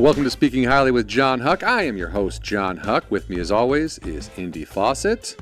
[0.00, 1.62] welcome to Speaking Highly with John Huck.
[1.62, 3.04] I am your host, John Huck.
[3.10, 5.36] With me, as always, is Indy Fawcett.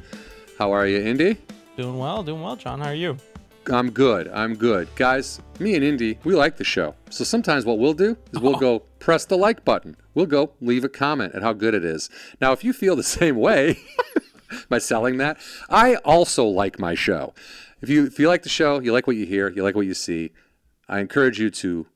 [0.58, 1.36] How are you, Indy?
[1.76, 2.80] Doing well, doing well, John.
[2.80, 3.16] How are you?
[3.70, 4.26] I'm good.
[4.26, 4.88] I'm good.
[4.96, 6.96] Guys, me and Indy, we like the show.
[7.08, 8.58] So sometimes what we'll do is we'll oh.
[8.58, 9.96] go press the like button.
[10.14, 12.10] We'll go leave a comment at how good it is.
[12.40, 13.78] Now, if you feel the same way
[14.68, 15.38] by selling that,
[15.70, 17.32] I also like my show.
[17.80, 19.86] If you if you like the show, you like what you hear, you like what
[19.86, 20.32] you see,
[20.88, 21.86] I encourage you to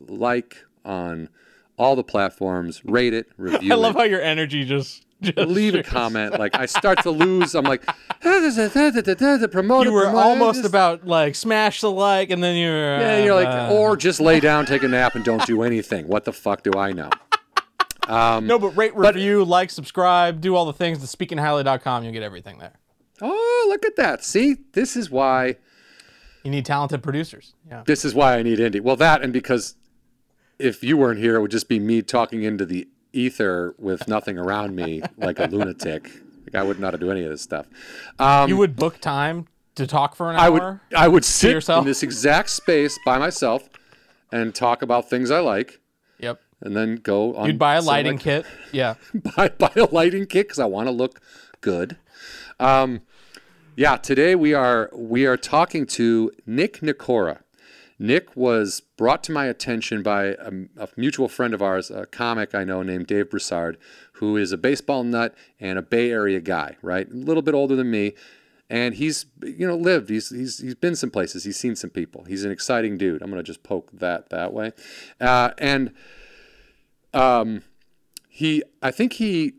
[0.00, 1.28] like on
[1.76, 3.98] all the platforms, rate it, review I love it.
[3.98, 6.38] how your energy just, just leave a comment.
[6.38, 7.54] Like I start to lose.
[7.54, 7.84] I'm like,
[8.22, 9.88] the promoter.
[9.90, 13.34] You were promoter, almost just- about like smash the like, and then you're Yeah, you're
[13.34, 16.08] like, uh, or just lay down, take a nap, and don't do anything.
[16.08, 17.10] What the fuck do I know?
[18.08, 20.98] Um, no, but rate, review, like, subscribe, do all the things.
[20.98, 22.72] The speakinghighly.com, you'll get everything there.
[23.20, 24.24] Oh, look at that.
[24.24, 25.56] See, this is why.
[26.42, 27.54] You need talented producers.
[27.68, 27.84] Yeah.
[27.86, 28.80] This is why I need indie.
[28.80, 29.76] Well, that and because
[30.62, 34.38] if you weren't here, it would just be me talking into the ether with nothing
[34.38, 36.10] around me, like a lunatic.
[36.46, 37.66] Like I wouldn't know how to do any of this stuff.
[38.18, 40.80] Um, You would book time to talk for an I hour.
[40.90, 41.82] would I would sit yourself?
[41.82, 43.68] in this exact space by myself
[44.30, 45.80] and talk about things I like,
[46.18, 46.40] Yep.
[46.60, 47.46] and then go on.
[47.46, 48.46] You'd buy a lighting like, kit.
[48.72, 48.94] Yeah.
[49.36, 51.20] buy, buy a lighting kit because I want to look
[51.60, 51.96] good.
[52.60, 53.00] Um,
[53.76, 57.38] yeah, today we are we are talking to Nick Nicora.
[58.02, 62.52] Nick was brought to my attention by a, a mutual friend of ours, a comic
[62.52, 63.78] I know named Dave Broussard,
[64.14, 67.08] who is a baseball nut and a Bay Area guy, right?
[67.08, 68.14] A little bit older than me,
[68.68, 70.10] and he's you know lived.
[70.10, 71.44] He's he's he's been some places.
[71.44, 72.24] He's seen some people.
[72.24, 73.22] He's an exciting dude.
[73.22, 74.72] I'm gonna just poke that that way,
[75.20, 75.92] uh, and
[77.14, 77.62] um,
[78.28, 79.54] he I think he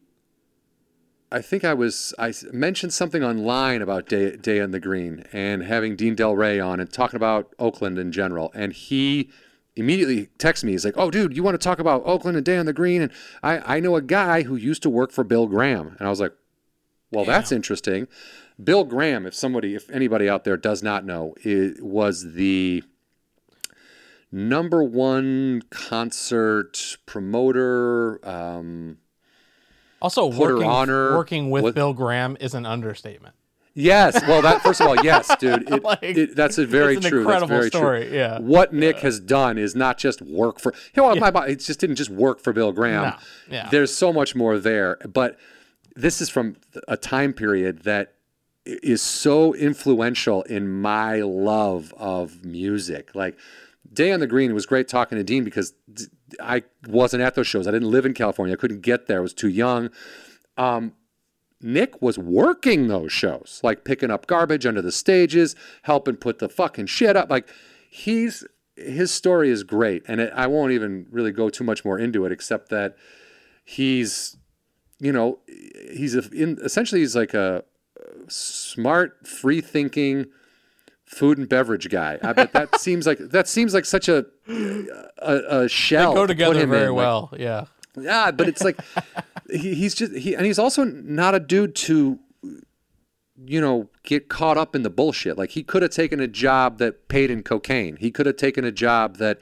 [1.33, 5.63] I think I was I mentioned something online about Day Day on the Green and
[5.63, 9.31] having Dean Delray on and talking about Oakland in general, and he
[9.75, 10.73] immediately texts me.
[10.73, 13.01] He's like, "Oh, dude, you want to talk about Oakland and Day on the Green?"
[13.01, 13.11] And
[13.41, 16.19] I I know a guy who used to work for Bill Graham, and I was
[16.19, 16.33] like,
[17.11, 18.07] "Well, that's interesting."
[18.63, 22.83] Bill Graham, if somebody, if anybody out there does not know, it was the
[24.31, 28.19] number one concert promoter.
[28.23, 28.99] Um,
[30.03, 33.33] Also, Porter working, Honor working with with- Bill Graham is an understatement.
[33.75, 34.21] Yes.
[34.27, 35.67] Well, that first of all, yes, dude.
[35.71, 37.21] It, Like, it, that's a very it's an true.
[37.21, 38.15] incredible that's very story, True.
[38.15, 38.37] yeah.
[38.37, 40.75] What Nick has done is not just work for.
[40.95, 41.53] You know, my body.
[41.53, 43.01] It just didn't just work for Bill Graham.
[43.03, 43.15] No,
[43.49, 43.69] yeah.
[43.71, 45.39] There's so much more there, but
[45.95, 48.13] this is from a time period that
[48.65, 53.15] is so influential in my love of music.
[53.15, 53.37] Like
[53.91, 55.73] Day on the Green, it was great talking to Dean because
[56.41, 57.67] I wasn't at those shows.
[57.67, 58.53] I didn't live in California.
[58.53, 59.19] I couldn't get there.
[59.19, 59.89] I was too young.
[60.57, 60.93] Um,
[61.61, 66.49] Nick was working those shows, like picking up garbage under the stages, helping put the
[66.49, 67.29] fucking shit up.
[67.29, 67.47] Like
[67.89, 68.45] he's
[68.75, 72.25] his story is great, and it, I won't even really go too much more into
[72.25, 72.95] it, except that
[73.63, 74.35] he's,
[74.99, 75.39] you know,
[75.91, 77.63] he's a, in, essentially he's like a
[77.99, 80.25] uh, smart, free thinking
[81.13, 82.19] food and beverage guy.
[82.21, 84.25] I bet that seems like that seems like such a
[85.19, 86.11] a, a shell.
[86.13, 87.29] They go to put together him very in, like, well.
[87.37, 87.65] yeah.
[87.99, 88.77] yeah, but it's like
[89.49, 92.19] he, he's just he and he's also not a dude to
[93.45, 95.37] you know get caught up in the bullshit.
[95.37, 97.95] Like he could have taken a job that paid in cocaine.
[97.97, 99.39] He could have taken a job that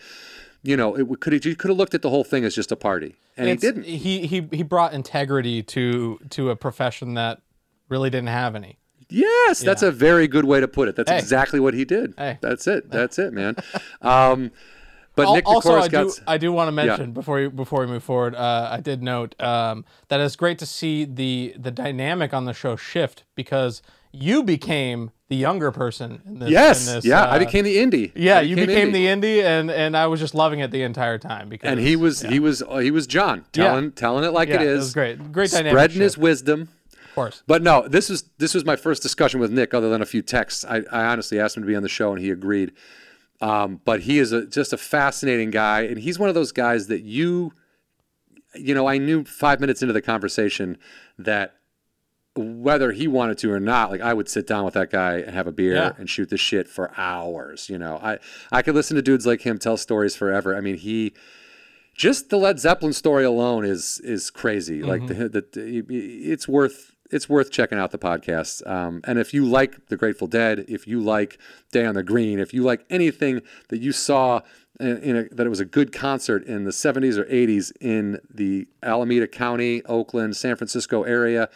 [0.64, 2.76] you know it could he could have looked at the whole thing as just a
[2.76, 3.86] party, and It's- he didn't.
[3.86, 7.42] He he he brought integrity to to a profession that
[7.90, 8.78] really didn't have any.
[9.12, 10.96] Yes, that's a very good way to put it.
[10.96, 11.18] That's Hey.
[11.20, 12.14] exactly what he did.
[12.18, 12.38] Hey.
[12.42, 12.90] That's it.
[12.90, 13.56] That's it, man.
[14.02, 14.52] Um,
[15.16, 17.48] but Al- Nick also, I got do s- I do want to mention before we,
[17.50, 21.54] before we move forward, uh, I did note um, that it's great to see the
[21.60, 23.82] the dynamic on the show shift because
[24.14, 26.50] you became the younger person in this.
[26.50, 27.24] yes, in this, yeah.
[27.24, 28.12] uh, I became the indie.
[28.16, 28.94] Yeah, I you became indie.
[28.94, 31.98] the indie, and and I was just loving it the entire time because and he
[31.98, 34.78] was he was uh, he was John telling telling it like yeah, it is.
[34.80, 35.72] was great, great dynamic.
[35.74, 36.70] spreading his wisdom.
[37.12, 37.44] Of course.
[37.48, 40.22] But no, this was this was my first discussion with Nick, other than a few
[40.22, 40.66] texts.
[40.66, 42.72] I, I honestly asked him to be on the show, and he agreed.
[43.42, 46.88] Um, but he is a, just a fascinating guy, and he's one of those guys
[46.88, 47.54] that you,
[48.54, 50.78] you know, I knew five minutes into the conversation
[51.18, 51.56] that
[52.36, 55.32] whether he wanted to or not, like I would sit down with that guy and
[55.36, 55.94] have a beer Yeah.
[55.98, 57.68] and shoot the shit for hours.
[57.70, 58.20] You know, I
[58.52, 60.56] I could listen to dudes like him tell stories forever.
[60.56, 61.14] I mean, he
[61.94, 64.82] just the Led Zeppelin story alone is is crazy.
[64.82, 68.66] Like the, the, it's worth it's worth checking out the podcast.
[68.70, 71.38] Um, and if you like the Grateful Dead, if you like
[71.72, 74.42] Day on the Green, if you like anything that you saw
[74.80, 78.20] in, in a, that it was a good concert in the 70s or 80s in
[78.34, 81.50] the Alameda County, Oakland, San Francisco area,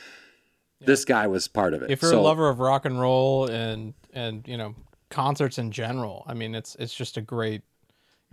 [0.82, 1.90] this guy was part of it.
[1.90, 4.76] If you're So- a lover of rock and roll and and you know
[5.10, 7.62] concerts in general, I mean it's it's just a great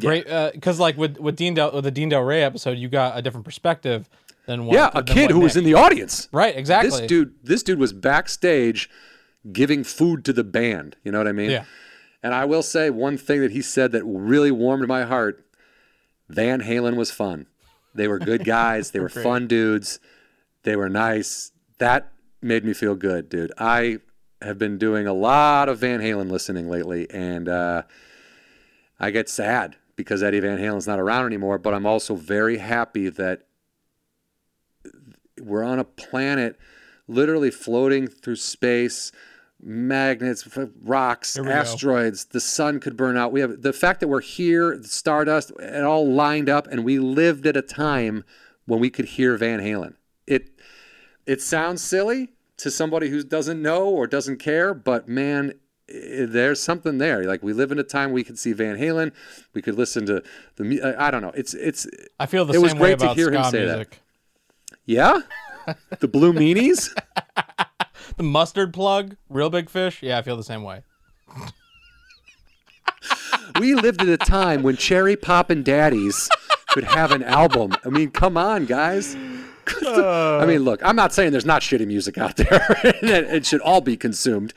[0.00, 3.22] Great, because like with with Dean Del, with the Dean Delray episode, you got a
[3.22, 4.08] different perspective
[4.46, 6.28] than what, Yeah, a kid who was in the audience.
[6.32, 6.56] right.
[6.56, 6.90] Exactly.
[6.90, 8.88] This dude, this dude was backstage
[9.52, 10.96] giving food to the band.
[11.04, 11.50] You know what I mean?
[11.50, 11.64] Yeah.
[12.22, 15.44] And I will say one thing that he said that really warmed my heart.
[16.28, 17.46] Van Halen was fun.
[17.94, 18.92] They were good guys.
[18.92, 19.98] They were fun dudes.
[20.62, 21.50] They were nice.
[21.78, 23.52] That made me feel good, dude.
[23.58, 23.98] I
[24.40, 27.82] have been doing a lot of Van Halen listening lately, and uh,
[29.00, 31.58] I get sad because Eddie Van Halen's not around anymore.
[31.58, 33.42] But I'm also very happy that
[35.42, 36.58] we're on a planet
[37.08, 39.12] literally floating through space
[39.62, 40.46] magnets
[40.82, 41.52] rocks we go.
[41.52, 43.30] asteroids the sun could burn out.
[43.30, 46.98] We have the fact that we're here the stardust it all lined up and we
[46.98, 48.24] lived at a time
[48.66, 49.94] when we could hear van halen.
[50.26, 50.50] It
[51.26, 55.54] it sounds silly to somebody who doesn't know or doesn't care but man
[55.88, 57.24] there's something there.
[57.24, 59.12] Like we live in a time we could see van halen.
[59.54, 60.24] We could listen to
[60.56, 61.32] the i don't know.
[61.36, 61.86] It's it's
[62.18, 63.98] I feel the it was same way great to about hear him ska say that.
[64.86, 65.20] Yeah
[66.00, 66.92] the blue meanies
[68.16, 70.02] The mustard plug, Reel Big Fish.
[70.02, 70.82] Yeah, I feel the same way.
[73.58, 76.28] we lived at a time when cherry poppin' daddies
[76.68, 77.72] could have an album.
[77.86, 79.14] I mean, come on, guys.
[79.82, 83.46] I mean, look, I'm not saying there's not shitty music out there and it it
[83.46, 84.52] should all be consumed,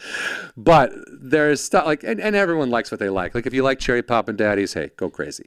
[0.57, 3.35] but there's stuff like, and, and everyone likes what they like.
[3.35, 5.45] Like, if you like cherry Poppin' daddies, hey, go crazy.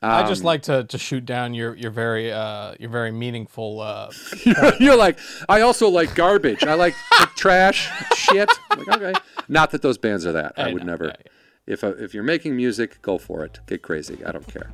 [0.00, 3.80] I Um, just like to, to shoot down your your very uh your very meaningful
[3.80, 4.10] uh
[4.80, 5.18] You're like,
[5.48, 6.62] I also like garbage.
[6.64, 6.94] I like
[7.36, 8.48] trash, shit.
[8.70, 9.12] I'm like, okay.
[9.48, 10.52] Not that those bands are that.
[10.56, 11.06] I I would know, never.
[11.06, 11.32] yeah, yeah.
[11.66, 13.58] If uh, if you're making music, go for it.
[13.66, 14.18] Get crazy.
[14.24, 14.70] I don't care.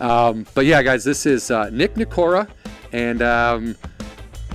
[0.00, 2.48] Um, but yeah, guys, this is uh, Nick Nicora,
[2.92, 3.76] and um,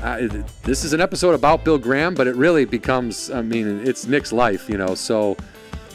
[0.01, 0.27] I,
[0.63, 3.29] this is an episode about Bill Graham, but it really becomes.
[3.29, 4.95] I mean, it's Nick's life, you know.
[4.95, 5.37] So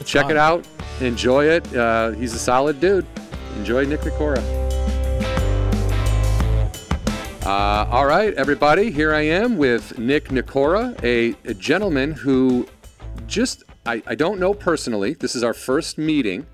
[0.05, 0.31] check fun.
[0.31, 0.67] it out,
[1.01, 1.75] enjoy it.
[1.75, 3.05] Uh, he's a solid dude.
[3.57, 4.37] Enjoy Nick Nicora.
[7.45, 12.67] Uh, all right, everybody, here I am with Nick Nicora, a, a gentleman who
[13.27, 15.13] just, I, I don't know personally.
[15.13, 16.45] This is our first meeting.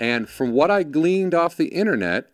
[0.00, 2.30] And from what I gleaned off the internet,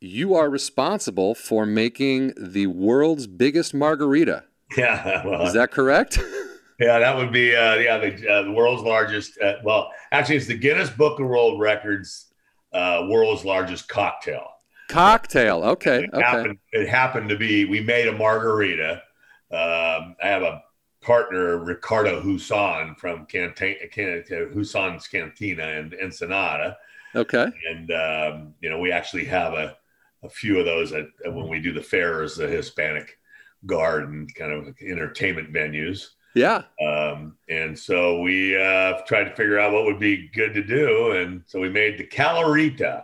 [0.00, 4.44] you are responsible for making the world's biggest margarita.
[4.76, 6.20] Yeah, well, Is that correct?
[6.78, 9.36] yeah, that would be uh, yeah the, uh, the world's largest.
[9.40, 12.29] Uh, well, actually, it's the Guinness Book of World Records
[12.72, 14.46] uh, world's largest cocktail.
[14.88, 15.62] Cocktail.
[15.64, 16.04] Okay.
[16.04, 16.22] It Okay.
[16.22, 16.58] happened.
[16.72, 17.64] It happened to be.
[17.64, 19.02] We made a margarita.
[19.52, 20.62] Um, I have a
[21.00, 24.22] partner, Ricardo Hussong from Cantina, Can-
[24.54, 26.76] Hussong's Cantina in Ensenada,
[27.16, 27.46] Okay.
[27.70, 29.76] and um, you know we actually have a,
[30.22, 33.18] a few of those at, at when we do the fairs, the Hispanic
[33.66, 36.08] garden kind of entertainment venues.
[36.34, 36.62] Yeah.
[36.84, 41.12] Um, and so we uh, tried to figure out what would be good to do.
[41.12, 43.02] And so we made the Calorita,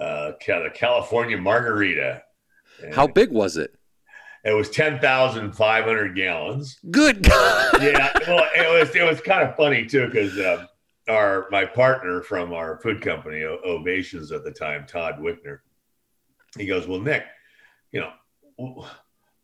[0.00, 2.22] uh, the California Margarita.
[2.82, 3.74] And How big was it?
[4.44, 6.78] It was 10,500 gallons.
[6.90, 7.82] Good God.
[7.82, 8.12] Yeah.
[8.26, 10.68] Well, it was, it was kind of funny too, because um,
[11.08, 15.60] our, my partner from our food company, O- Ovations at the time, Todd Wickner,
[16.58, 17.24] he goes, well, Nick,
[17.90, 18.86] you know,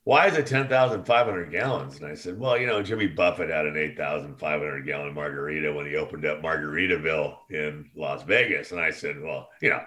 [0.05, 1.99] why is it 10,500 gallons?
[1.99, 5.97] And I said, well, you know, Jimmy Buffett had an 8,500 gallon margarita when he
[5.97, 8.73] opened up Margaritaville in Las Vegas.
[8.73, 9.83] And I said, well, you know,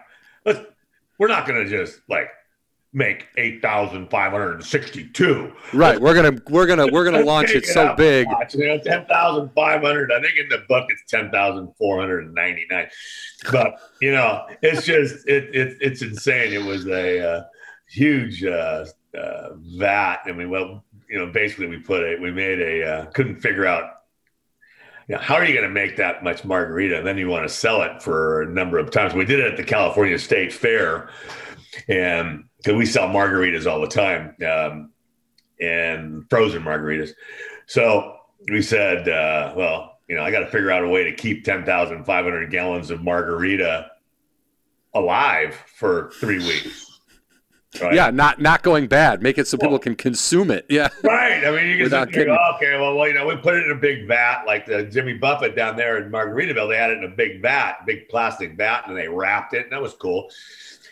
[0.46, 0.60] let's,
[1.18, 2.30] we're not going to just like
[2.94, 5.52] make 8,562.
[5.74, 6.00] Right.
[6.00, 8.28] We're gonna we're gonna we're gonna launch take it so big.
[8.54, 10.12] You know, 10,500.
[10.12, 12.88] I think in the book it's 10,499.
[13.52, 16.54] But, you know, it's just, it, it it's insane.
[16.54, 17.46] It was a uh,
[17.90, 18.86] huge uh,
[19.18, 20.20] uh, vat.
[20.26, 23.66] I mean, well, you know, basically we put a, we made a, uh, couldn't figure
[23.66, 24.02] out,
[25.08, 26.98] you know, how are you going to make that much margarita?
[26.98, 29.14] And then you want to sell it for a number of times.
[29.14, 31.10] We did it at the California State Fair.
[31.88, 34.36] And because we sell margaritas all the time.
[34.48, 34.94] Um,
[35.60, 37.12] and frozen margaritas.
[37.66, 38.18] So
[38.50, 41.46] we said, uh, well, you know, I got to figure out a way to keep
[41.46, 43.90] 10,500 gallons of margarita
[44.94, 46.83] alive for three weeks.
[47.82, 47.94] Right?
[47.94, 49.22] Yeah, not not going bad.
[49.22, 50.66] Make it so people can consume it.
[50.70, 50.90] Yeah.
[51.04, 51.46] Right.
[51.46, 53.56] I mean, you can Without sit there, go, okay, well, well, you know, we put
[53.56, 56.70] it in a big vat, like the Jimmy Buffett down there in Margaritaville.
[56.70, 59.72] They had it in a big vat, big plastic vat, and they wrapped it, and
[59.72, 60.30] that was cool.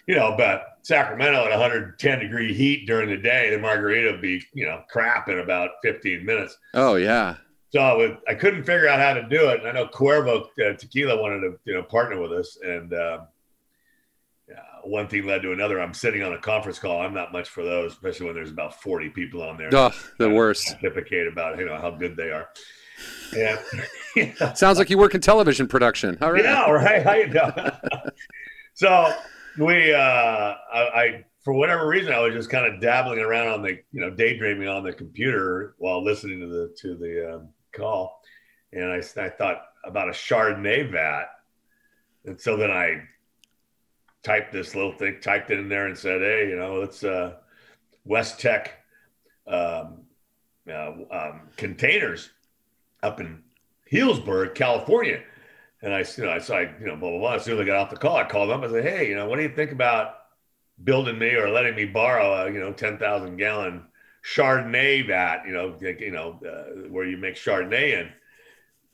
[0.07, 4.43] You know, but Sacramento at 110 degree heat during the day, the margarita would be,
[4.53, 6.57] you know, crap in about 15 minutes.
[6.73, 7.35] Oh yeah.
[7.71, 9.59] So I, would, I couldn't figure out how to do it.
[9.59, 12.57] And I know Cuervo uh, Tequila wanted to, you know, partner with us.
[12.61, 13.27] And um, yeah,
[14.83, 15.79] one thing led to another.
[15.79, 17.01] I'm sitting on a conference call.
[17.01, 19.69] I'm not much for those, especially when there's about 40 people on there.
[19.73, 20.67] Oh, the worst.
[20.67, 22.49] Pontificate about you know how good they are.
[23.33, 23.61] Yeah.
[24.15, 24.53] yeah.
[24.53, 26.17] Sounds like you work in television production.
[26.21, 26.43] All right.
[26.43, 27.03] Yeah, right.
[27.03, 27.71] How you know?
[28.73, 29.13] so
[29.57, 33.61] we, uh, I, I, for whatever reason, I was just kind of dabbling around on
[33.63, 38.21] the, you know, daydreaming on the computer while listening to the to the um, call,
[38.73, 41.25] and I, I thought about a Chardonnay vat,
[42.25, 43.01] and so then I
[44.23, 47.35] typed this little thing, typed it in there, and said, "Hey, you know, it's uh,
[48.07, 48.67] Westec
[49.47, 50.01] um,
[50.69, 52.29] uh, um, containers
[53.03, 53.43] up in
[53.91, 55.21] Healdsburg, California."
[55.83, 57.33] And I, you know, I saw, you know, blah blah blah.
[57.35, 58.63] As soon as I got off the call, I called them.
[58.63, 60.15] I said, "Hey, you know, what do you think about
[60.83, 63.83] building me or letting me borrow a, you know, ten thousand gallon
[64.23, 68.09] Chardonnay vat, you know, you know, uh, where you make Chardonnay in,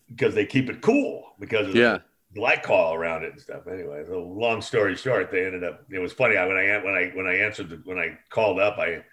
[0.09, 1.99] because they keep it cool because of Yeah.
[2.37, 3.67] The glycol around it and stuff.
[3.67, 5.85] Anyway, so long story short, they ended up.
[5.89, 6.37] It was funny.
[6.37, 9.03] I when I when I when I answered the, when I called up, I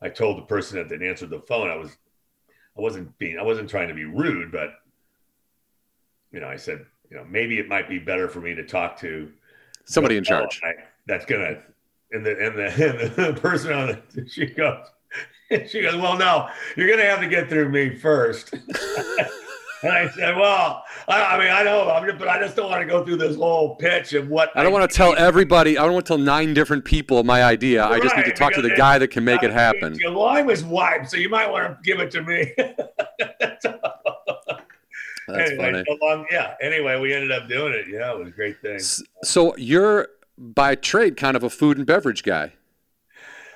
[0.00, 1.90] I told the person that had answered the phone, I was
[2.76, 4.70] I wasn't being I wasn't trying to be rude, but
[6.32, 8.98] you know, I said, you know, maybe it might be better for me to talk
[9.00, 9.30] to
[9.84, 10.60] Somebody in charge.
[10.64, 10.74] I,
[11.06, 11.58] that's gonna
[12.12, 12.66] and the and the
[13.26, 14.86] and the person on the she goes
[15.68, 18.54] she goes well no you're gonna have to get through me first
[19.82, 22.70] and I said well I, I mean I know I'm just, but I just don't
[22.70, 25.78] want to go through this whole pitch of what I don't want to tell everybody.
[25.78, 27.84] I don't want to tell nine different people my idea.
[27.84, 29.94] I just need to talk to the guy that can make it happen.
[29.94, 32.52] Your line was wiped, so you might want to give it to me.
[35.28, 35.84] That's anyway, funny.
[35.88, 36.54] so long, yeah.
[36.60, 37.86] Anyway, we ended up doing it.
[37.88, 38.80] Yeah, it was a great thing.
[39.22, 42.52] So you're by trade kind of a food and beverage guy.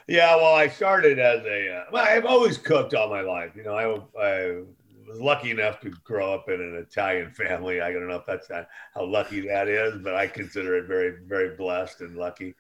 [0.06, 1.76] Yeah, well, I started as a.
[1.76, 3.52] Uh, well, I've always cooked all my life.
[3.56, 4.62] You know, I, I
[5.06, 7.80] was lucky enough to grow up in an Italian family.
[7.80, 11.18] I don't know if that's not how lucky that is, but I consider it very,
[11.26, 12.54] very blessed and lucky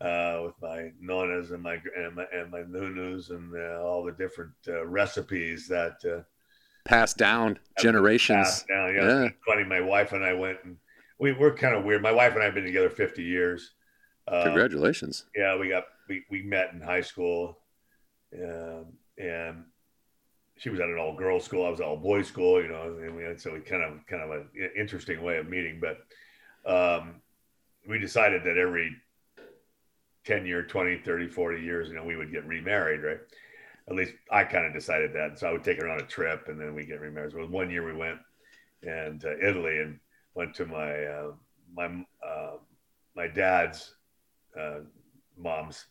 [0.00, 4.12] uh, with my nonas and my and my, and my nunus and uh, all the
[4.12, 6.22] different uh, recipes that uh,
[6.84, 8.44] Passed down generations.
[8.46, 8.94] passed down.
[8.94, 9.28] Yeah, Yeah.
[9.46, 9.64] Funny.
[9.64, 10.76] My wife and I went and
[11.18, 12.02] we we're kind of weird.
[12.02, 13.72] My wife and I have been together 50 years.
[14.28, 15.24] Uh, Congratulations.
[15.36, 17.58] yeah, we got we, we met in high school,
[18.42, 18.86] um,
[19.18, 19.64] and
[20.64, 21.66] she was at an all girls school.
[21.66, 24.06] I was at all boys school, you know, and we had so we kind of
[24.06, 25.78] kind of an interesting way of meeting.
[25.78, 25.98] But
[26.66, 27.16] um,
[27.86, 28.96] we decided that every
[30.24, 33.18] 10 year, 20, 30, 40 years, you know, we would get remarried, right?
[33.90, 35.38] At least I kind of decided that.
[35.38, 37.32] So I would take her on a trip and then we get remarried.
[37.32, 38.20] So one year we went
[38.82, 40.00] and uh, Italy and
[40.34, 41.32] went to my uh,
[41.76, 42.56] my uh,
[43.14, 43.96] my dad's
[44.58, 44.78] uh,
[45.36, 45.84] mom's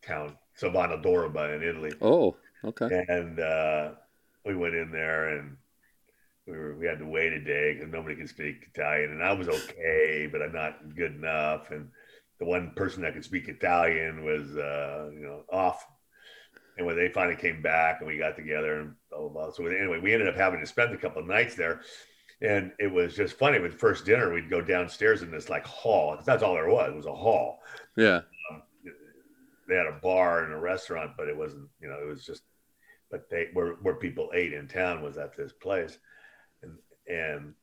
[0.00, 3.04] town, Savana Doroba in Italy, Oh, okay.
[3.08, 3.90] and uh,
[4.44, 5.56] we went in there and
[6.48, 9.32] we were we had to wait a day because nobody could speak Italian, and I
[9.32, 11.70] was okay, but I'm not good enough.
[11.70, 11.90] And
[12.38, 15.84] the one person that could speak Italian was uh, you know off.
[16.76, 19.50] And when they finally came back and we got together and blah blah blah.
[19.50, 21.80] So anyway, we ended up having to spend a couple of nights there.
[22.40, 23.58] And it was just funny.
[23.58, 26.16] With first dinner, we'd go downstairs in this like hall.
[26.24, 26.92] That's all there was.
[26.92, 27.58] It was a hall
[27.96, 28.20] Yeah.
[29.68, 32.42] They had a bar and a restaurant, but it wasn't, you know, it was just,
[33.10, 35.98] but they where where people ate in town was at this place,
[36.62, 36.72] and
[37.06, 37.54] and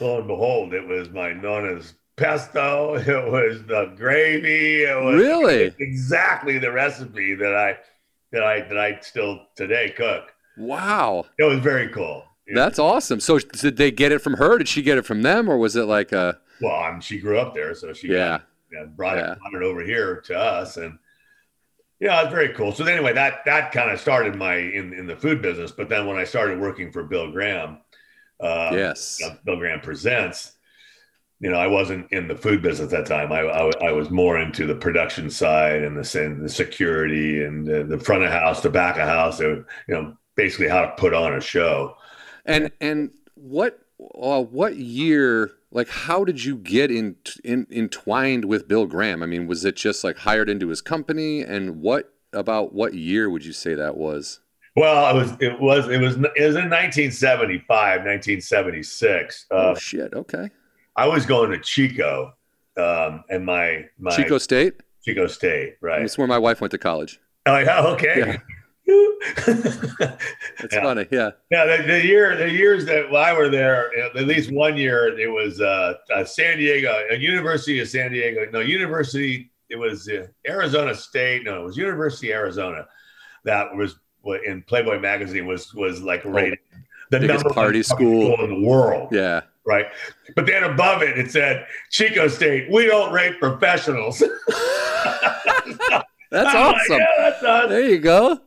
[0.00, 2.94] lo and behold, it was my nona's pesto.
[2.98, 4.84] It was the gravy.
[4.84, 5.74] It was Really?
[5.78, 7.78] exactly the recipe that I
[8.32, 10.32] that I that I still today cook.
[10.56, 11.26] Wow.
[11.38, 12.24] It was very cool.
[12.54, 13.20] That's awesome.
[13.20, 14.56] So did they get it from her?
[14.58, 16.38] Did she get it from them, or was it like a?
[16.62, 18.38] well, I mean, she grew up there, so she Yeah.
[18.70, 19.32] you know, brought Yeah.
[19.32, 20.98] it brought it over here to us and
[22.00, 25.16] yeah it's very cool so anyway that that kind of started my in in the
[25.16, 27.78] food business but then when i started working for bill graham
[28.40, 29.20] uh Yes.
[29.44, 30.52] bill graham presents
[31.40, 34.10] you know i wasn't in the food business at that time i i, I was
[34.10, 38.30] more into the production side and the and the security and the, the front of
[38.32, 41.96] house the back of house so, you know basically how to put on a show
[42.44, 45.52] And and what uh, what year?
[45.76, 49.22] Like, how did you get in, in entwined with Bill Graham?
[49.22, 51.42] I mean, was it just like hired into his company?
[51.42, 54.40] And what about what year would you say that was?
[54.74, 60.12] well it was it was it was it was in 1975 1976 oh uh, shit.
[60.12, 60.50] Okay.
[60.96, 62.32] I was going to Chico,
[62.76, 64.74] um, and my my Chico State.
[65.04, 66.00] Chico State, right?
[66.00, 67.20] That's where my wife went to college.
[67.44, 68.38] Oh, yeah, okay.
[69.46, 71.06] That's yeah, funny.
[71.10, 71.30] Yeah.
[71.50, 75.28] yeah the, the year the years that I were there, at least one year, it
[75.28, 78.46] was uh, uh, San Diego, a University of San Diego.
[78.52, 79.50] No, University.
[79.68, 81.44] It was uh, Arizona State.
[81.44, 82.86] No, it was University of Arizona.
[83.44, 83.96] That was
[84.44, 86.58] in Playboy magazine was was like rated
[87.10, 88.44] the Oh, Biggest number one party public school.
[88.44, 89.08] in the world.
[89.12, 89.42] Yeah.
[89.64, 89.86] right?
[90.34, 92.70] But then above it, it said Chico State.
[92.70, 94.22] We don't rate professionals.
[96.30, 96.98] That's I'm like, awesome.
[96.98, 97.68] yeah, that's us.
[97.68, 98.40] There you go.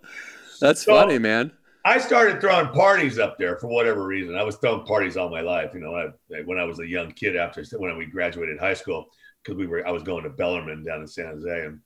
[0.59, 1.51] That's So- funny, man.
[1.85, 4.35] I started throwing parties up there for whatever reason.
[4.35, 5.71] I was throwing parties all my life.
[5.73, 9.07] You know, I, when I was a young kid after when we graduated high school,
[9.41, 11.79] because we were I was going to Bellarmine down in San Jose, and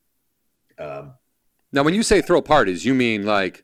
[0.79, 1.13] um,
[1.71, 3.63] now when you say throw parties, you mean like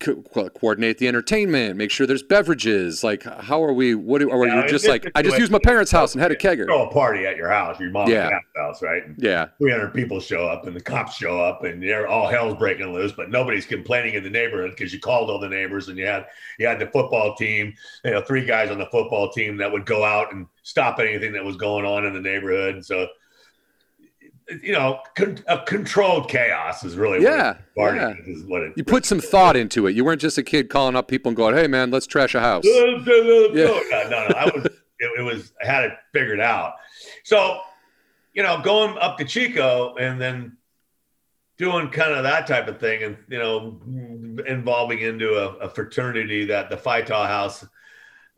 [0.00, 3.02] co- coordinate the entertainment, make sure there's beverages.
[3.02, 3.94] Like, how are we?
[3.94, 5.10] What are, are yeah, you just like?
[5.14, 6.66] I just used my parents' house and had a kegger.
[6.66, 8.30] Throw a party at your house, your mom's yeah.
[8.56, 9.04] house, right?
[9.04, 9.48] And yeah.
[9.58, 13.12] 300 people show up, and the cops show up, and they're all hell's breaking loose.
[13.12, 16.26] But nobody's complaining in the neighborhood because you called all the neighbors, and you had
[16.58, 17.74] you had the football team,
[18.04, 21.32] you know, three guys on the football team that would go out and stop anything
[21.32, 22.74] that was going on in the neighborhood.
[22.74, 23.08] And so
[24.62, 28.14] you know, con- a controlled chaos is really yeah, what yeah.
[28.26, 29.94] Is what it, you put some thought into it.
[29.94, 32.40] You weren't just a kid calling up people and going, "Hey, man, let's trash a
[32.40, 32.80] house." yeah.
[32.90, 34.34] No, no, no.
[34.36, 34.64] I was,
[34.98, 36.74] it, it, was, I had it figured out.
[37.24, 37.60] So,
[38.32, 40.56] you know, going up to Chico and then
[41.58, 43.80] doing kind of that type of thing, and you know,
[44.46, 47.66] involving into a, a fraternity that the Phi Tau House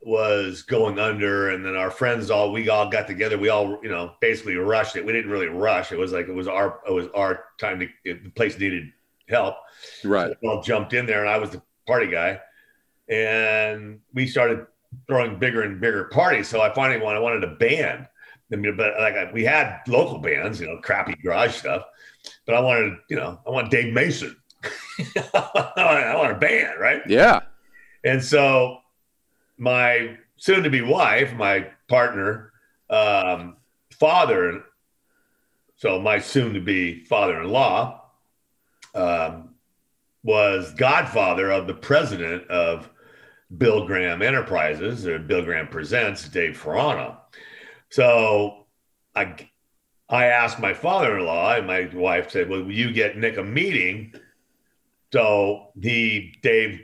[0.02, 3.38] was going under and then our friends all we all got together.
[3.38, 5.04] We all you know basically rushed it.
[5.04, 5.92] We didn't really rush.
[5.92, 8.92] It was like it was our it was our time to the place needed
[9.28, 9.56] help.
[10.04, 10.30] Right.
[10.30, 12.40] So we all jumped in there and i was the party guy.
[13.08, 14.66] And we started
[15.06, 16.48] throwing bigger and bigger parties.
[16.48, 18.06] So i finally wanted, I wanted a band.
[18.52, 21.84] I mean, but like we had local bands you know crappy garage stuff.
[22.46, 24.36] But i wanted you know i want dave mason.
[25.34, 27.02] I want a band right?
[27.06, 27.40] Yeah.
[28.04, 28.78] And so
[29.60, 32.52] my soon to be wife, my partner,
[32.88, 33.58] um,
[33.92, 34.64] father,
[35.76, 38.02] so my soon to be father in law,
[38.94, 39.50] um,
[40.22, 42.88] was godfather of the president of
[43.56, 47.18] Bill Graham Enterprises or Bill Graham Presents, Dave Furano.
[47.90, 48.66] So
[49.14, 49.36] I,
[50.08, 53.42] I asked my father in law, and my wife said, Well, you get Nick a
[53.42, 54.14] meeting?
[55.12, 56.80] So he, Dave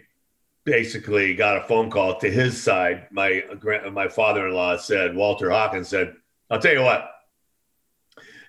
[0.66, 3.06] basically got a phone call to his side.
[3.10, 3.44] My
[3.90, 6.14] my father-in-law said, Walter Hawkins said,
[6.50, 7.08] "I'll tell you what,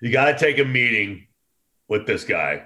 [0.01, 1.27] you got to take a meeting
[1.87, 2.63] with this guy.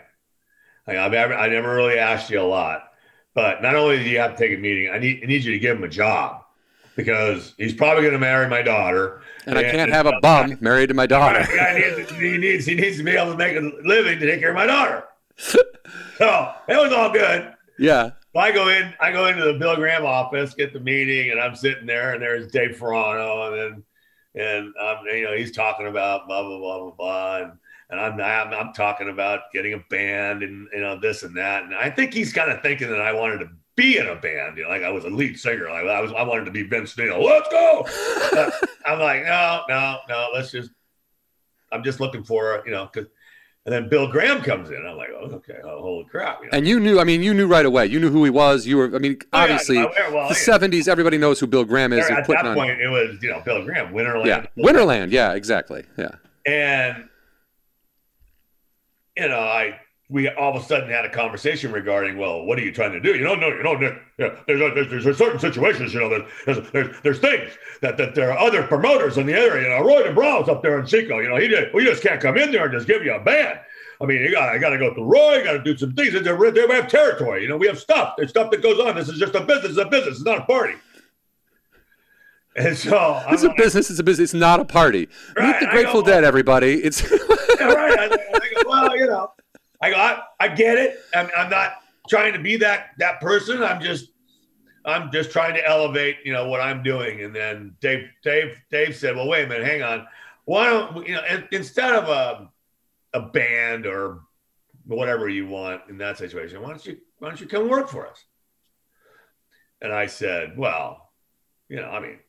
[0.88, 2.92] I, I've never, I never really asked you a lot,
[3.36, 5.52] but not only do you have to take a meeting, I need I need you
[5.52, 6.44] to give him a job
[6.96, 10.58] because he's probably going to marry my daughter." And, and I can't have a bum
[10.62, 11.46] married to my daughter.
[11.98, 14.50] needs, he needs he needs to be able to make a living to take care
[14.50, 15.04] of my daughter.
[15.38, 17.54] so it was all good.
[17.78, 18.12] Yeah.
[18.36, 21.56] I go in, I go into the Bill Graham office, get the meeting, and I'm
[21.56, 23.84] sitting there, and there's Dave Furano, and
[24.36, 27.52] then, and um, you know, he's talking about blah blah blah blah blah, and,
[27.90, 31.64] and I'm, I'm I'm talking about getting a band and you know this and that,
[31.64, 34.58] and I think he's kind of thinking that I wanted to be in a band,
[34.58, 36.64] you know, like I was a lead singer, like I was, I wanted to be
[36.64, 37.24] Vince Neil.
[37.24, 37.88] Let's go.
[38.86, 40.72] I'm like, no, no, no, let's just,
[41.72, 43.10] I'm just looking for, you know, because
[43.66, 44.86] and then Bill Graham comes in.
[44.88, 46.40] I'm like, oh, okay, oh, holy crap!
[46.42, 46.58] You know?
[46.58, 47.86] And you knew, I mean, you knew right away.
[47.86, 48.66] You knew who he was.
[48.66, 50.58] You were, I mean, obviously, oh, yeah, well, the yeah.
[50.58, 50.88] '70s.
[50.88, 52.10] Everybody knows who Bill Graham is.
[52.10, 54.26] At that on, point, it was you know Bill Graham, Winterland.
[54.26, 55.12] Yeah, Winterland.
[55.12, 55.86] Yeah, exactly.
[55.98, 56.16] Yeah.
[56.48, 57.08] And
[59.16, 59.80] you know, I
[60.12, 63.00] we all of a sudden had a conversation regarding, well, what are you trying to
[63.00, 63.16] do?
[63.16, 66.26] You know, no, you know, Nick, yeah, there's, uh, there's, there's certain situations, you know,
[66.46, 69.64] there's, there's, there's things that, that there are other promoters in the area.
[69.64, 72.22] You know, Roy DeBrow's up there in Chico, you know, he did, we just can't
[72.22, 73.60] come in there and just give you a band.
[74.02, 75.38] I mean, you got I got to go through Roy.
[75.38, 76.14] You got to do some things.
[76.14, 77.44] They have territory.
[77.44, 78.16] You know, we have stuff.
[78.18, 78.96] There's stuff that goes on.
[78.96, 79.78] This is just a business.
[79.78, 80.16] It's a business.
[80.16, 80.74] It's not a party.
[82.56, 83.92] And so it's a business.
[83.92, 84.34] It's a business.
[84.34, 85.08] It's not a party.
[85.38, 86.84] Right, Meet the Grateful Dead, everybody.
[86.84, 88.00] It's yeah, right.
[88.00, 89.34] I, I go, well, you know,
[89.82, 91.00] I go, I, I get it.
[91.14, 91.74] I'm, I'm not
[92.08, 93.64] trying to be that that person.
[93.64, 94.12] I'm just
[94.86, 97.22] I'm just trying to elevate, you know, what I'm doing.
[97.22, 100.08] And then Dave, Dave, Dave said, "Well, wait a minute, hang on.
[100.46, 101.24] Why don't you know?
[101.52, 102.50] Instead of a
[103.14, 104.22] a band or
[104.86, 108.08] whatever you want in that situation, why don't you why don't you come work for
[108.08, 108.24] us?"
[109.82, 111.12] And I said, "Well,
[111.70, 112.20] you know, I mean,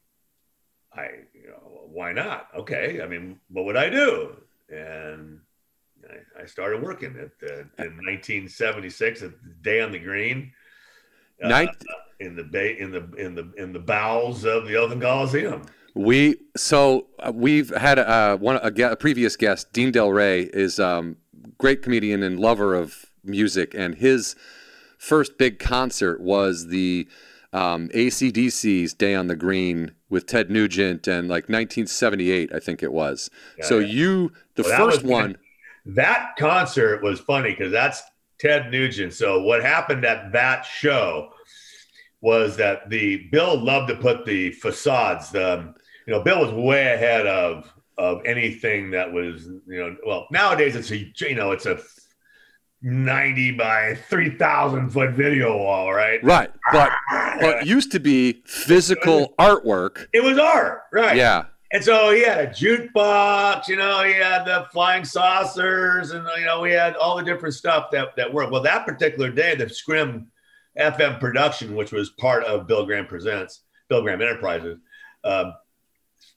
[0.94, 2.48] I, you know, why not?
[2.56, 4.36] Okay, I mean, what would I do?"
[4.68, 5.40] And
[6.12, 7.30] I, I started working at
[7.78, 10.52] in 1976 at the Day on the Green.
[11.42, 11.66] Uh,
[12.20, 15.62] in the bay in the in the in the bowels of the Oakland Coliseum.
[15.94, 21.16] We so uh, we've had uh, one a, a, previous guest, Dean Delray, is um,
[21.58, 24.36] great comedian and lover of music, and his
[24.98, 27.08] first big concert was the
[27.52, 32.92] um, ACDC's Day on the Green with Ted Nugent and like 1978, I think it
[32.92, 33.28] was.
[33.58, 33.86] Yeah, so yeah.
[33.86, 35.36] you the well, first one
[35.86, 38.02] that concert was funny because that's
[38.38, 39.14] Ted Nugent.
[39.14, 41.30] So what happened at that show
[42.20, 45.30] was that the Bill loved to put the facades.
[45.30, 45.74] The um,
[46.06, 50.74] you know Bill was way ahead of of anything that was you know well nowadays
[50.76, 51.78] it's a you know it's a
[52.82, 56.22] 90 by 3,000 foot video wall, right?
[56.24, 56.50] Right.
[56.72, 56.90] But,
[57.40, 60.08] but it used to be physical artwork.
[60.12, 61.16] It was art, right?
[61.16, 61.44] Yeah.
[61.72, 66.44] And so he had a jukebox, you know, he had the flying saucers, and you
[66.44, 68.52] know, we had all the different stuff that that worked.
[68.52, 70.30] Well, that particular day, the Scrim
[70.78, 74.78] FM production, which was part of Bill Graham Presents, Bill Graham Enterprises,
[75.24, 75.54] um,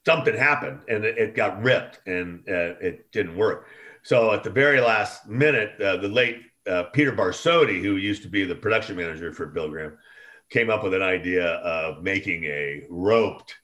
[0.05, 3.67] something happened and it, it got ripped and uh, it didn't work.
[4.03, 8.29] So at the very last minute, uh, the late uh, Peter Barsotti, who used to
[8.29, 9.97] be the production manager for Bill Graham,
[10.49, 13.55] came up with an idea of making a roped,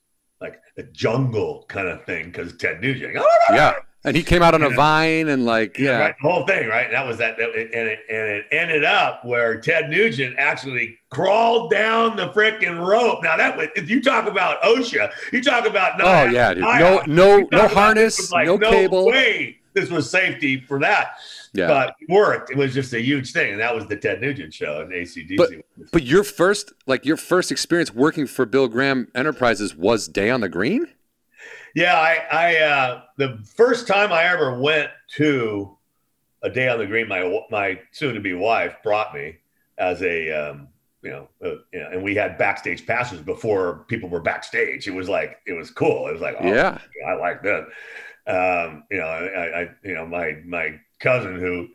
[0.41, 3.15] like a jungle kind of thing, because Ted Nugent.
[3.17, 3.53] Ah!
[3.53, 3.73] Yeah.
[4.03, 5.99] And he came out on a vine and like, yeah.
[5.99, 6.89] Right, the whole thing, right?
[6.89, 11.69] That was that, that and, it, and it ended up where Ted Nugent actually crawled
[11.69, 13.23] down the freaking rope.
[13.23, 16.63] Now that was, if you talk about OSHA, you talk about oh yeah, dude.
[16.63, 19.05] no no no harness, like, no, no cable.
[19.05, 21.15] Way this was safety for that.
[21.53, 21.67] Yeah.
[21.67, 22.51] But it worked.
[22.51, 23.51] It was just a huge thing.
[23.51, 25.37] And that was the Ted Nugent show in ACDC.
[25.37, 25.49] But,
[25.91, 30.41] but your first, like your first experience working for Bill Graham Enterprises was Day on
[30.41, 30.87] the Green?
[31.75, 35.77] Yeah, I, I uh, the first time I ever went to
[36.43, 39.37] a day on the green, my my soon-to-be wife brought me
[39.77, 40.67] as a um,
[41.01, 44.87] you know, uh, you know, and we had backstage passes before people were backstage.
[44.87, 46.07] It was like it was cool.
[46.07, 47.67] It was like, oh, yeah, I like that.
[48.31, 51.67] Um, you know, I, I, you know, my my cousin who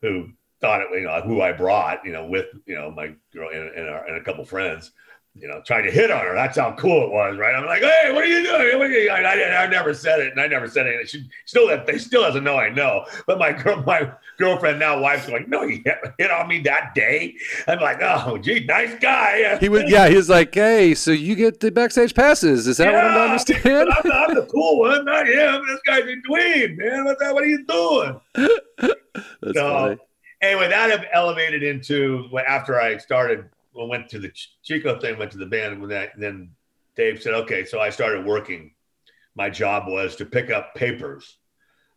[0.00, 0.28] who
[0.60, 3.68] thought it, you know, who I brought, you know, with you know my girl and,
[3.70, 4.92] and, our, and a couple friends
[5.36, 6.34] you know, trying to hit on her.
[6.34, 7.54] That's how cool it was, right?
[7.54, 8.80] I'm like, hey, what are you doing?
[8.80, 9.10] Are you?
[9.10, 11.08] I, I, I, never said it, and I never said it.
[11.08, 13.04] She still, they still doesn't know I know.
[13.26, 15.82] But my girl, my girlfriend now, wife's going, no, you
[16.18, 17.34] hit on me that day.
[17.66, 19.58] I'm like, oh, gee, nice guy.
[19.64, 22.66] He was, yeah, he was like, hey, so you get the backstage passes?
[22.66, 23.88] Is that yeah, what I'm understand?
[23.90, 25.62] I'm, I'm, the cool one, not him.
[25.66, 27.04] This guy's a dweeb, man.
[27.04, 28.20] What, what are you doing?
[28.34, 29.96] That's so, funny.
[30.42, 34.32] Anyway, that have elevated into after I started went to the
[34.62, 36.50] Chico thing, went to the band, and that, then
[36.96, 38.72] Dave said, "Okay." So I started working.
[39.34, 41.38] My job was to pick up papers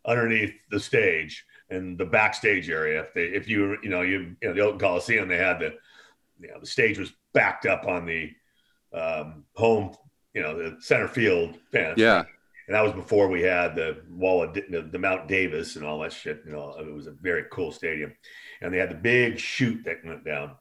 [0.04, 3.02] underneath the stage and the backstage area.
[3.02, 5.74] If they, if you, you know, you, you know, the old Coliseum, they had the,
[6.40, 8.32] you know, the stage was backed up on the
[8.92, 9.94] um, home,
[10.34, 11.98] you know, the center field fence.
[11.98, 12.24] Yeah.
[12.66, 16.00] And that was before we had the wall of the, the Mount Davis and all
[16.00, 16.42] that shit.
[16.44, 18.14] You know, it was a very cool stadium,
[18.60, 20.56] and they had the big chute that went down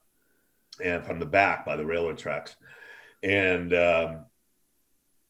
[0.84, 2.56] and from the back by the railroad tracks.
[3.24, 4.26] And um,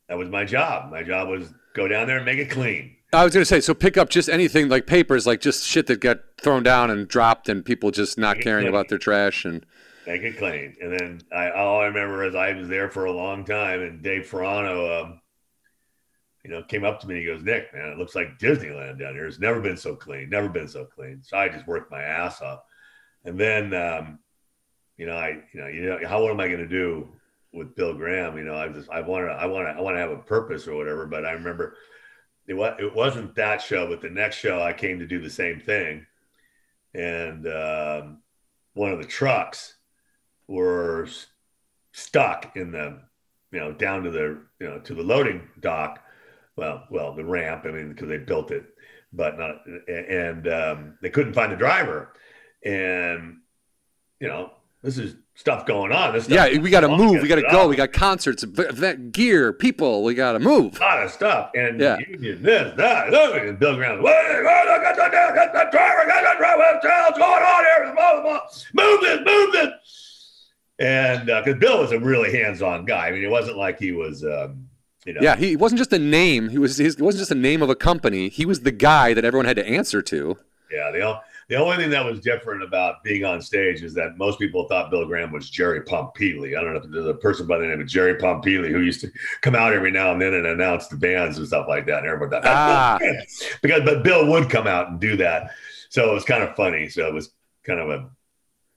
[0.09, 0.91] that was my job.
[0.91, 2.95] My job was go down there and make it clean.
[3.13, 5.87] I was going to say, so pick up just anything like papers, like just shit
[5.87, 8.73] that got thrown down and dropped, and people just not caring clean.
[8.73, 9.65] about their trash and
[10.05, 10.75] make it clean.
[10.81, 14.03] And then I, all I remember is I was there for a long time, and
[14.03, 15.21] Dave Furano, um,
[16.43, 18.99] you know, came up to me and he goes, "Nick, man, it looks like Disneyland
[18.99, 19.25] down here.
[19.25, 22.41] It's never been so clean, never been so clean." So I just worked my ass
[22.41, 22.59] off,
[23.23, 24.19] and then um,
[24.97, 27.07] you know, I, you know, you know, how what am I going to do
[27.53, 28.37] with Bill Graham?
[28.37, 30.17] You know, I just, I want to, I want to, I want to have a
[30.17, 31.05] purpose or whatever.
[31.05, 31.75] But I remember
[32.47, 35.29] it was, it wasn't that show, but the next show I came to do the
[35.29, 36.05] same thing,
[36.93, 38.21] and um,
[38.73, 39.75] one of the trucks
[40.47, 41.07] were
[41.91, 42.99] stuck in the,
[43.51, 46.03] you know, down to the, you know, to the loading dock.
[46.55, 47.65] Well, well, the ramp.
[47.65, 48.65] I mean, because they built it,
[49.13, 49.57] but not,
[49.87, 52.13] and um, they couldn't find the driver,
[52.65, 53.37] and
[54.19, 54.51] you know,
[54.83, 56.13] this is stuff going on.
[56.13, 57.21] This yeah, we got to move.
[57.21, 57.67] We got to go.
[57.67, 60.03] We got concerts, event gear, people.
[60.03, 60.77] We got to move.
[60.77, 61.51] A lot of stuff.
[61.55, 61.97] And yeah.
[62.19, 66.07] you, this, that, look, and Bill Graham, wait, get the, driver, get the driver,
[66.57, 68.41] what's going on here?
[68.73, 69.71] Move this, move this.
[70.79, 73.07] And because uh, Bill was a really hands-on guy.
[73.07, 74.23] I mean, it wasn't like he was.
[74.23, 74.67] Um,
[75.05, 76.49] you know, yeah, he wasn't just a name.
[76.49, 76.77] He was.
[76.77, 78.29] He wasn't just a name of a company.
[78.29, 80.37] He was the guy that everyone had to answer to.
[80.71, 84.17] Yeah, they all the only thing that was different about being on stage is that
[84.17, 86.57] most people thought Bill Graham was Jerry Pompili.
[86.57, 88.99] I don't know if there's a person by the name of Jerry Pompili who used
[89.01, 91.99] to come out every now and then and announce the bands and stuff like that.
[91.99, 92.99] And everybody thought, ah.
[93.61, 95.51] because but Bill would come out and do that,
[95.89, 96.89] so it was kind of funny.
[96.89, 97.31] So it was
[97.63, 98.09] kind of a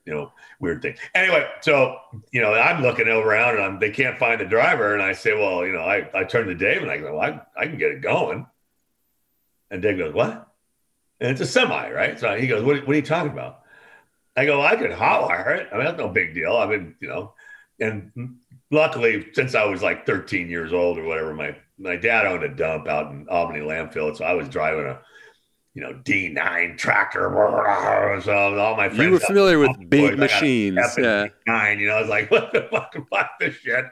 [0.04, 0.94] you know weird thing.
[1.16, 1.96] Anyway, so
[2.30, 5.34] you know I'm looking around and I'm, they can't find the driver, and I say,
[5.34, 7.22] well, you know, I I turn to Dave and I go, well,
[7.56, 8.46] I I can get it going,
[9.72, 10.49] and Dave goes, what?
[11.20, 12.18] And it's a semi, right?
[12.18, 13.60] So he goes, what, what are you talking about?
[14.36, 15.68] I go, I could hot wire it.
[15.72, 16.56] I mean, that's no big deal.
[16.56, 17.34] I mean, you know,
[17.80, 18.38] and
[18.70, 22.48] luckily, since I was like 13 years old or whatever, my my dad owned a
[22.48, 25.00] dump out in Albany landfill, so I was driving a
[25.74, 27.28] you know D9 tractor.
[28.22, 31.28] So all my friends, you were familiar with big machines, yeah.
[31.46, 33.86] Nine, you know, I was like, what the fuck, fuck this shit.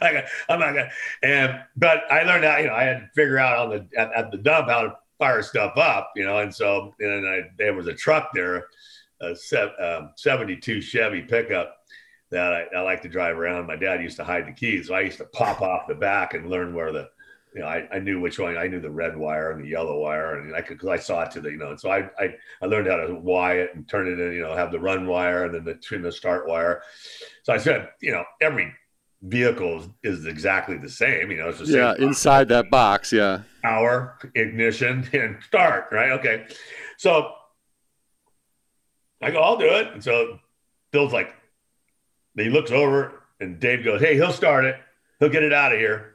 [0.00, 0.90] Like, I'm not gonna.
[1.22, 4.12] And but I learned how, you know, I had to figure out on the at,
[4.12, 6.38] at the dump how to fire stuff up, you know.
[6.38, 8.66] And so, and I, there was a truck there
[9.22, 11.76] a se- um, 72 Chevy pickup
[12.30, 13.66] that I, I like to drive around.
[13.66, 16.34] My dad used to hide the keys, so I used to pop off the back
[16.34, 17.08] and learn where the
[17.54, 18.56] you know, I, I knew which one.
[18.56, 21.22] I knew the red wire and the yellow wire, and I could because I saw
[21.22, 21.70] it to the you know.
[21.70, 24.32] And so I, I I learned how to wire it and turn it in.
[24.32, 26.82] You know, have the run wire and then the trim the start wire.
[27.42, 28.72] So I said, you know, every
[29.20, 31.30] vehicle is, is exactly the same.
[31.30, 33.12] You know, it's the same Yeah, inside that box.
[33.12, 33.42] Yeah.
[33.62, 35.86] Power, ignition, and start.
[35.90, 36.12] Right?
[36.12, 36.46] Okay.
[36.98, 37.32] So
[39.20, 39.88] I go, I'll do it.
[39.92, 40.38] And so
[40.90, 41.34] Bill's like,
[42.36, 44.76] he looks over and Dave goes, Hey, he'll start it.
[45.20, 46.14] He'll get it out of here.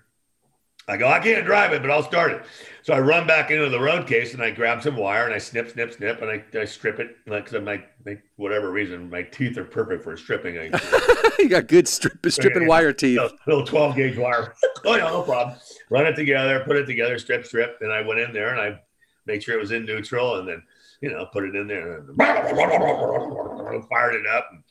[0.87, 2.43] I go, I can't drive it, but I'll start it.
[2.87, 5.39] So I run back into the road case and I grab some wire and I
[5.39, 7.17] snip, snip, snip, and I, I strip it.
[7.27, 10.57] Like, cause my, my, whatever reason, my teeth are perfect for stripping.
[10.57, 12.67] I, you got good strip, stripping Yeah.
[12.69, 13.19] wire teeth.
[13.19, 14.55] little, little 12 gauge wire.
[14.85, 15.57] oh, yeah, no problem.
[15.89, 17.77] Run it together, put it together, strip, strip.
[17.81, 18.79] And I went in there and I
[19.25, 20.63] made sure it was in neutral and then,
[21.01, 22.17] you know, put it in there and
[23.89, 24.47] fired it up.
[24.49, 24.63] And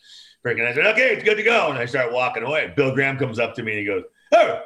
[0.42, 1.68] freaking, I said, okay, it's good to go.
[1.68, 2.72] And I start walking away.
[2.74, 4.62] Bill Graham comes up to me and he goes, hey,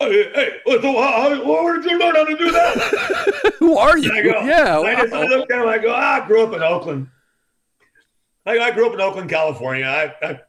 [0.00, 3.52] hey, hey so how, how, where did you learn how to do that?
[3.58, 4.12] Who are you?
[4.12, 4.78] I go, yeah.
[4.78, 5.22] I just wow.
[5.24, 5.68] looked at him.
[5.68, 7.08] I go, "Ah, I grew up in Oakland.
[8.46, 9.84] I, I grew up in Oakland, California.
[9.84, 10.40] I, I,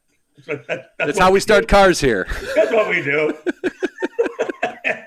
[0.47, 2.27] that, that, That's how we start cars here.
[2.55, 3.33] That's what we do.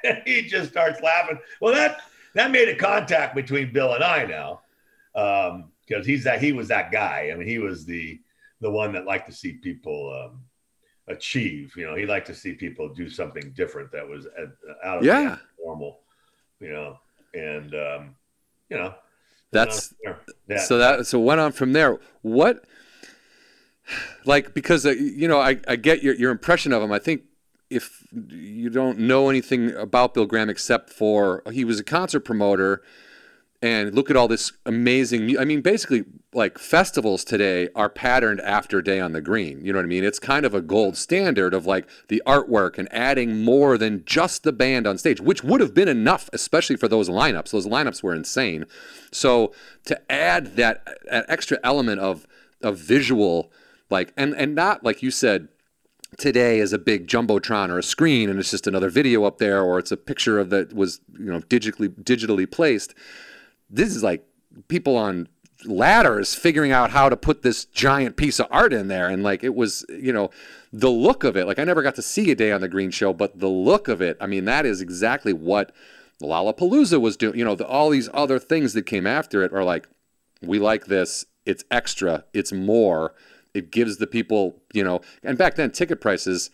[0.24, 1.38] he just starts laughing.
[1.60, 2.00] Well, that
[2.34, 4.60] that made a contact between Bill and I now,
[5.86, 7.30] because he's that he was that guy.
[7.32, 8.20] I mean, he was the
[8.60, 10.40] the one that liked to see people um,
[11.08, 11.72] achieve.
[11.76, 14.26] You know, he liked to see people do something different that was
[14.84, 15.38] out of Yeah.
[15.64, 16.00] normal.
[16.60, 16.98] You know,
[17.34, 18.14] and um,
[18.68, 18.94] you know,
[19.50, 19.94] That's
[20.56, 21.98] so that so went on from there.
[22.22, 22.64] What
[24.24, 26.92] like because uh, you know I, I get your your impression of him.
[26.92, 27.22] I think
[27.70, 32.82] if you don't know anything about Bill Graham except for he was a concert promoter
[33.62, 38.82] and look at all this amazing I mean basically like festivals today are patterned after
[38.82, 39.64] Day on the Green.
[39.64, 40.02] You know what I mean?
[40.02, 44.42] It's kind of a gold standard of like the artwork and adding more than just
[44.42, 47.50] the band on stage, which would have been enough especially for those lineups.
[47.50, 48.64] Those lineups were insane.
[49.12, 49.52] So
[49.84, 52.26] to add that, that extra element of
[52.62, 53.52] of visual
[53.90, 55.48] like and and not like you said
[56.18, 59.62] today is a big jumbotron or a screen and it's just another video up there
[59.62, 62.94] or it's a picture of that was you know digitally digitally placed
[63.72, 64.24] this is like
[64.68, 65.28] people on
[65.64, 69.08] ladders figuring out how to put this giant piece of art in there.
[69.08, 70.30] And like it was you know
[70.72, 72.90] the look of it like i never got to see a day on the green
[72.90, 75.70] show but the look of it i mean that is exactly what
[76.22, 77.38] lollapalooza was doing.
[77.38, 79.88] You know the, all these other things that came after it are like
[80.40, 83.14] we like this it's extra it's more
[83.52, 86.50] it gives the people you know and back then ticket prices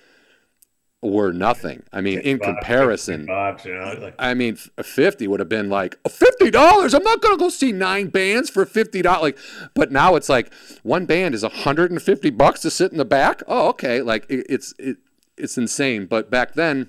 [1.00, 5.38] were nothing i mean in Bucks, comparison bucks, you know, like, I mean, fifty would
[5.38, 6.92] have been like fifty dollars.
[6.92, 9.22] I'm not gonna go see nine bands for fifty dollars.
[9.22, 9.38] Like,
[9.74, 13.04] but now it's like one band is hundred and fifty bucks to sit in the
[13.04, 13.42] back.
[13.46, 14.02] Oh, okay.
[14.02, 14.96] Like it, it's it,
[15.36, 16.06] it's insane.
[16.06, 16.88] But back then,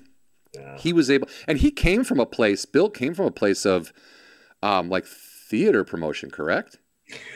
[0.54, 0.76] Yeah.
[0.78, 2.64] he was able, and he came from a place.
[2.64, 3.92] Bill came from a place of,
[4.60, 6.78] um, like theater promotion, correct?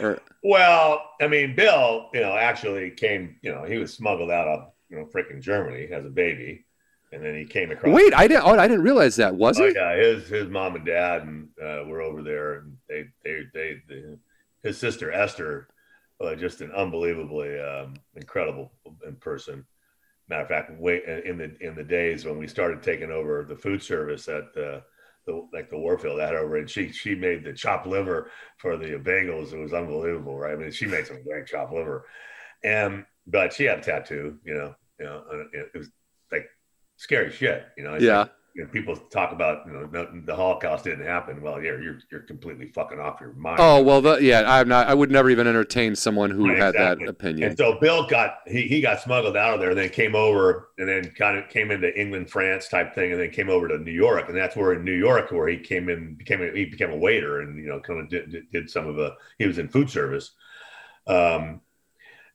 [0.00, 4.48] Or Well, I mean, Bill, you know, actually came, you know, he was smuggled out
[4.48, 6.64] of, you know, freaking Germany has a baby.
[7.12, 7.94] And then he came across.
[7.94, 8.44] wait, I didn't.
[8.44, 9.34] Oh, I didn't realize that.
[9.36, 9.74] Was Oh, it?
[9.76, 13.76] yeah, his his mom and dad and uh, were over there, and they they they,
[13.88, 14.02] they
[14.64, 15.68] his sister Esther,
[16.20, 18.72] uh, just an unbelievably um, incredible
[19.06, 19.64] in person.
[20.28, 23.54] Matter of fact, wait in the in the days when we started taking over the
[23.56, 24.82] food service at the,
[25.26, 28.86] the like the Warfield that over, and she she made the chopped liver for the
[28.98, 29.52] bagels.
[29.52, 30.54] It was unbelievable, right?
[30.54, 32.06] I mean, she made some great chopped liver,
[32.64, 35.90] and but she had a tattoo, you know, you know, it, it was
[36.32, 36.46] like
[36.96, 37.96] scary shit, you know.
[37.96, 38.18] Yeah.
[38.20, 41.42] like, you know, people talk about you know the, the Holocaust didn't happen.
[41.42, 43.58] Well, yeah, you're you're completely fucking off your mind.
[43.58, 44.44] Oh well, the, yeah.
[44.46, 44.86] I'm not.
[44.86, 47.06] I would never even entertain someone who Right, had exactly.
[47.06, 47.48] that opinion.
[47.48, 50.70] And so Bill got he he got smuggled out of there, and then came over,
[50.78, 53.78] and then kind of came into England, France type thing, and then came over to
[53.78, 56.64] New York, and that's where in New York where he came in became a, he
[56.66, 59.46] became a waiter, and you know kind of did, did, did some of the he
[59.46, 60.30] was in food service,
[61.06, 61.60] um,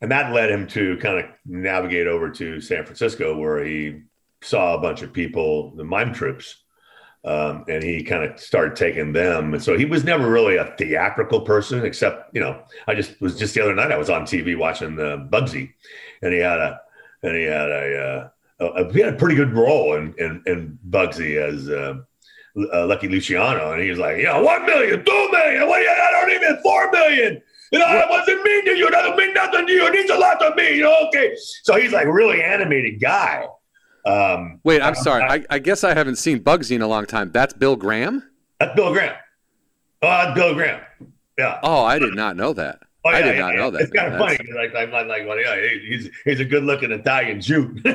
[0.01, 4.01] and that led him to kind of navigate over to San Francisco where he
[4.41, 6.63] saw a bunch of people, the mime troupes.
[7.25, 9.53] Um, and he kind of started taking them.
[9.53, 13.37] And so he was never really a theatrical person, except, you know, I just was
[13.37, 15.73] just the other night I was on TV watching the Bugsy,
[16.21, 16.79] and he had a
[17.21, 18.31] and he had a,
[18.61, 21.95] uh, a he had a pretty good role in in, in Bugsy as uh,
[22.73, 25.89] uh, Lucky Luciano, and he was like, know, one million, two million, what do you?
[25.89, 27.41] I don't even four million.
[27.71, 28.89] You know, I wasn't mean to you.
[28.89, 29.85] That doesn't mean nothing to you.
[29.85, 30.75] It means a lot to me.
[30.77, 31.35] You know, okay.
[31.63, 33.45] So he's like a really animated guy.
[34.05, 35.23] Um, Wait, I'm sorry.
[35.23, 37.31] I, I guess I haven't seen Bugsy in a long time.
[37.31, 38.23] That's Bill Graham.
[38.59, 39.15] that's Bill Graham.
[40.01, 40.81] Oh, that's Bill Graham.
[41.37, 41.59] Yeah.
[41.63, 42.79] Oh, I did not know that.
[43.05, 43.81] Oh, I did not know that.
[43.81, 44.37] It's kind of funny.
[44.53, 45.55] Like, I'm like, like, well, yeah,
[45.87, 47.75] he's he's a good-looking Italian Jew.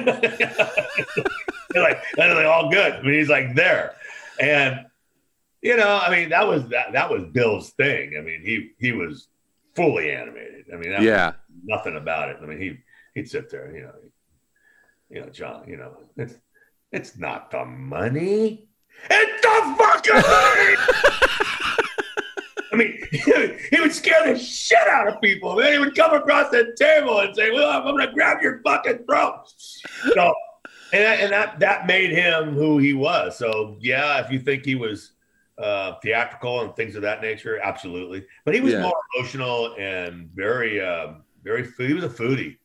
[1.74, 2.92] Like, they're like all good.
[2.92, 3.96] I mean, he's like there,
[4.38, 4.87] and
[5.60, 8.14] you know, I mean, that was that that was Bill's thing.
[8.16, 9.26] I mean, he he was
[9.74, 10.66] fully animated.
[10.72, 11.32] I mean, Yeah.
[11.64, 12.38] nothing about it.
[12.42, 12.78] I mean, he
[13.14, 13.94] he'd sit there, you know,
[15.10, 16.34] you know, John, you know, it's
[16.92, 18.68] it's not the money,
[19.10, 20.76] it's the fucking money.
[22.72, 22.98] I mean,
[23.70, 25.56] he would scare the shit out of people.
[25.56, 28.60] Man, he would come across the table and say, "Well, I'm going to grab your
[28.62, 29.44] fucking throat."
[30.14, 30.34] So,
[30.92, 33.38] and that, and that that made him who he was.
[33.38, 35.12] So, yeah, if you think he was
[35.59, 38.27] uh, theatrical and things of that nature, absolutely.
[38.45, 38.83] But he was Yeah.
[38.83, 41.64] more emotional and very, um, very.
[41.64, 41.88] Food.
[41.88, 42.57] He was a foodie.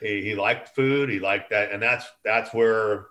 [0.00, 1.08] He, he liked food.
[1.10, 3.06] He liked that, and that's that's where,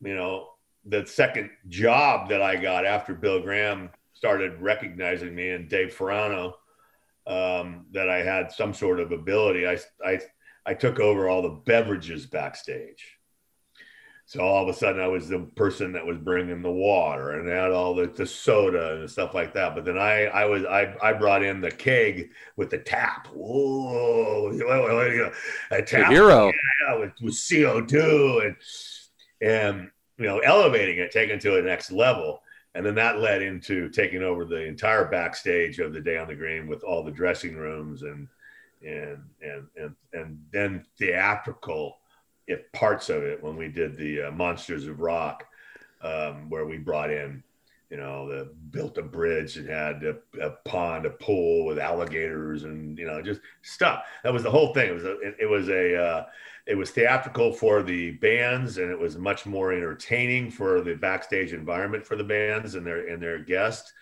[0.00, 0.50] you know,
[0.84, 6.54] the second job that I got after Bill Graham started recognizing me and Dave Furano
[7.26, 9.66] um, that I had some sort of ability.
[9.66, 10.20] I, I
[10.64, 13.18] I took over all the beverages backstage.
[14.32, 17.46] So all of a sudden, I was the person that was bringing the water and
[17.46, 19.74] had all the, the soda and stuff like that.
[19.74, 23.26] But then I I was I, I brought in the keg with the tap.
[23.26, 24.48] Whoa,
[25.70, 26.50] a tap hero.
[26.80, 28.56] yeah, with, with CO2 and
[29.42, 32.40] and you know elevating it, taking it to the next level.
[32.74, 36.34] And then that led into taking over the entire backstage of the day on the
[36.34, 38.26] green with all the dressing rooms and
[38.82, 41.98] and and and and then theatrical
[42.72, 45.46] parts of it when we did the uh, Monsters of Rock,
[46.02, 47.42] um, where we brought in,
[47.90, 52.64] you know, the built a bridge and had a, a pond, a pool with alligators,
[52.64, 54.04] and you know, just stuff.
[54.24, 54.88] That was the whole thing.
[54.90, 56.26] It was a, it, it was a uh,
[56.66, 61.52] it was theatrical for the bands, and it was much more entertaining for the backstage
[61.52, 63.92] environment for the bands and their and their guests.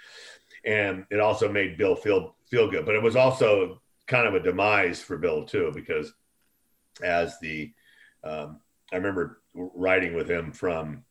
[0.64, 4.40] And it also made Bill feel feel good, but it was also kind of a
[4.40, 6.12] demise for Bill too, because
[7.02, 7.72] as the
[8.24, 8.60] um,
[8.92, 11.04] I remember riding with him from.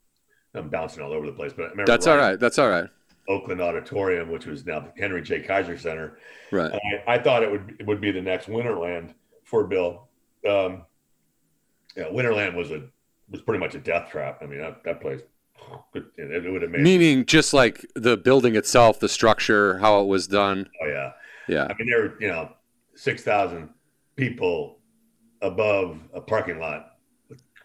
[0.55, 2.39] I'm bouncing all over the place, but I remember That's all right.
[2.39, 2.89] That's all right.
[3.27, 5.41] Oakland Auditorium, which was now the Henry J.
[5.41, 6.17] Kaiser Center.
[6.51, 6.71] Right.
[7.07, 10.07] I, I thought it would it would be the next Winterland for Bill.
[10.47, 10.85] Um,
[11.95, 12.83] yeah, Winterland was a
[13.29, 14.39] was pretty much a death trap.
[14.41, 15.21] I mean, that, that place,
[15.93, 16.81] it, it would have made.
[16.81, 20.67] Meaning just like the building itself, the structure, how it was done.
[20.81, 21.11] Oh yeah,
[21.47, 21.65] Yeah.
[21.65, 22.49] I mean there were you know
[22.95, 23.69] six thousand
[24.15, 24.79] people
[25.41, 26.88] above a parking lot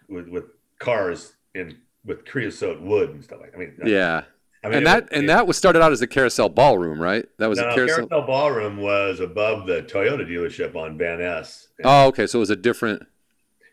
[0.09, 0.43] with, with,
[0.77, 3.51] cars in with creosote wood and stuff like.
[3.51, 3.57] That.
[3.57, 4.23] I mean, Yeah.
[4.63, 7.25] I mean, And that was- and that was started out as a carousel ballroom, right?
[7.37, 8.07] That was no, a carousel.
[8.07, 11.69] Carousel Ballroom was above the Toyota dealership on Van Ness.
[11.83, 12.27] Oh, okay.
[12.27, 13.03] So it was a different.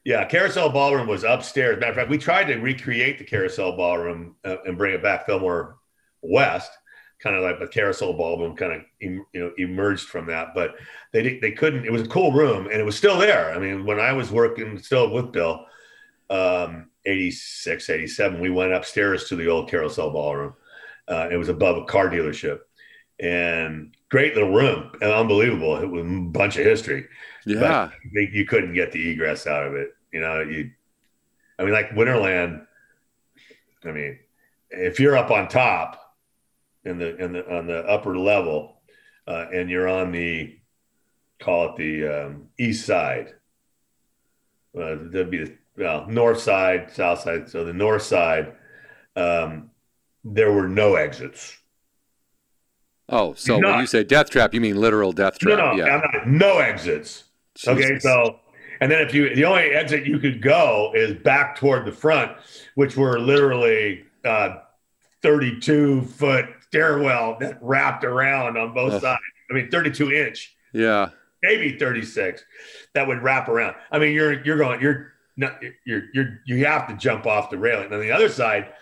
[0.04, 1.78] Yeah, Carousel Ballroom was upstairs.
[1.80, 5.26] Matter of fact, we tried to recreate the Carousel Ballroom uh, and bring it back
[5.26, 5.76] Fillmore
[6.22, 6.70] West,
[7.20, 10.74] kind of like the Carousel Ballroom kind of em, you know emerged from that, but
[11.12, 11.84] they they couldn't.
[11.84, 13.54] It was a cool room, and it was still there.
[13.54, 15.64] I mean, when I was working still with Bill,
[16.32, 20.54] um, 86, 87, we went upstairs to the old Carousel Ballroom.
[21.08, 22.60] Uh, it was above a car dealership,
[23.20, 25.76] and great little room, and unbelievable.
[25.76, 27.06] It was a bunch of history
[27.44, 27.90] Yeah.
[28.14, 29.94] they, you couldn't get the egress out of it.
[30.12, 30.70] You know, you,
[31.58, 32.66] I mean, like Winterland.
[33.84, 34.18] I mean,
[34.70, 36.14] if you're up on top
[36.84, 38.80] in the in the on the upper level,
[39.26, 40.56] uh, and you're on the
[41.40, 43.34] call it the um, east side,
[44.78, 47.48] uh, there'd be the well north side, south side.
[47.48, 48.52] So the north side,
[49.16, 49.70] um,
[50.24, 51.56] there were no exits.
[53.08, 55.58] Oh, so Not- when you say death trap, you mean literal death trap?
[55.58, 55.96] no, yeah.
[55.96, 57.24] I'm not, no exits.
[57.66, 58.38] Okay, so
[58.80, 62.32] and then if you the only exit you could go is back toward the front,
[62.76, 64.56] which were literally uh,
[65.22, 69.02] 32 foot stairwell that wrapped around on both Ugh.
[69.02, 69.20] sides.
[69.50, 71.10] I mean, 32 inch, Yeah.
[71.42, 72.42] maybe 36,
[72.94, 73.76] that would wrap around.
[73.90, 77.58] I mean, you're you're going you're not you're you're you have to jump off the
[77.58, 77.86] railing.
[77.86, 78.72] And on the other side,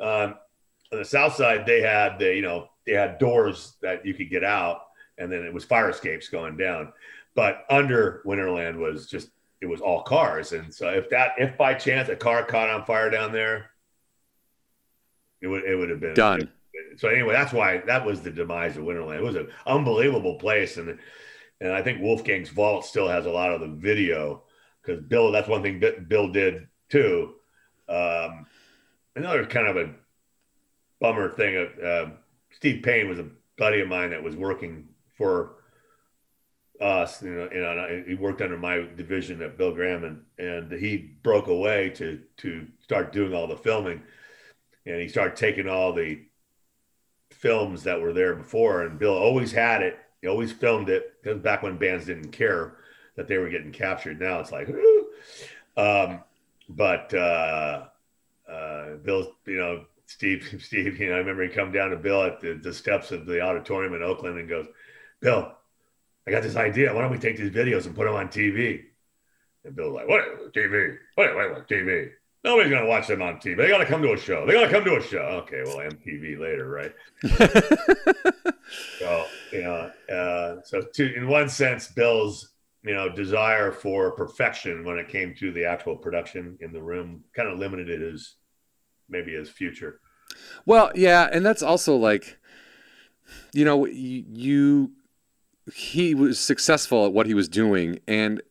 [0.00, 0.34] um,
[0.92, 4.30] on the south side, they had the you know they had doors that you could
[4.30, 4.82] get out,
[5.18, 6.92] and then it was fire escapes going down.
[7.34, 11.74] But under Winterland was just it was all cars, and so if that if by
[11.74, 13.70] chance a car caught on fire down there,
[15.40, 16.50] it would it would have been Done.
[16.96, 19.18] So anyway, that's why that was the demise of Winterland.
[19.18, 20.98] It was an unbelievable place, and
[21.60, 24.42] and I think Wolfgang's Vault still has a lot of the video
[24.82, 25.32] because Bill.
[25.32, 27.34] That's one thing Bi- Bill did too.
[27.88, 28.46] Um,
[29.16, 29.90] another kind of a
[31.00, 31.56] bummer thing.
[31.56, 32.10] Uh, uh,
[32.50, 35.56] Steve Payne was a buddy of mine that was working for
[36.80, 37.22] us.
[37.22, 41.48] You know, and he worked under my division at Bill Graham, and, and he broke
[41.48, 44.02] away to to start doing all the filming,
[44.86, 46.20] and he started taking all the
[47.30, 48.82] films that were there before.
[48.82, 52.76] And Bill always had it he always filmed it because back when bands didn't care
[53.16, 54.20] that they were getting captured.
[54.20, 54.68] Now it's like,
[55.76, 56.22] um,
[56.68, 57.84] but uh,
[58.50, 62.22] uh, Bill, you know, Steve, Steve, you know, I remember he come down to Bill
[62.22, 64.66] at the, the steps of the auditorium in Oakland and goes,
[65.20, 65.52] Bill,
[66.26, 66.94] I got this idea.
[66.94, 68.82] Why don't we take these videos and put them on TV?
[69.64, 70.96] And Bill's like, what TV?
[71.16, 72.10] Wait, wait, wait, TV.
[72.44, 73.56] Nobody's gonna watch them on TV.
[73.56, 74.44] They gotta come to a show.
[74.44, 75.44] They gotta come to a show.
[75.46, 76.92] Okay, well, MTV later, right?
[78.98, 82.51] so you know, uh, so to in one sense, Bill's
[82.84, 87.22] you know desire for perfection when it came to the actual production in the room
[87.34, 88.36] kind of limited his
[89.08, 90.00] maybe his future.
[90.66, 92.38] Well, yeah, and that's also like,
[93.52, 94.92] you know, you, you
[95.72, 98.42] he was successful at what he was doing, and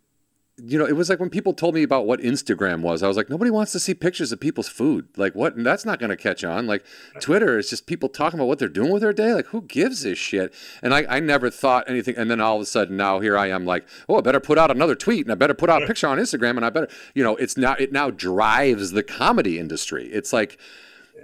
[0.63, 3.17] you know, it was like when people told me about what Instagram was, I was
[3.17, 5.07] like, nobody wants to see pictures of people's food.
[5.17, 5.55] Like, what?
[5.55, 6.67] And That's not going to catch on.
[6.67, 6.85] Like,
[7.19, 9.33] Twitter is just people talking about what they're doing with their day.
[9.33, 10.53] Like, who gives a shit?
[10.83, 12.15] And I, I never thought anything.
[12.15, 14.57] And then all of a sudden, now here I am, like, oh, I better put
[14.57, 16.89] out another tweet and I better put out a picture on Instagram and I better,
[17.15, 20.07] you know, it's now, it now drives the comedy industry.
[20.07, 20.59] It's like,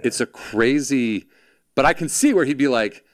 [0.02, 1.26] it's a crazy,
[1.74, 3.04] but I can see where he'd be like,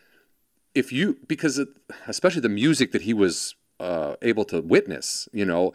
[0.75, 1.69] if you, because it,
[2.07, 5.73] especially the music that he was uh, able to witness, you know,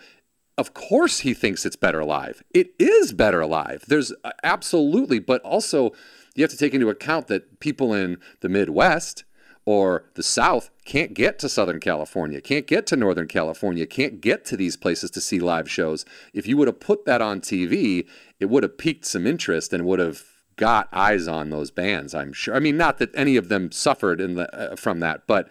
[0.59, 2.43] of course he thinks it's better alive.
[2.53, 3.85] It is better alive.
[3.87, 5.93] There's uh, absolutely, but also
[6.35, 9.23] you have to take into account that people in the Midwest
[9.65, 14.43] or the South can't get to Southern California, can't get to Northern California, can't get
[14.45, 16.03] to these places to see live shows.
[16.33, 18.05] If you would have put that on TV,
[18.39, 20.23] it would have piqued some interest and would have
[20.57, 22.13] got eyes on those bands.
[22.13, 22.53] I'm sure.
[22.53, 25.47] I mean, not that any of them suffered in the, uh, from that, but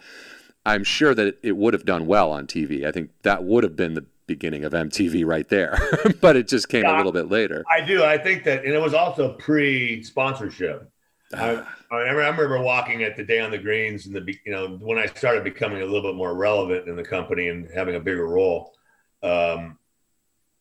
[0.65, 2.85] I'm sure that it would have done well on TV.
[2.85, 5.77] I think that would have been the beginning of MTV right there,
[6.21, 7.65] but it just came yeah, a little bit later.
[7.69, 8.03] I do.
[8.03, 10.89] I think that, and it was also pre sponsorship.
[11.33, 14.97] I, I, remember walking at the day on the greens and the, you know, when
[14.97, 18.27] I started becoming a little bit more relevant in the company and having a bigger
[18.27, 18.73] role,
[19.21, 19.77] um,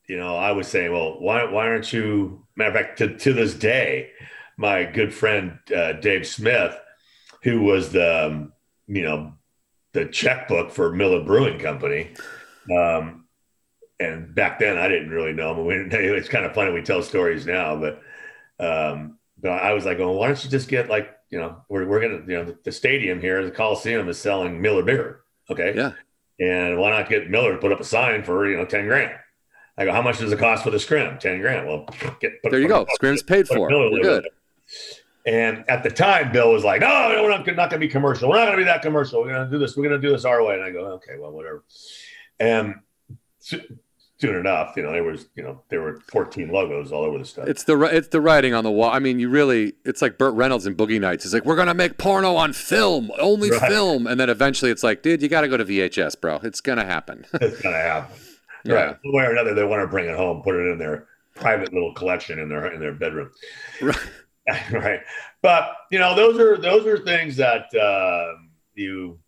[0.08, 3.32] you know, I was saying, well, why, why aren't you, matter of fact, to, to
[3.32, 4.10] this day,
[4.58, 6.76] my good friend, uh, Dave Smith,
[7.42, 8.52] who was the, um,
[8.86, 9.32] you know,
[9.92, 12.10] the checkbook for Miller Brewing Company,
[12.76, 13.24] um,
[14.00, 15.66] and back then I didn't really know him.
[15.66, 18.02] We, it's kind of funny we tell stories now, but
[18.60, 21.86] um, but I was like, well, why don't you just get like you know we're
[21.86, 25.20] we're gonna you know the, the stadium here, the Coliseum is selling Miller beer,
[25.50, 25.74] okay?
[25.76, 25.92] Yeah.
[26.40, 29.14] And why not get Miller to put up a sign for you know ten grand?
[29.76, 31.18] I go, how much does it cost for the scrim?
[31.18, 31.66] Ten grand.
[31.66, 31.86] Well,
[32.20, 32.84] get, there you go.
[32.94, 33.68] Scrim's paid for.
[33.70, 34.28] We're good.
[35.24, 37.88] And at the time, Bill was like, "No, no we're not, not going to be
[37.88, 38.28] commercial.
[38.28, 39.20] We're not going to be that commercial.
[39.20, 39.76] We're going to do this.
[39.76, 41.64] We're going to do this our way." And I go, "Okay, well, whatever."
[42.40, 42.76] And
[44.20, 47.24] soon enough, you know, there was, you know, there were 14 logos all over the
[47.24, 47.46] stuff.
[47.48, 48.90] It's the it's the writing on the wall.
[48.90, 51.24] I mean, you really, it's like Burt Reynolds in Boogie Nights.
[51.24, 53.68] It's like we're gonna make porno on film, only right.
[53.68, 56.40] film, and then eventually it's like, dude, you got to go to VHS, bro.
[56.42, 57.24] It's gonna happen.
[57.34, 58.16] it's gonna happen.
[58.64, 58.74] yeah.
[58.74, 58.96] Right.
[59.02, 61.72] One way or another, they want to bring it home, put it in their private
[61.72, 63.30] little collection in their in their bedroom.
[63.80, 63.96] Right.
[64.72, 65.00] right.
[65.42, 68.34] But you know, those are those are things that uh,
[68.74, 69.20] you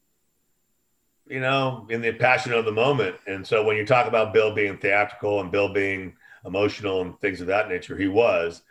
[1.30, 3.14] you know, in the passion of the moment.
[3.28, 7.40] And so when you talk about Bill being theatrical and Bill being emotional and things
[7.40, 8.62] of that nature, he was.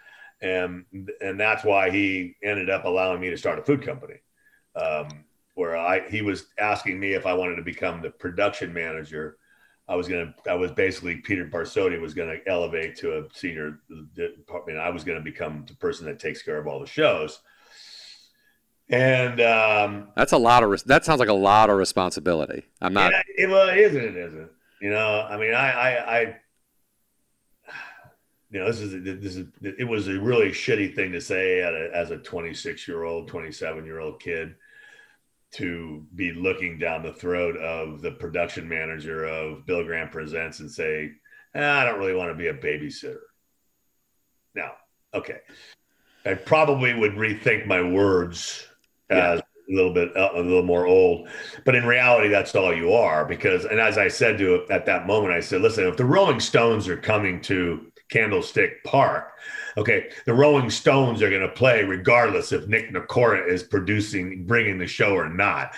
[0.41, 0.85] And
[1.21, 4.15] and that's why he ended up allowing me to start a food company.
[4.75, 5.23] Um,
[5.55, 9.37] where I he was asking me if I wanted to become the production manager.
[9.87, 13.79] I was gonna I was basically Peter Barsotti was gonna elevate to a senior
[14.15, 14.79] department.
[14.79, 17.39] I was gonna become the person that takes care of all the shows.
[18.89, 22.65] And um, that's a lot of that sounds like a lot of responsibility.
[22.81, 23.11] I'm not.
[23.11, 24.03] Yeah, it, well, it isn't.
[24.03, 24.49] It isn't.
[24.81, 26.19] You know, I mean, I, I, I,
[28.49, 31.91] you know, this is this is it was a really shitty thing to say a,
[31.93, 34.55] as a 26 year old, 27 year old kid
[35.51, 40.71] to be looking down the throat of the production manager of Bill Graham Presents and
[40.71, 41.11] say,
[41.55, 43.17] ah, I don't really want to be a babysitter.
[44.55, 44.73] Now,
[45.13, 45.39] okay,
[46.25, 48.68] I probably would rethink my words
[49.09, 49.33] yeah.
[49.35, 51.27] a little bit uh, a little more old.
[51.65, 54.85] But in reality that's all you are because and as i said to it at
[54.85, 59.33] that moment i said listen if the rolling stones are coming to candlestick park
[59.77, 64.79] okay the rolling stones are going to play regardless if nick Nicoara is producing bringing
[64.79, 65.73] the show or not.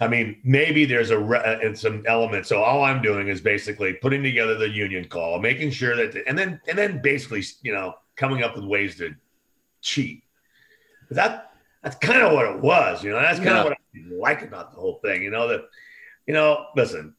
[0.00, 2.46] I mean maybe there's a uh, some element.
[2.46, 6.26] So all i'm doing is basically putting together the union call making sure that the,
[6.28, 9.14] and then and then basically you know coming up with ways to
[9.80, 10.24] cheat.
[11.10, 11.47] That
[11.82, 13.20] that's kind of what it was, you know.
[13.20, 13.58] That's kind yeah.
[13.58, 15.48] of what I like about the whole thing, you know.
[15.48, 15.62] That,
[16.26, 17.14] you know, listen,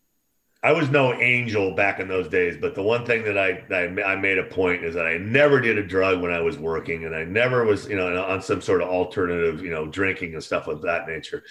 [0.62, 4.12] I was no angel back in those days, but the one thing that I, I,
[4.12, 7.06] I made a point is that I never did a drug when I was working,
[7.06, 10.44] and I never was you know on some sort of alternative you know drinking and
[10.44, 11.44] stuff of that nature.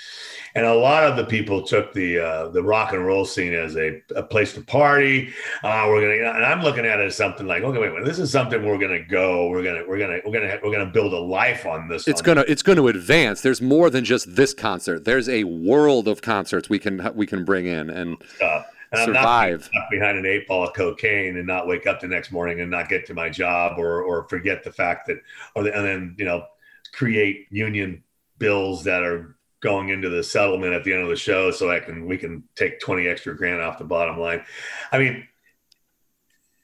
[0.55, 3.79] And a lot of the people took the uh, the rock and roll scene as
[3.79, 5.33] a, a place to party.
[5.63, 8.19] Uh, we're gonna and I'm looking at it as something like okay, wait, wait, this
[8.19, 9.49] is something we're gonna go.
[9.49, 12.07] We're gonna we're gonna we're gonna we're gonna build a life on this.
[12.07, 13.41] It's on gonna it's gonna advance.
[13.41, 15.07] There's more than just this concert.
[15.07, 18.19] There's a world of concerts we can we can bring in and.
[18.37, 18.67] stuff.
[18.93, 19.69] And Survive.
[19.75, 22.61] I'm not behind an eight ball of cocaine and not wake up the next morning
[22.61, 25.19] and not get to my job or or forget the fact that
[25.55, 26.47] or the, and then you know
[26.93, 28.03] create union
[28.39, 31.81] bills that are going into the settlement at the end of the show so I
[31.81, 34.43] can we can take 20 extra grand off the bottom line.
[34.91, 35.29] I mean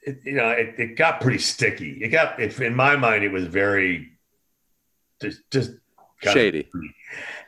[0.02, 2.02] it, you know it, it got pretty sticky.
[2.02, 4.12] It got it, in my mind it was very
[5.20, 5.72] just just
[6.32, 6.68] Shady.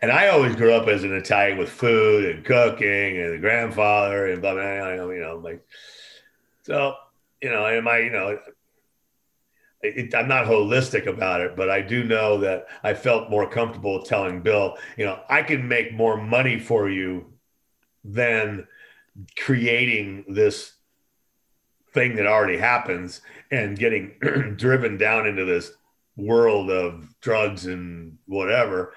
[0.03, 4.27] And I always grew up as an Italian with food and cooking and the grandfather
[4.27, 4.97] and blah blah.
[4.97, 5.65] blah you know, like
[6.63, 6.95] so.
[7.43, 7.99] You know, am I?
[7.99, 8.39] You know,
[9.83, 14.03] it, I'm not holistic about it, but I do know that I felt more comfortable
[14.03, 17.27] telling Bill, you know, I can make more money for you
[18.05, 18.67] than
[19.37, 20.73] creating this
[21.93, 24.15] thing that already happens and getting
[24.57, 25.73] driven down into this
[26.17, 28.95] world of drugs and whatever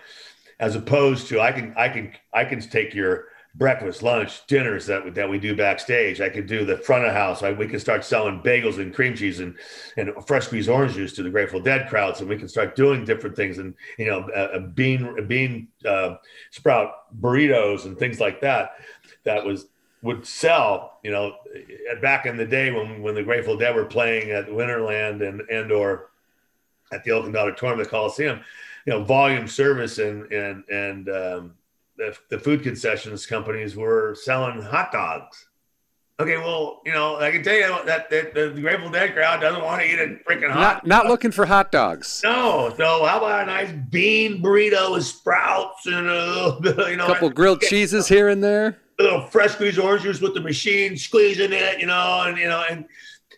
[0.60, 5.16] as opposed to I can I can I can take your breakfast, lunch, dinners that
[5.16, 6.22] that we do backstage.
[6.22, 7.42] I could do the front of house.
[7.44, 9.56] I, we can start selling bagels and cream cheese and
[9.98, 13.06] and fresh squeezed orange juice to the Grateful Dead crowds, and we can start doing
[13.06, 16.16] different things and you know a, a bean a bean uh,
[16.52, 18.72] sprout burritos and things like that.
[19.24, 19.68] That was
[20.02, 21.00] would sell.
[21.04, 21.36] You know,
[21.92, 25.42] uh, back in the day when when the Grateful Dead were playing at Winterland and
[25.50, 26.10] and or
[26.92, 28.42] at the Oakland Auditorium, the Coliseum
[28.90, 31.54] you know volume service and and and um,
[31.96, 35.46] the, the food concessions companies were selling hot dogs.
[36.20, 39.64] Okay, well, you know, I can tell you that, that the Grateful Dead crowd doesn't
[39.64, 40.84] want to eat a freaking hot.
[40.84, 42.22] Not not looking for hot dogs.
[42.24, 47.06] No, so how about a nice bean burrito with sprouts and a little, you know,
[47.06, 48.80] A couple grilled cheeses here and there.
[49.00, 52.48] a little fresh squeezed orange juice with the machine squeezing it, you know, and you
[52.48, 52.86] know, and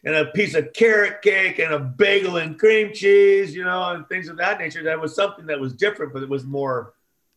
[0.03, 4.07] and a piece of carrot cake and a bagel and cream cheese, you know, and
[4.07, 4.83] things of that nature.
[4.83, 6.93] That was something that was different, but it was more.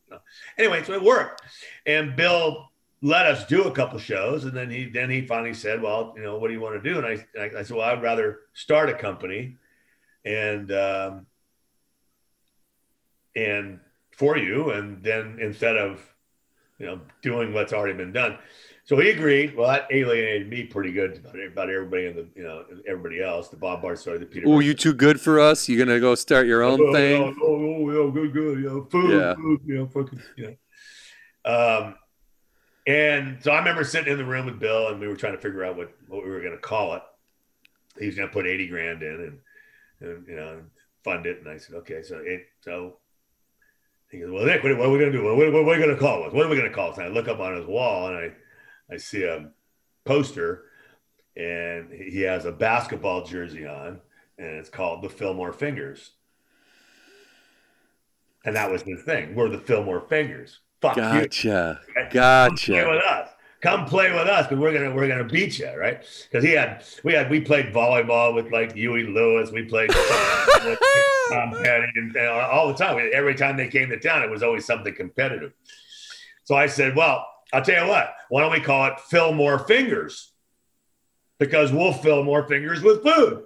[0.07, 0.21] You know.
[0.59, 1.43] Anyway, so it worked,
[1.87, 2.71] and Bill
[3.03, 6.23] let us do a couple shows, and then he then he finally said, "Well, you
[6.23, 8.41] know, what do you want to do?" And I I, I said, "Well, I'd rather
[8.55, 9.57] start a company,
[10.25, 11.27] and um,
[13.37, 13.81] and
[14.13, 16.01] for you, and then instead of
[16.79, 18.39] you know doing what's already been done."
[18.87, 19.57] So he agreed.
[19.57, 23.49] Well, that alienated me pretty good about, everybody in the, you know, everybody else.
[23.49, 24.47] The Bob story, the Peter.
[24.47, 25.69] Ooh, you too good for us?
[25.69, 27.23] You're gonna go start your own oh, thing?
[27.23, 28.59] Oh, oh, oh, good, good.
[28.59, 29.35] You know, food, Yeah.
[29.35, 30.57] food, you know, fucking, you
[31.45, 31.87] know.
[31.87, 31.95] Um,
[32.87, 35.41] and so I remember sitting in the room with Bill, and we were trying to
[35.41, 37.03] figure out what what we were going to call it.
[37.99, 39.15] He was going to put eighty grand in,
[40.01, 40.61] and, and you know,
[41.03, 41.39] fund it.
[41.39, 42.99] And I said, okay, so it, so.
[44.11, 45.25] He goes, well, Nick, what, what are we going to do?
[45.25, 46.33] What, what, what are we going to call it?
[46.33, 46.99] What are we going to call it?
[46.99, 48.33] And I look up on his wall, and I
[48.95, 49.51] I see a
[50.05, 50.67] poster
[51.37, 54.01] and he has a basketball jersey on
[54.39, 56.13] and it's called the Fillmore Fingers.
[58.45, 59.35] And that was his thing.
[59.35, 60.61] We're the Fillmore Fingers.
[60.81, 61.81] Fuck Gotcha.
[61.87, 61.95] you.
[61.95, 62.73] Come play Gotcha.
[62.73, 63.29] with us.
[63.63, 66.05] Come play with us because we're gonna we're gonna beat you, right?
[66.31, 69.97] Because he had we had we played volleyball with like Huey Lewis, we played with
[71.31, 73.11] Tom Petty and, and all the time.
[73.15, 75.55] Every time they came to town, it was always something competitive.
[76.45, 79.59] So I said, well, I'll tell you what, why don't we call it Fill More
[79.61, 80.33] Fingers?
[81.39, 83.45] Because we'll fill more fingers with food.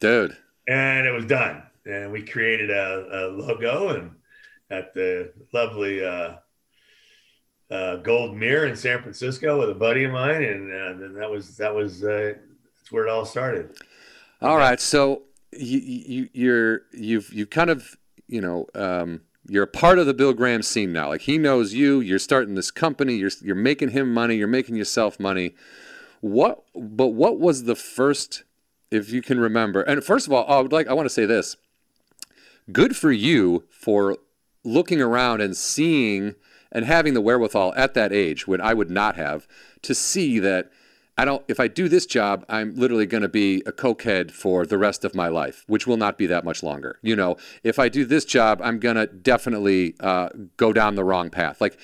[0.00, 0.36] Dude.
[0.68, 1.62] And it was done.
[1.84, 4.12] And we created a, a logo and
[4.70, 6.36] at the lovely uh,
[7.70, 10.42] uh, Gold Mirror in San Francisco with a buddy of mine.
[10.42, 12.34] And, uh, and that was, that was, uh,
[12.76, 13.76] that's where it all started.
[14.42, 17.96] All right, so you, you you're you've you kind of
[18.26, 19.20] you know um,
[19.50, 21.08] you're a part of the Bill Graham scene now.
[21.08, 21.98] Like he knows you.
[21.98, 23.16] You're starting this company.
[23.16, 24.36] You're you're making him money.
[24.36, 25.56] You're making yourself money.
[26.20, 26.62] What?
[26.72, 28.44] But what was the first,
[28.92, 29.82] if you can remember?
[29.82, 31.56] And first of all, I would like I want to say this.
[32.70, 34.18] Good for you for
[34.62, 36.36] looking around and seeing
[36.70, 39.48] and having the wherewithal at that age when I would not have
[39.82, 40.70] to see that
[41.20, 44.64] I don't if I do this job, I'm literally going to be a cokehead for
[44.64, 46.98] the rest of my life, which will not be that much longer.
[47.02, 51.04] You know, if I do this job, I'm going to definitely uh, go down the
[51.04, 51.60] wrong path.
[51.60, 51.78] Like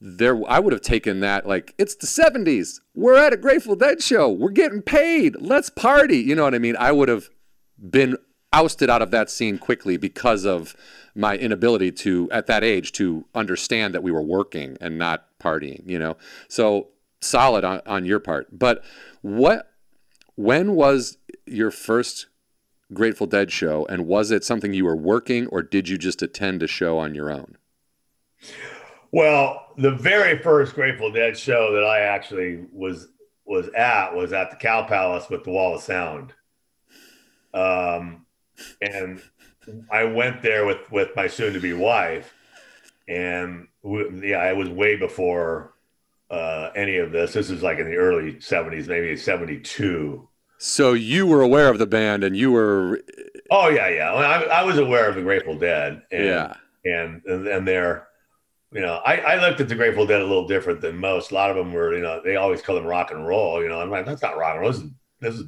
[0.00, 2.78] there I would have taken that like it's the 70s.
[2.94, 4.30] We're at a Grateful Dead show.
[4.30, 5.34] We're getting paid.
[5.40, 6.18] Let's party.
[6.18, 6.76] You know what I mean?
[6.78, 7.28] I would have
[7.90, 8.16] been
[8.52, 10.76] ousted out of that scene quickly because of
[11.16, 15.82] my inability to at that age to understand that we were working and not partying,
[15.90, 16.16] you know.
[16.46, 16.90] So
[17.20, 18.58] solid on, on your part.
[18.58, 18.84] But
[19.22, 19.70] what,
[20.36, 22.26] when was your first
[22.92, 26.62] Grateful Dead show, and was it something you were working, or did you just attend
[26.62, 27.56] a show on your own?
[29.10, 33.08] Well, the very first Grateful Dead show that I actually was
[33.44, 36.32] was at was at the Cow Palace with the Wall of Sound.
[37.54, 38.26] Um,
[38.80, 39.20] and
[39.90, 42.34] I went there with with my soon to be wife,
[43.08, 45.72] and we, yeah, I was way before
[46.30, 47.32] uh, any of this.
[47.32, 50.28] This is like in the early '70s, maybe '72.
[50.58, 53.00] So you were aware of the band, and you were.
[53.50, 54.12] Oh yeah, yeah.
[54.12, 56.02] I, I was aware of the Grateful Dead.
[56.10, 56.54] And, yeah.
[56.84, 58.08] And and, and they're,
[58.72, 61.30] you know, I, I looked at the Grateful Dead a little different than most.
[61.30, 63.62] A lot of them were, you know, they always call them rock and roll.
[63.62, 64.72] You know, I'm like, that's not rock and roll.
[64.72, 65.44] This is, this is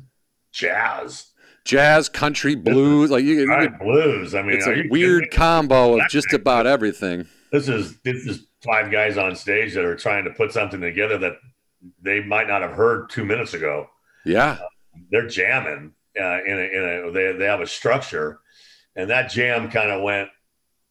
[0.53, 1.27] jazz.
[1.65, 4.35] Jazz, country, blues, like you, you could- blues.
[4.35, 7.27] I mean, it's a weird kidding combo of just about everything.
[7.53, 11.19] This is this is five guys on stage that are trying to put something together
[11.19, 11.37] that
[12.03, 13.89] they might not have heard two minutes ago.
[14.25, 14.59] Yeah,
[15.11, 18.41] They're jamming uh, in a, in a they they have a structure,
[18.97, 20.29] and that jam kind of went,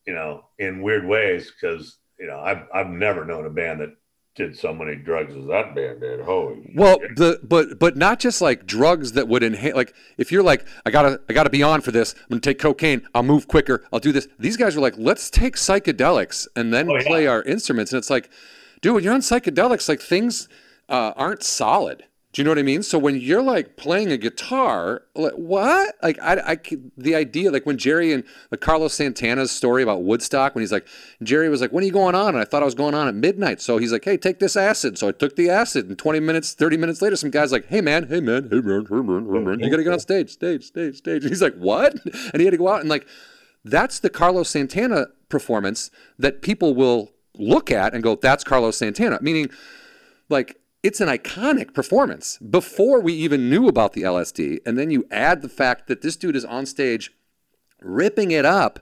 [0.06, 3.96] you know, in weird ways because you know I've I've never known a band that
[4.38, 6.22] did so many drugs as that band did.
[6.22, 7.16] Holy Well, shit.
[7.18, 9.76] the but but not just like drugs that would enhance.
[9.76, 12.14] Like if you're like, I gotta I gotta be on for this.
[12.14, 13.02] I'm gonna take cocaine.
[13.14, 13.84] I'll move quicker.
[13.92, 14.28] I'll do this.
[14.40, 17.04] These guys are like, let's take psychedelics and then Oh, yeah.
[17.08, 17.92] play our instruments.
[17.92, 18.30] And it's like,
[18.82, 20.48] dude, when you're on psychedelics, like things
[20.90, 22.06] uh, aren't solid.
[22.38, 22.84] Do you know what I mean?
[22.84, 25.96] So when you're like playing a guitar, like what?
[26.04, 26.58] Like I, I
[26.96, 30.88] the idea, like when Jerry and like Carlos Santana's story about Woodstock, when he's like,
[31.24, 32.36] Jerry was like, when are you going on?
[32.36, 33.60] And I thought I was going on at midnight.
[33.60, 35.00] So he's like, hey, take this acid.
[35.00, 37.82] So I took the acid, and 20 minutes, 30 minutes later, some guy's like, hey
[37.82, 40.64] man, hey man, hey man, hey man, hey man, you gotta get on stage, stage,
[40.64, 41.24] stage, stage.
[41.24, 41.96] And he's like, what?
[42.34, 43.08] And he had to go out and like,
[43.66, 49.18] that's the Carlos Santana performance that people will look at and go, that's Carlos Santana.
[49.24, 49.50] Meaning,
[50.30, 54.60] like it's an iconic performance before we even knew about the LSD.
[54.66, 57.12] And then you add the fact that this dude is on stage
[57.82, 58.80] ripping it up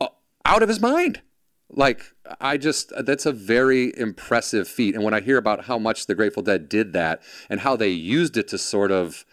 [0.00, 0.08] uh,
[0.44, 1.22] out of his mind.
[1.70, 4.94] Like, I just, that's a very impressive feat.
[4.94, 7.90] And when I hear about how much the Grateful Dead did that and how they
[7.90, 9.24] used it to sort of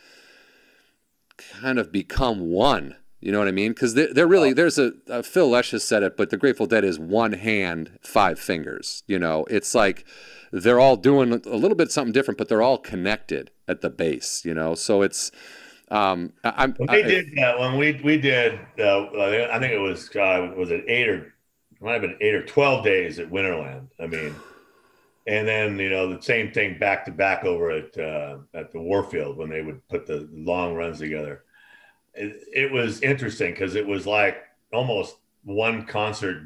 [1.38, 3.72] kind of become one, you know what I mean?
[3.74, 6.68] Because they're, they're really, there's a, uh, Phil Lesh has said it, but the Grateful
[6.68, 9.04] Dead is one hand, five fingers.
[9.08, 10.06] You know, it's like,
[10.52, 14.46] they're all doing a little bit something different, but they're all connected at the base,
[14.46, 14.76] you know.
[14.76, 15.32] So it's
[15.90, 19.08] um, I, I'm When I- we did that, when we we did, uh,
[19.52, 21.34] I think it was uh, was it eight or
[21.72, 23.88] it might have been eight or twelve days at Winterland.
[24.00, 24.36] I mean,
[25.28, 28.80] and then you know the same thing back to back over at uh, at the
[28.80, 31.45] Warfield when they would put the long runs together.
[32.16, 34.38] It, it was interesting because it was like
[34.74, 36.44] almost one concert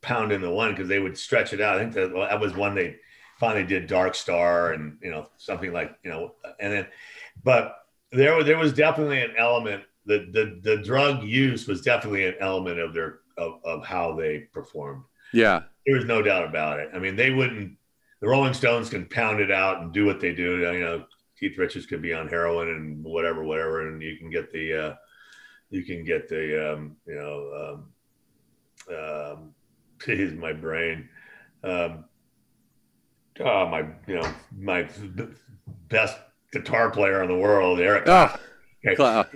[0.00, 1.76] pound into one because they would stretch it out.
[1.76, 2.96] I think that, that was one they
[3.38, 6.86] finally did Dark Star and you know something like you know and then
[7.42, 7.76] but
[8.12, 12.34] there was there was definitely an element the the the drug use was definitely an
[12.40, 15.04] element of their of, of how they performed.
[15.32, 16.90] Yeah, there was no doubt about it.
[16.94, 17.76] I mean they wouldn't
[18.20, 21.04] the rolling stones can pound it out and do what they do you know
[21.42, 24.94] keith richards could be on heroin and whatever whatever and you can get the uh
[25.70, 27.82] you can get the um you know
[28.88, 29.54] um um
[30.06, 31.08] geez, my brain.
[31.64, 32.04] Um
[33.40, 34.88] oh my you know my
[35.88, 36.16] best
[36.52, 38.04] guitar player in the world eric.
[38.06, 38.36] Oh,
[38.84, 38.96] Okay.
[38.96, 39.26] cl-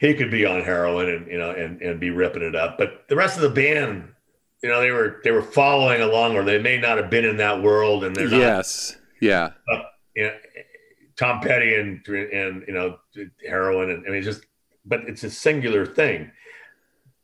[0.00, 3.04] he could be on heroin and you know and and be ripping it up but
[3.08, 4.08] the rest of the band
[4.62, 7.36] you know they were they were following along or they may not have been in
[7.36, 9.50] that world and they're not yes, yeah,
[10.16, 10.32] you know,
[11.16, 12.98] tom petty and and you know
[13.48, 14.44] heroin and i mean it's just
[14.84, 16.30] but it's a singular thing.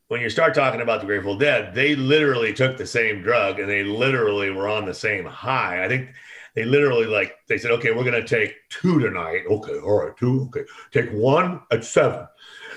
[0.09, 3.69] When you start talking about the grateful dead they literally took the same drug and
[3.69, 5.85] they literally were on the same high.
[5.85, 6.11] I think
[6.55, 9.43] they literally like they said okay we're going to take two tonight.
[9.49, 10.65] Okay all right two okay.
[10.91, 12.27] Take one at seven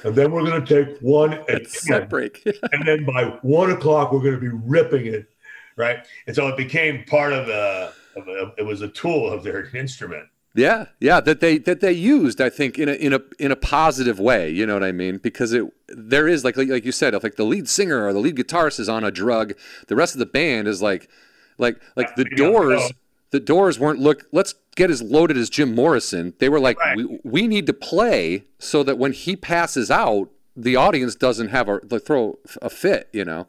[0.04, 2.46] and then we're going to take one at it's 10 set break.
[2.72, 5.28] and then by one o'clock we're going to be ripping it
[5.76, 6.06] right?
[6.28, 9.76] And so it became part of a, of a it was a tool of their
[9.76, 13.52] instrument yeah, yeah, that they that they used, I think, in a in a in
[13.52, 14.50] a positive way.
[14.50, 15.18] You know what I mean?
[15.18, 18.20] Because it there is like like, you said, if like the lead singer or the
[18.20, 19.54] lead guitarist is on a drug,
[19.88, 21.10] the rest of the band is like
[21.58, 22.92] like like the Doors.
[23.32, 24.28] The Doors weren't look.
[24.32, 26.34] Let's get as loaded as Jim Morrison.
[26.38, 26.98] They were like, Right.
[26.98, 31.68] we, we need to play so that when he passes out, the audience doesn't have
[31.68, 33.10] a like, throw a fit.
[33.12, 33.48] You know,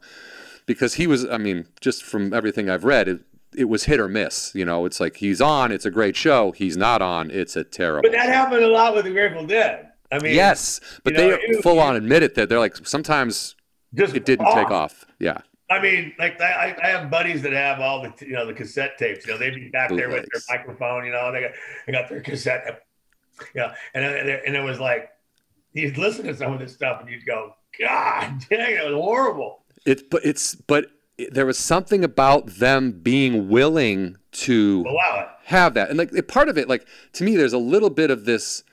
[0.65, 1.27] because he was.
[1.27, 3.21] I mean, just from everything I've read, it,
[3.57, 4.53] it was hit or miss.
[4.55, 6.51] You know, it's like he's on, it's a great show.
[6.51, 8.03] He's not on, it's a terrible.
[8.03, 11.41] but that happened a lot with the grateful dead i mean yes, but know, they
[11.47, 13.55] you- full on admit it that they're like sometimes
[13.93, 15.05] just it didn't take off.
[15.19, 15.39] Yeah,
[15.69, 18.97] I mean, like I, I have buddies that have all the you know the cassette
[18.97, 19.25] tapes.
[19.25, 21.05] You know, they'd be back there with their microphone.
[21.05, 21.51] You know, they got
[21.85, 22.83] they got their cassette.
[23.53, 25.09] Yeah, and uh, and it was like
[25.73, 29.63] you'd listen to some of this stuff and you'd go, God dang, it was horrible.
[29.85, 30.87] It's but it's but
[31.31, 34.85] there was something about them being willing to
[35.45, 38.25] have that, and like part of it, like to me, there's a little bit of
[38.25, 38.63] this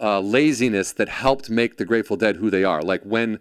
[0.00, 2.82] uh, laziness that helped make the Grateful Dead who they are.
[2.82, 3.38] Like when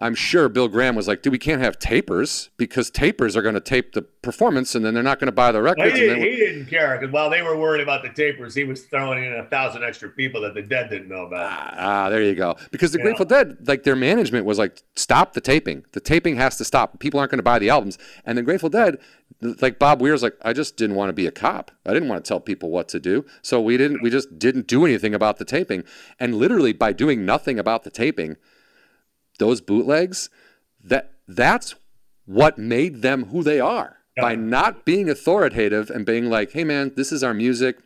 [0.00, 3.54] I'm sure Bill Graham was like, "Dude, we can't have tapers because tapers are going
[3.54, 6.22] to tape the performance, and then they're not going to buy the records." He, didn't,
[6.22, 9.32] he didn't care because while they were worried about the tapers, he was throwing in
[9.32, 11.50] a thousand extra people that the Dead didn't know about.
[11.50, 12.56] Ah, ah there you go.
[12.70, 15.84] Because the Grateful Dead, like their management was like, "Stop the taping.
[15.92, 17.00] The taping has to stop.
[17.00, 18.98] People aren't going to buy the albums." And the Grateful Dead,
[19.60, 21.72] like Bob Weir's, like, "I just didn't want to be a cop.
[21.84, 24.00] I didn't want to tell people what to do, so we didn't.
[24.00, 25.82] We just didn't do anything about the taping.
[26.20, 28.36] And literally by doing nothing about the taping,
[29.38, 30.30] those bootlegs."
[30.84, 31.74] that that's
[32.26, 34.22] what made them who they are yeah.
[34.22, 37.78] by not being authoritative and being like, "Hey, man, this is our music."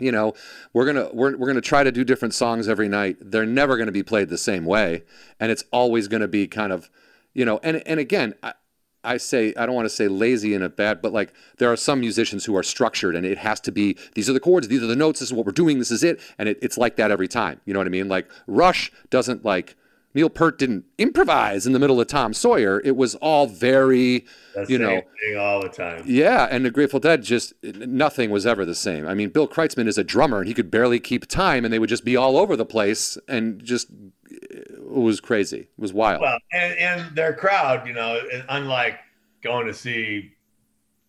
[0.00, 0.34] You know,
[0.72, 3.16] we're gonna we're, we're gonna try to do different songs every night.
[3.20, 5.02] They're never gonna be played the same way,
[5.40, 6.88] and it's always gonna be kind of,
[7.34, 7.58] you know.
[7.62, 8.54] And and again, I,
[9.02, 11.76] I say I don't want to say lazy in a bad, but like there are
[11.76, 14.82] some musicians who are structured, and it has to be these are the chords, these
[14.82, 16.94] are the notes, this is what we're doing, this is it, and it, it's like
[16.96, 17.60] that every time.
[17.64, 18.08] You know what I mean?
[18.08, 19.76] Like Rush doesn't like
[20.14, 22.80] Neil Peart didn't improvise in the middle of Tom Sawyer.
[22.82, 25.02] It was all very, That's you know,
[25.38, 26.02] all the time.
[26.06, 29.06] Yeah, and the Grateful Dead just nothing was ever the same.
[29.06, 31.78] I mean, Bill Kreutzmann is a drummer, and he could barely keep time, and they
[31.78, 33.90] would just be all over the place, and just
[34.30, 35.60] it was crazy.
[35.60, 36.22] It was wild.
[36.22, 38.98] Well, and, and their crowd, you know, unlike
[39.42, 40.32] going to see,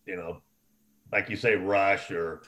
[0.06, 0.42] you know,
[1.10, 2.42] like you say, Rush or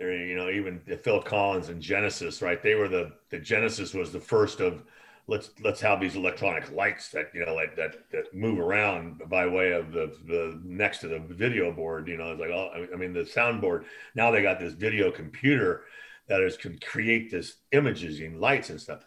[0.00, 2.62] or you know even Phil Collins and Genesis, right?
[2.62, 4.84] They were the the Genesis was the first of
[5.26, 9.46] let's let's have these electronic lights that you know like that that move around by
[9.46, 12.96] way of the the next to the video board you know it's like oh i
[12.96, 15.84] mean the soundboard now they got this video computer
[16.28, 19.00] that is can create this images and lights and stuff.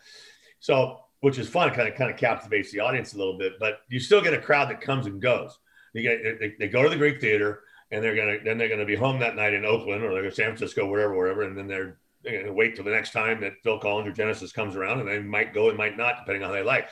[0.60, 3.80] So which is fun kind of kind of captivates the audience a little bit but
[3.90, 5.58] you still get a crowd that comes and goes.
[5.94, 7.62] You get they, they go to the greek theater
[7.92, 10.32] and they're gonna then they're gonna be home that night in oakland or they're in
[10.32, 11.98] san francisco wherever wherever and then they're
[12.28, 15.00] they're going to wait till the next time that Phil Collins or Genesis comes around,
[15.00, 16.90] and they might go and might not, depending on how they like.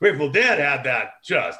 [0.00, 1.58] Grateful Dead had that just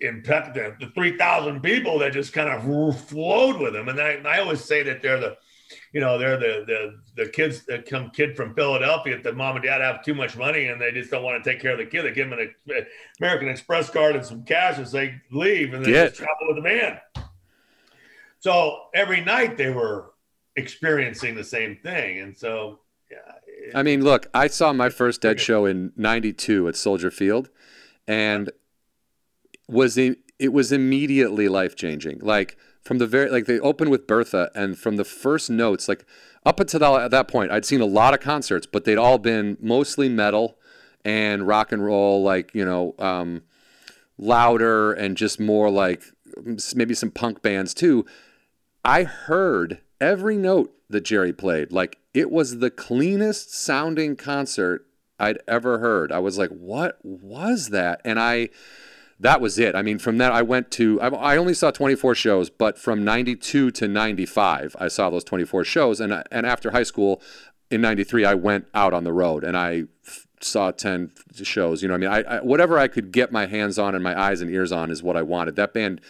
[0.00, 3.88] impact the, the 3,000 people that just kind of flowed with them.
[3.88, 5.36] And I, I always say that they're the,
[5.92, 9.64] you know, they're the, the, the kids that come kid from Philadelphia that mom and
[9.64, 11.86] dad have too much money and they just don't want to take care of the
[11.86, 12.02] kid.
[12.02, 12.86] They give them an
[13.20, 16.62] American Express card and some cash as they leave and they just travel with the
[16.62, 16.98] man.
[18.40, 20.11] So every night they were
[20.56, 22.18] experiencing the same thing.
[22.20, 22.80] And so,
[23.10, 23.18] yeah.
[23.46, 27.50] It, I mean, look, I saw my first Dead show in '92 at Soldier Field,
[28.06, 28.50] and
[29.68, 32.18] was it, it was immediately life changing.
[32.20, 36.04] Like from the very like they opened with Bertha, and from the first notes, like
[36.44, 39.56] up until that, that point, I'd seen a lot of concerts, but they'd all been
[39.60, 40.58] mostly metal
[41.04, 43.42] and rock and roll, like you know, um,
[44.18, 46.02] louder and just more like
[46.74, 48.04] maybe some punk bands too.
[48.84, 51.72] I heard every note that Jerry played.
[51.72, 54.86] Like it was the cleanest sounding concert
[55.18, 56.10] I'd ever heard.
[56.12, 58.00] I was like, what was that?
[58.04, 58.48] And I,
[59.20, 59.76] that was it.
[59.76, 63.70] I mean, from that, I went to, I only saw 24 shows, but from 92
[63.70, 66.00] to 95, I saw those 24 shows.
[66.00, 67.22] And, and after high school
[67.70, 69.84] in 93, I went out on the road and I
[70.40, 71.82] saw 10 shows.
[71.82, 74.20] You know, I mean, I, I whatever I could get my hands on and my
[74.20, 75.54] eyes and ears on is what I wanted.
[75.54, 76.00] That band,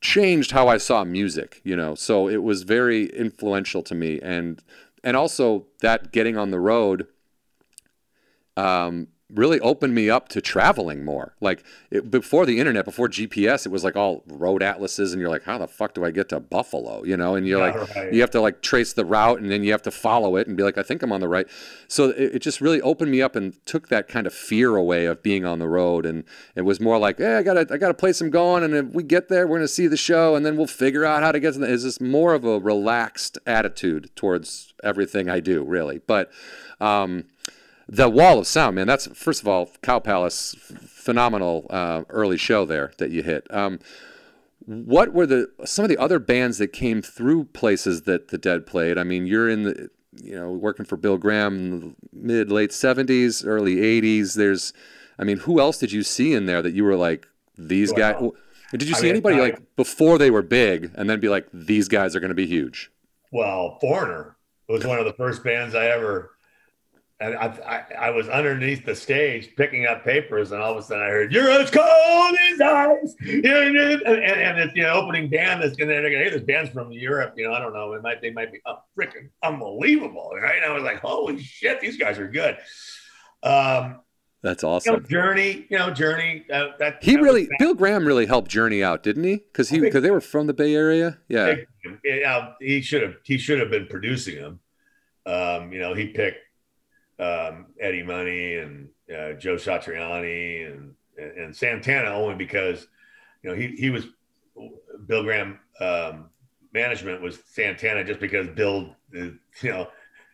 [0.00, 1.94] changed how I saw music, you know.
[1.94, 4.62] So it was very influential to me, and
[5.02, 7.06] and also that getting on the road
[8.56, 11.34] um, really opened me up to traveling more.
[11.40, 15.30] Like it, before the internet, before GPS, it was like all road atlases, and you're
[15.30, 17.02] like, how the fuck do I get to Buffalo?
[17.02, 18.12] You know, and you're yeah, like, right.
[18.12, 20.56] you have to like trace the route, and then you have to follow it and
[20.56, 21.46] be like, I think I'm on the right.
[21.88, 25.06] So it, it, just really opened me up and took that kind of fear away
[25.06, 26.22] of being on the road, and
[26.54, 29.02] it was more like, hey, I gotta, I gotta place some going, and if we
[29.02, 31.54] get there, we're gonna see the show, and then we'll figure out how to get
[31.54, 31.66] to the.
[31.66, 35.98] Is this more of a relaxed attitude towards everything I do, really?
[35.98, 36.30] But.
[36.78, 37.24] Um,
[37.88, 38.86] the wall of sound, man.
[38.86, 43.46] That's first of all, Cow Palace, phenomenal uh, early show there that you hit.
[43.50, 43.78] Um,
[44.66, 48.66] what were the some of the other bands that came through places that the Dead
[48.66, 48.98] played?
[48.98, 49.90] I mean, you're in the
[50.22, 54.34] you know working for Bill Graham, mid late '70s, early '80s.
[54.34, 54.72] There's,
[55.18, 57.26] I mean, who else did you see in there that you were like
[57.56, 58.16] these guys?
[58.72, 61.46] Did you see mean, anybody I, like before they were big, and then be like,
[61.52, 62.90] these guys are going to be huge?
[63.30, 64.36] Well, Foreigner
[64.68, 66.32] was one of the first bands I ever
[67.18, 71.02] I, I, I was underneath the stage picking up papers, and all of a sudden
[71.02, 75.76] I heard, "You're as cold as ice," and, and, it's you know opening band that's
[75.76, 78.20] gonna, they're gonna hey, this band's from Europe, you know, I don't know, it might
[78.20, 80.56] they might be oh, freaking unbelievable, right?
[80.56, 82.58] And I was like, "Holy shit, these guys are good."
[83.42, 84.00] Um,
[84.42, 85.06] That's you know, awesome.
[85.08, 86.44] Journey, you know, Journey.
[86.52, 89.36] Uh, that He that really, Bill Graham really helped Journey out, didn't he?
[89.36, 91.18] Because he, because they were from the Bay Area.
[91.28, 91.54] Yeah.
[91.82, 94.60] big- yeah, he should have he should have been producing them.
[95.24, 96.38] Um, you know, he picked
[97.18, 102.86] um, Eddie Money and uh, Joe Satriani and and Santana only because
[103.42, 104.06] you know he he was
[105.06, 106.30] Bill Graham um,
[106.72, 109.30] management was Santana just because Bill uh,
[109.62, 109.88] you know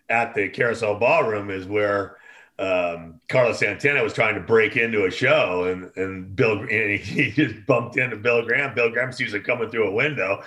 [0.09, 2.16] at the Carousel Ballroom is where
[2.59, 6.97] um, Carlos Santana was trying to break into a show, and and Bill and he,
[6.99, 8.74] he just bumped into Bill Graham.
[8.74, 10.43] Bill Graham sees it coming through a window,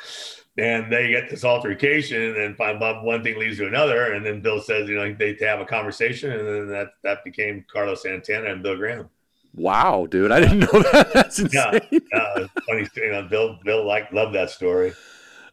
[0.57, 4.87] and they get this altercation, and one thing leads to another, and then Bill says,
[4.87, 8.77] you know, they have a conversation, and then that that became Carlos Santana and Bill
[8.77, 9.09] Graham.
[9.53, 11.11] Wow, dude, I didn't know that.
[11.13, 11.79] That's insane.
[11.91, 11.99] Yeah.
[12.13, 14.93] Uh, funny, you know, Bill Bill like loved that story.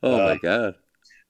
[0.02, 0.74] Oh Uh, my god.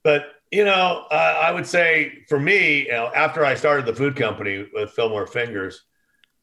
[0.04, 3.94] But you know, uh, I would say for me, you know, after I started the
[3.94, 5.82] food company with Fillmore Fingers,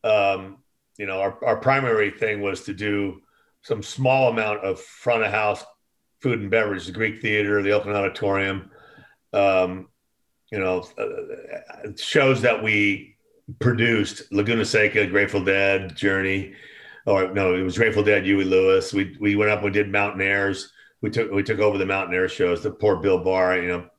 [0.03, 0.57] um,
[0.97, 3.21] you know, our, our primary thing was to do
[3.61, 5.63] some small amount of front of house
[6.21, 8.69] food and beverage, the Greek Theater, the Oakland Auditorium,
[9.33, 9.87] um,
[10.51, 13.15] you know, uh, shows that we
[13.59, 16.53] produced Laguna Seca, Grateful Dead, Journey,
[17.05, 18.93] or no, it was Grateful Dead, Huey Lewis.
[18.93, 20.71] We we went up and did Mountain Aires.
[21.01, 22.61] We took we took over the Mountain Aire shows.
[22.61, 23.89] The poor Bill Barr, you know,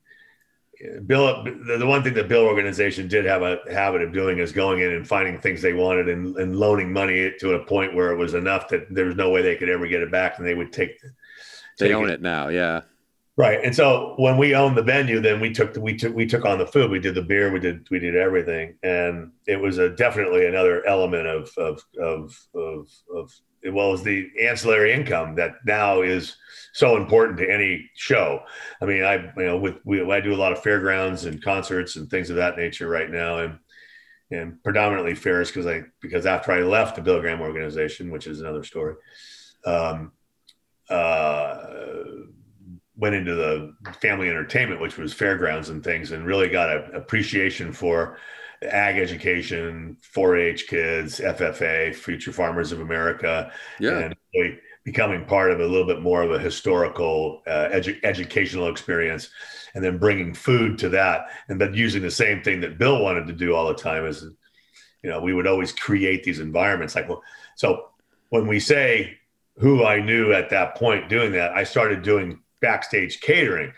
[1.05, 1.43] Bill.
[1.43, 4.81] The, the one thing the Bill organization did have a habit of doing is going
[4.81, 8.17] in and finding things they wanted and, and loaning money to a point where it
[8.17, 10.55] was enough that there was no way they could ever get it back, and they
[10.55, 10.91] would take.
[11.87, 12.47] They own it now.
[12.49, 12.81] Yeah.
[13.37, 13.59] Right.
[13.63, 16.45] And so when we owned the venue, then we took the, we took we took
[16.45, 16.91] on the food.
[16.91, 17.51] We did the beer.
[17.51, 22.37] We did we did everything, and it was a definitely another element of of of
[22.53, 23.31] of, of
[23.73, 26.35] well as the ancillary income that now is
[26.73, 28.41] so important to any show.
[28.81, 31.95] I mean, I you know with we I do a lot of fairgrounds and concerts
[31.95, 33.59] and things of that nature right now, and
[34.29, 38.41] and predominantly fairs because I because after I left the Bill Graham organization, which is
[38.41, 38.95] another story.
[39.65, 40.11] Um,
[40.91, 41.65] uh,
[42.95, 47.71] went into the family entertainment, which was fairgrounds and things, and really got an appreciation
[47.73, 48.17] for
[48.63, 53.97] ag education, 4-H kids, FFA, Future Farmers of America, Yeah.
[53.97, 58.67] and really becoming part of a little bit more of a historical uh, edu- educational
[58.69, 59.29] experience,
[59.73, 63.25] and then bringing food to that, and then using the same thing that Bill wanted
[63.27, 64.23] to do all the time is,
[65.03, 66.95] you know, we would always create these environments.
[66.95, 67.23] Like, well,
[67.55, 67.89] so
[68.29, 69.17] when we say
[69.57, 73.73] who I knew at that point doing that, I started doing backstage catering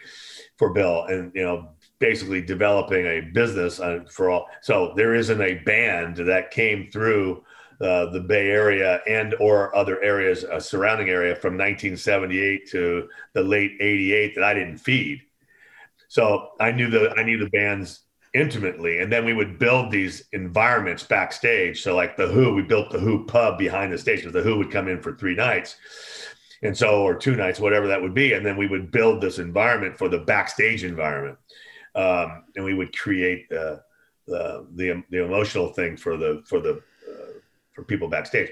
[0.58, 4.48] for Bill, and you know, basically developing a business uh, for all.
[4.62, 7.44] So there isn't a band that came through
[7.82, 13.42] uh, the Bay Area and or other areas, uh, surrounding area from 1978 to the
[13.42, 15.22] late '88 that I didn't feed.
[16.08, 18.03] So I knew the I knew the bands
[18.34, 21.84] intimately, and then we would build these environments backstage.
[21.84, 24.72] So like the Who, we built the Who pub behind the stage the Who would
[24.72, 25.76] come in for three nights
[26.64, 29.38] and so or two nights whatever that would be and then we would build this
[29.38, 31.38] environment for the backstage environment
[31.96, 33.82] um, and we would create the,
[34.26, 37.34] the the the emotional thing for the for the uh,
[37.74, 38.52] for people backstage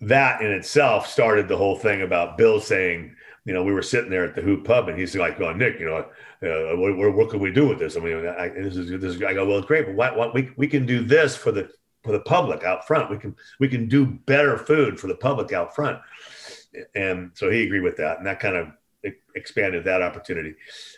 [0.00, 4.10] that in itself started the whole thing about bill saying you know we were sitting
[4.10, 6.06] there at the who pub and he's like going nick you know
[6.46, 7.96] uh, what, what, can we do with this?
[7.96, 10.50] I mean I, this is this is, i go well great but what, what we,
[10.56, 11.70] we can do this for the
[12.04, 13.10] for the public out front.
[13.10, 15.98] We can we can do better food for the public out front.
[16.94, 18.68] And so he agreed with that and that kind of
[19.34, 20.54] expanded that opportunity.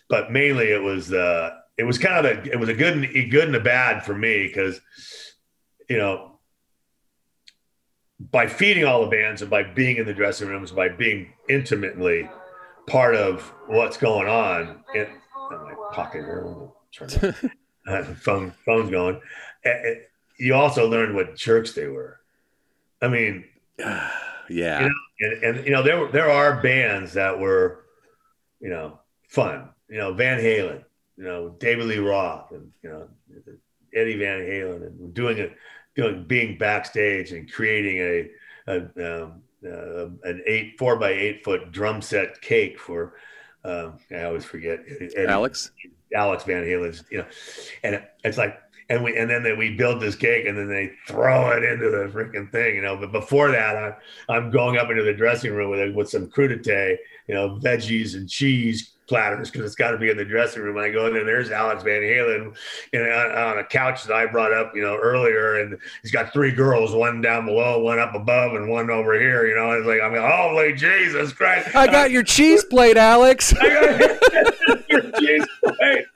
[0.09, 3.05] But mainly it was uh it was kind of a it was a good and
[3.05, 4.81] a good and a bad for me because
[5.89, 6.33] you know
[8.19, 12.29] by feeding all the bands and by being in the dressing rooms by being intimately
[12.87, 15.09] part of what's going on my
[15.97, 17.09] pocket here turn
[18.17, 19.21] phone phone's going.
[20.39, 22.21] You also learned what jerks they were.
[23.01, 23.45] I mean
[23.79, 24.81] yeah.
[24.81, 27.85] you know, and, and you know there were there are bands that were
[28.61, 29.71] you know fun.
[29.89, 30.85] You know van halen
[31.17, 33.09] you know david lee roth and you know
[33.95, 35.57] eddie van halen and doing it
[35.95, 38.31] doing being backstage and creating a,
[38.69, 43.15] a um, uh, an eight four by eight foot drum set cake for
[43.67, 45.71] um, i always forget Eddie, Alex.
[46.15, 47.27] alex van halen's you know
[47.83, 48.59] and it's like
[48.89, 51.91] and we and then they, we build this cake and then they throw it into
[51.91, 52.97] the freaking thing, you know.
[52.97, 53.95] But before that, I'm
[54.29, 56.97] I'm going up into the dressing room with with some crudité,
[57.27, 60.77] you know, veggies and cheese, platters because it's got to be in the dressing room.
[60.79, 62.55] I go in there, there's Alex Van Halen
[62.93, 66.11] you know, on, on, a couch that I brought up, you know, earlier, and he's
[66.11, 69.47] got three girls, one down below, one up above, and one over here.
[69.47, 71.75] You know, it's like I'm like, holy Jesus Christ!
[71.75, 73.55] I got your cheese plate, Alex.
[73.61, 76.07] I got your cheese plate.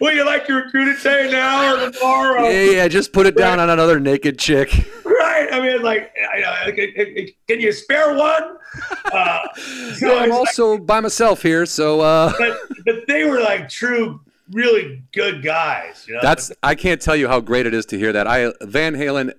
[0.00, 2.48] Will you like your crudité now or tomorrow?
[2.48, 2.88] Yeah, yeah.
[2.88, 4.70] Just put it down on another naked chick.
[5.38, 5.52] Right.
[5.52, 6.14] I mean, like,
[7.46, 8.56] can you spare one?
[9.10, 9.38] Uh,
[9.94, 12.02] so yeah, I'm also like, by myself here, so.
[12.02, 12.30] Uh...
[12.38, 14.20] But, but they were like true
[14.50, 16.04] really good guys.
[16.06, 16.20] You know?
[16.22, 18.26] That's I can't tell you how great it is to hear that.
[18.26, 19.32] I Van Halen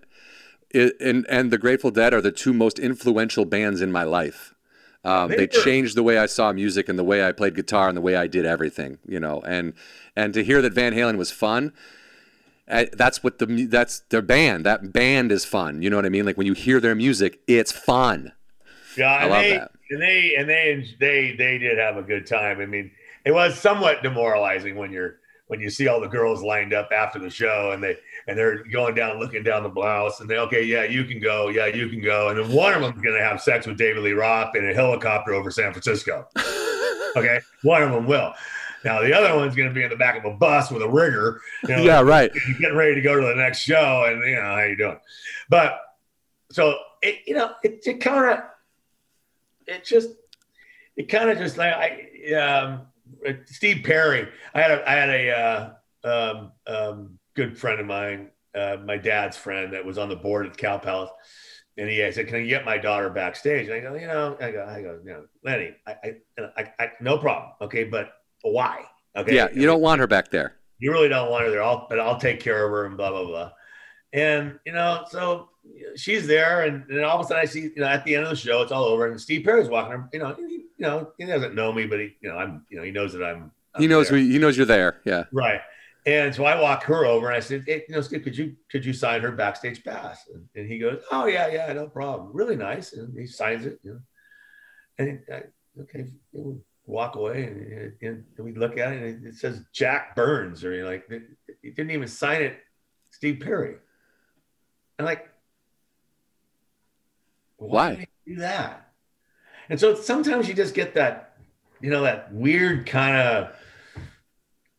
[0.74, 4.56] and and the Grateful Dead are the two most influential bands in my life.
[5.04, 7.88] Um, they, they changed the way I saw music and the way I played guitar
[7.88, 8.98] and the way I did everything.
[9.08, 9.74] You know, and
[10.16, 11.74] and to hear that Van Halen was fun.
[12.70, 14.66] That's what the that's their band.
[14.66, 15.82] That band is fun.
[15.82, 16.26] You know what I mean?
[16.26, 18.32] Like when you hear their music, it's fun.
[18.96, 19.72] Yeah, I love they, that.
[19.90, 22.62] And they and they they they did have a good time.
[22.62, 22.92] I mean,
[23.26, 27.18] it was somewhat demoralizing when you're when you see all the girls lined up after
[27.18, 27.98] the show and they
[28.28, 31.50] and they're going down looking down the blouse and they okay yeah you can go
[31.50, 34.04] yeah you can go and then one of them's going to have sex with David
[34.04, 36.28] Lee Roth in a helicopter over San Francisco.
[37.16, 38.34] okay, one of them will.
[38.84, 40.90] Now the other one's going to be in the back of a bus with a
[40.90, 41.42] rigger.
[41.68, 42.32] You know, yeah, right.
[42.60, 45.00] Getting ready to go to the next show, and you know how you doing.
[45.50, 45.80] But
[46.52, 48.40] so it, you know, it, it kind of,
[49.68, 50.10] it just,
[50.96, 52.82] it kind of just like I, um,
[53.46, 54.28] Steve Perry.
[54.54, 55.74] I had a I had a uh,
[56.04, 60.46] um, um, good friend of mine, uh, my dad's friend that was on the board
[60.48, 61.12] at Cow Palace,
[61.78, 64.38] and he I said, "Can I get my daughter backstage?" And I go, "You know,
[64.40, 66.16] I go, I go, you know, Lenny, I, I,
[66.58, 68.14] I, I no problem, okay, but
[68.44, 68.86] why?
[69.16, 70.56] Okay, yeah, you don't want her back there.
[70.78, 71.64] You really don't want her there.
[71.64, 73.52] I'll, but I'll take care of her and blah blah blah."
[74.14, 75.50] And you know, so
[75.96, 78.24] she's there, and, and all of a sudden I see, you know, at the end
[78.24, 79.92] of the show, it's all over, and Steve Perry's walking.
[79.92, 82.66] Her, You know, he, you know, he doesn't know me, but he, you know, I'm,
[82.70, 83.52] you know, he knows that I'm.
[83.76, 85.02] I'm he knows we, he knows you're there.
[85.06, 85.26] Yeah.
[85.32, 85.62] Right.
[86.06, 88.56] And so I walk her over and I said, hey, you know, Steve, could you
[88.72, 90.28] could you sign her backstage pass?
[90.34, 92.32] And, and, he goes, oh yeah, yeah, no problem.
[92.34, 92.94] Really nice.
[92.94, 93.80] And he signs it.
[93.84, 94.00] You know,
[94.98, 95.44] and I,
[95.82, 96.08] okay,
[96.90, 100.86] walk away and, and, we look at it and it says Jack Burns or you
[100.86, 101.08] like
[101.62, 102.58] he didn't even sign it,
[103.12, 103.76] Steve Perry.
[104.98, 105.30] And like,
[107.58, 108.08] why, why?
[108.26, 108.92] do that?
[109.70, 111.38] And so sometimes you just get that,
[111.80, 113.56] you know, that weird kind of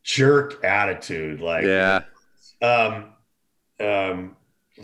[0.02, 1.40] jerk attitude.
[1.40, 2.02] Like, yeah.
[2.60, 3.12] Um,
[3.78, 4.36] um,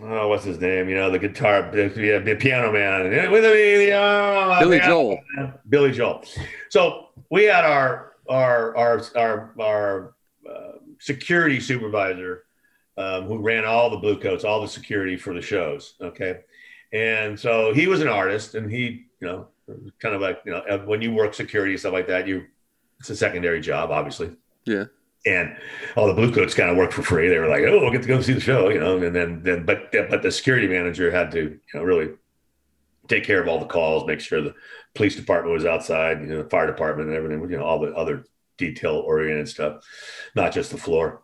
[0.02, 0.88] oh, what's his name?
[0.88, 3.30] You know, the guitar, the, the piano man.
[3.30, 5.18] With me, oh, Billy Joel.
[5.68, 6.24] Billy Joel.
[6.70, 10.14] So we had our our our our our
[10.48, 12.44] uh, security supervisor
[12.96, 15.94] um, who ran all the blue coats, all the security for the shows.
[16.00, 16.40] Okay,
[16.92, 19.48] and so he was an artist, and he you know
[19.98, 22.44] kind of like you know when you work security and stuff like that you
[23.00, 24.30] it's a secondary job obviously
[24.64, 24.84] yeah
[25.26, 25.56] and
[25.96, 27.28] all the blue coats kind of worked for free.
[27.28, 29.42] They were like oh we'll get to go see the show you know and then
[29.42, 32.14] then but but the security manager had to you know really
[33.08, 34.54] take care of all the calls make sure the
[34.94, 37.94] police department was outside you know the fire department and everything you know all the
[37.94, 38.24] other
[38.56, 39.84] detail oriented stuff
[40.34, 41.22] not just the floor.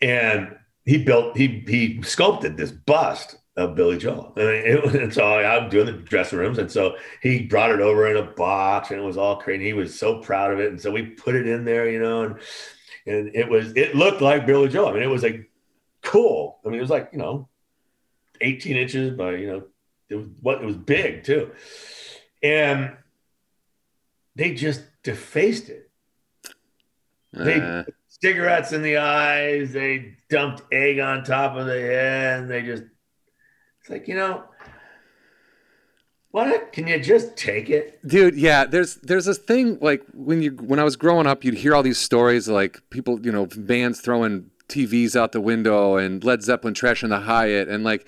[0.00, 4.32] And he built he he sculpted this bust of Billy Joel.
[4.36, 6.58] And, it, and so I'm doing the dressing rooms.
[6.58, 9.64] And so he brought it over in a box and it was all crazy.
[9.64, 10.70] He was so proud of it.
[10.70, 12.36] And so we put it in there, you know, and,
[13.06, 14.88] and it was, it looked like Billy Joel.
[14.88, 15.50] I mean, it was like
[16.02, 16.60] cool.
[16.64, 17.48] I mean, it was like, you know,
[18.40, 19.64] 18 inches by, you know,
[20.08, 21.50] it was what it was big too.
[22.42, 22.96] And
[24.36, 25.90] they just defaced it.
[27.32, 27.82] They uh.
[28.06, 29.72] cigarettes in the eyes.
[29.72, 32.40] They dumped egg on top of the head.
[32.40, 32.84] And they just
[33.88, 34.44] it's like, you know,
[36.30, 36.72] what?
[36.72, 38.06] Can you just take it?
[38.06, 41.54] Dude, yeah, there's there's this thing like when you when I was growing up, you'd
[41.54, 46.22] hear all these stories like people, you know, bands throwing TVs out the window and
[46.22, 48.06] Led Zeppelin trashing the Hyatt and like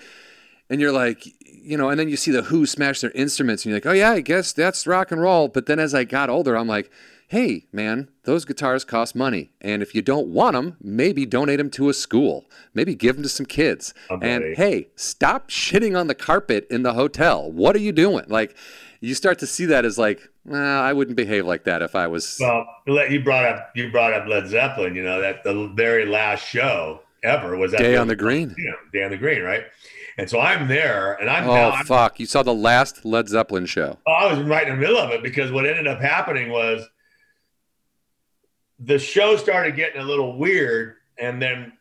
[0.69, 3.71] and you're like, you know, and then you see the Who smash their instruments and
[3.71, 6.29] you're like, "Oh yeah, I guess that's rock and roll." But then as I got
[6.29, 6.91] older, I'm like,
[7.31, 9.53] hey, man, those guitars cost money.
[9.61, 12.45] And if you don't want them, maybe donate them to a school.
[12.75, 13.95] Maybe give them to some kids.
[14.11, 14.33] Oh, okay.
[14.33, 17.49] And hey, stop shitting on the carpet in the hotel.
[17.49, 18.25] What are you doing?
[18.27, 18.57] Like,
[18.99, 22.37] you start to see that as like, I wouldn't behave like that if I was.
[22.41, 22.67] Well,
[23.09, 24.97] you brought up you brought up Led Zeppelin.
[24.97, 28.57] You know that the very last show ever was that Day on the Green.
[28.59, 29.63] Yeah, Day on the Green, right?
[30.19, 31.49] And so I'm there, and I'm.
[31.49, 32.19] Oh now, I'm, fuck!
[32.19, 33.99] You saw the last Led Zeppelin show.
[34.07, 36.89] Oh, I was right in the middle of it because what ended up happening was
[38.81, 41.73] the show started getting a little weird, and then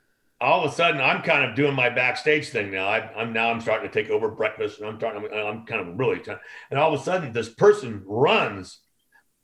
[0.41, 2.87] all of a sudden I'm kind of doing my backstage thing now.
[2.87, 5.27] I, am now I'm starting to take over breakfast, and I'm starting.
[5.33, 6.21] I'm kind of really,
[6.69, 8.79] and all of a sudden this person runs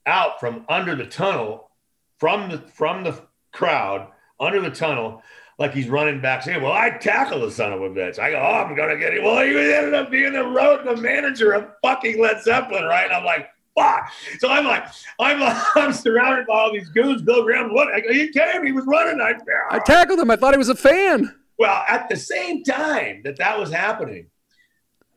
[0.04, 1.70] out from under the tunnel,
[2.18, 3.20] from the from the
[3.52, 5.22] crowd under the tunnel,
[5.58, 8.18] like he's running back saying, Well, I tackle the son of a bitch.
[8.18, 9.24] I go, Oh, I'm gonna get him.
[9.24, 13.06] Well, he ended up being the road the manager of fucking Led Zeppelin, right?
[13.06, 14.12] And I'm like, fuck.
[14.38, 14.86] So I'm like,
[15.18, 15.42] I'm
[15.76, 17.22] I'm surrounded by all these goons.
[17.22, 19.20] Bill Graham, what he came, he was running.
[19.20, 19.34] I,
[19.70, 20.30] I tackled him.
[20.30, 21.34] I thought he was a fan.
[21.58, 24.26] Well, at the same time that that was happening,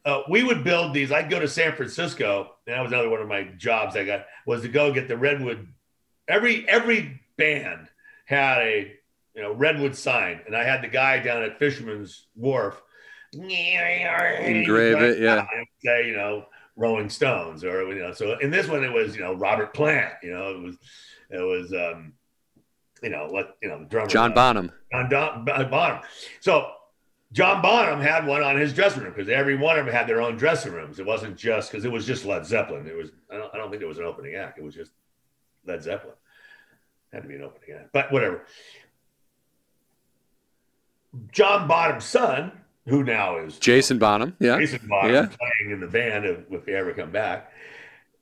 [0.05, 1.11] uh, we would build these.
[1.11, 4.25] I'd go to San Francisco, and that was another one of my jobs I got
[4.45, 5.67] was to go get the redwood.
[6.27, 7.87] Every every band
[8.25, 8.93] had a
[9.35, 12.81] you know redwood sign, and I had the guy down at Fisherman's Wharf
[14.45, 15.45] engrave it, yeah.
[15.83, 16.45] Say you know
[16.79, 18.13] Rolling Stones, or you know.
[18.13, 20.13] So in this one, it was you know Robert Plant.
[20.23, 20.77] You know, it was
[21.29, 22.13] it was um,
[23.03, 24.71] you know what you know the drummer John Bonham.
[24.91, 26.01] John Don, Bonham.
[26.39, 26.71] So
[27.33, 30.21] John Bonham had one on his dressing room because every one of them had their
[30.21, 30.99] own dressing rooms.
[30.99, 32.87] It wasn't just because it was just Led Zeppelin.
[32.87, 34.57] It was I don't, I don't think it was an opening act.
[34.57, 34.91] It was just
[35.65, 36.15] Led Zeppelin.
[37.11, 38.45] Had to be an opening act, but whatever.
[41.31, 42.51] John Bonham's son,
[42.89, 45.25] who now is Jason Bonham, yeah, Jason Bonham yeah.
[45.25, 47.51] playing in the band if, if they ever come back,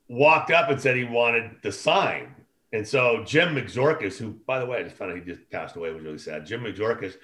[0.08, 2.36] walked up and said he wanted the sign.
[2.74, 5.76] And so Jim Matzorkis, who by the way, I just found out he just passed
[5.76, 6.46] away, was really sad.
[6.46, 7.16] Jim Matzorkis,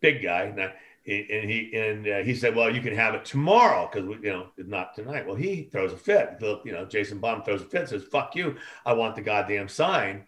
[0.00, 0.72] big guy, and, I,
[1.06, 4.48] and he and uh, he said, "Well, you can have it tomorrow because you know
[4.56, 6.36] it's not tonight." Well, he throws a fit.
[6.40, 8.56] You know, Jason Bonham throws a fit, says, "Fuck you!
[8.84, 10.26] I want the goddamn sign."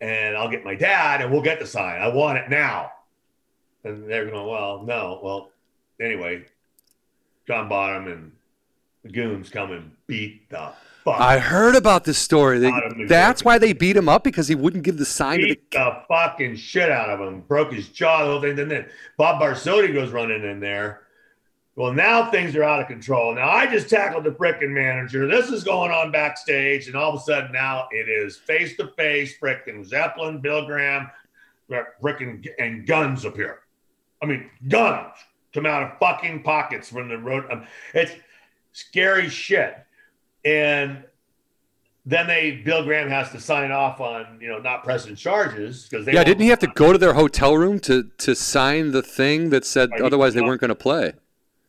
[0.00, 2.00] and I'll get my dad and we'll get the sign.
[2.00, 2.92] I want it now.
[3.84, 5.20] And they're going, well, no.
[5.22, 5.50] Well,
[6.00, 6.44] anyway,
[7.46, 8.32] John Bonham and
[9.02, 10.72] the goons come and beat the
[11.04, 11.20] fuck.
[11.20, 12.58] I heard about this story.
[12.58, 12.72] They,
[13.06, 15.84] that's why they beat him up because he wouldn't give the sign beat to the...
[15.84, 17.40] the fucking shit out of him.
[17.42, 18.58] Broke his jaw, the whole thing.
[18.58, 18.86] And then
[19.16, 21.06] Bob Barsotti goes running in there
[21.76, 23.34] well, now things are out of control.
[23.34, 25.26] Now I just tackled the frickin' manager.
[25.28, 28.88] This is going on backstage, and all of a sudden now it is face to
[28.96, 31.10] face, frickin' Zeppelin, Bill Graham,
[31.70, 33.60] frickin' and guns appear.
[34.22, 35.12] I mean, guns
[35.52, 37.44] come out of fucking pockets from the road.
[37.50, 38.12] Um, it's
[38.72, 39.76] scary shit.
[40.44, 41.04] And
[42.04, 46.06] then they Bill Graham has to sign off on you know not pressing charges because
[46.06, 49.50] yeah didn't he have to go to their hotel room to to sign the thing
[49.50, 51.14] that said otherwise they weren't going to play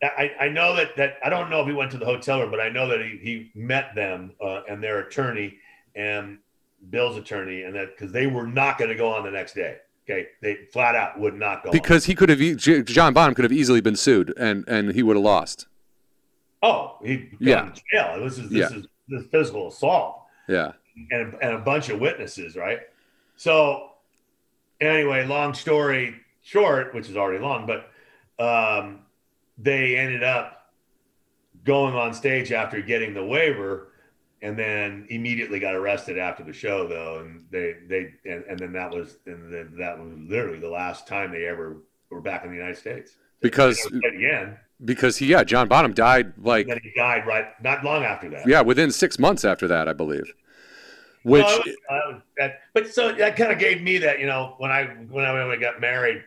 [0.04, 2.52] I, I know that that I don't know if he went to the hotel room,
[2.52, 5.58] but I know that he, he met them uh, and their attorney
[5.96, 6.38] and
[6.90, 9.78] Bill's attorney, and that because they were not going to go on the next day.
[10.10, 12.08] Okay, they flat out would not go because on.
[12.08, 15.24] he could have John Bonham could have easily been sued and and he would have
[15.24, 15.68] lost.
[16.64, 17.72] Oh, he yeah.
[17.92, 18.24] jail.
[18.24, 18.78] This is this yeah.
[18.78, 20.24] is this physical assault.
[20.48, 20.72] Yeah,
[21.12, 22.80] and and a bunch of witnesses, right?
[23.36, 23.92] So
[24.80, 27.92] anyway, long story short, which is already long, but
[28.42, 29.00] um,
[29.58, 30.72] they ended up
[31.66, 33.90] going on stage after getting the waiver
[34.42, 38.74] and then immediately got arrested after the show though and they they and, and then
[38.74, 41.78] that was and then that was literally the last time they ever
[42.10, 43.84] were back in the united states because
[44.14, 48.48] again because he yeah john bonham died like he died right not long after that
[48.48, 50.26] yeah within six months after that i believe
[51.24, 54.54] which well, was, uh, that, but so that kind of gave me that you know
[54.60, 56.24] when i when i, when I got married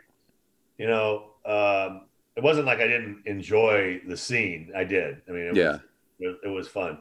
[0.78, 2.02] you know um,
[2.36, 4.72] it wasn't like I didn't enjoy the scene.
[4.76, 5.22] I did.
[5.28, 5.78] I mean, it yeah,
[6.18, 6.98] was, it, was fun.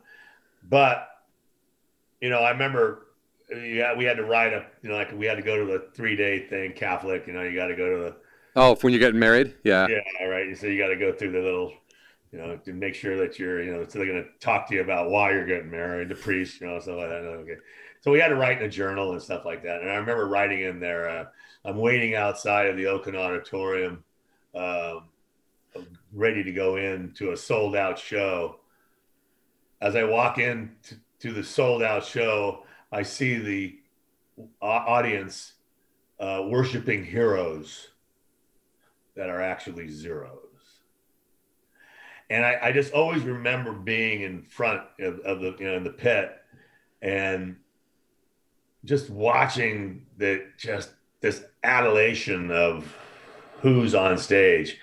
[0.69, 1.07] But
[2.21, 3.07] you know, I remember,
[3.49, 4.71] yeah, we had to ride up.
[4.81, 7.27] You know, like we had to go to the three day thing, Catholic.
[7.27, 8.15] You know, you got to go to the.
[8.55, 9.87] Oh, when you're getting married, yeah.
[9.87, 10.57] Yeah, right.
[10.57, 11.71] So you got to go through the little,
[12.31, 14.75] you know, to make sure that you're, you know, so they're going to talk to
[14.75, 17.23] you about why you're getting married, the priest, you know, stuff like that.
[17.23, 17.57] Okay.
[18.01, 19.81] So we had to write in a journal and stuff like that.
[19.81, 21.25] And I remember writing in there, uh,
[21.63, 24.03] I'm waiting outside of the Oakland Auditorium.
[24.55, 25.03] Um,
[26.13, 28.58] ready to go in to a sold out show.
[29.81, 33.79] As I walk in to, to the sold out show, I see the
[34.61, 35.53] audience
[36.19, 37.89] uh, worshiping heroes
[39.15, 40.37] that are actually zeros.
[42.29, 45.83] And I, I, just always remember being in front of, of the, you know, in
[45.83, 46.37] the pit
[47.01, 47.55] and
[48.85, 50.91] just watching the, just
[51.21, 52.95] this adulation of
[53.61, 54.77] who's on stage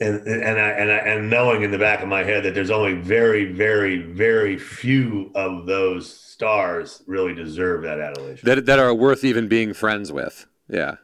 [0.00, 2.70] and and I, and I, and knowing in the back of my head that there's
[2.70, 8.46] only very very very few of those stars really deserve that adulation.
[8.46, 10.46] That that are worth even being friends with.
[10.68, 10.96] Yeah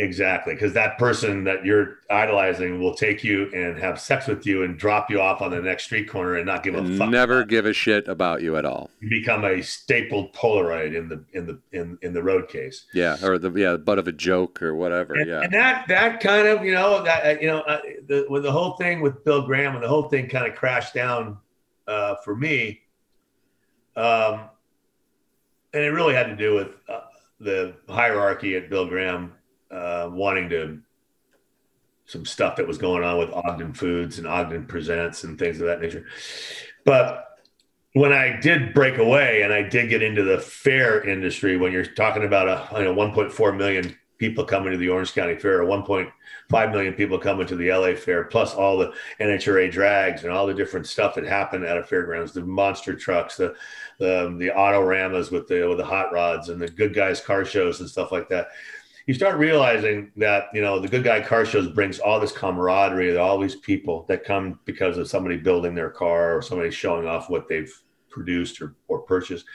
[0.00, 4.62] Exactly, because that person that you're idolizing will take you and have sex with you
[4.62, 7.10] and drop you off on the next street corner and not give a fuck.
[7.10, 8.90] Never give a shit about you at all.
[9.00, 12.86] You become a stapled Polaroid in the in the in, in the road case.
[12.94, 15.14] Yeah, or the yeah butt of a joke or whatever.
[15.14, 18.24] And, yeah, and that that kind of you know that uh, you know uh, the
[18.28, 21.38] when the whole thing with Bill Graham and the whole thing kind of crashed down
[21.88, 22.82] uh, for me.
[23.96, 24.42] Um,
[25.74, 27.00] and it really had to do with uh,
[27.40, 29.32] the hierarchy at Bill Graham
[29.70, 30.80] uh, wanting to
[32.06, 35.66] some stuff that was going on with Ogden Foods and Ogden Presents and things of
[35.66, 36.06] that nature.
[36.84, 37.26] But
[37.92, 41.84] when I did break away and I did get into the fair industry, when you're
[41.84, 45.66] talking about a you know 1.4 million people coming to the Orange County Fair, or
[45.66, 50.46] 1.5 million people coming to the LA Fair, plus all the NHRA drags and all
[50.46, 53.54] the different stuff that happened at a fairgrounds, the monster trucks, the
[53.98, 57.80] the the autoramas with the with the hot rods and the good guys car shows
[57.80, 58.48] and stuff like that
[59.08, 63.16] you start realizing that you know the good guy car shows brings all this camaraderie
[63.16, 67.30] all these people that come because of somebody building their car or somebody showing off
[67.30, 67.72] what they've
[68.18, 69.46] produced or, or purchased.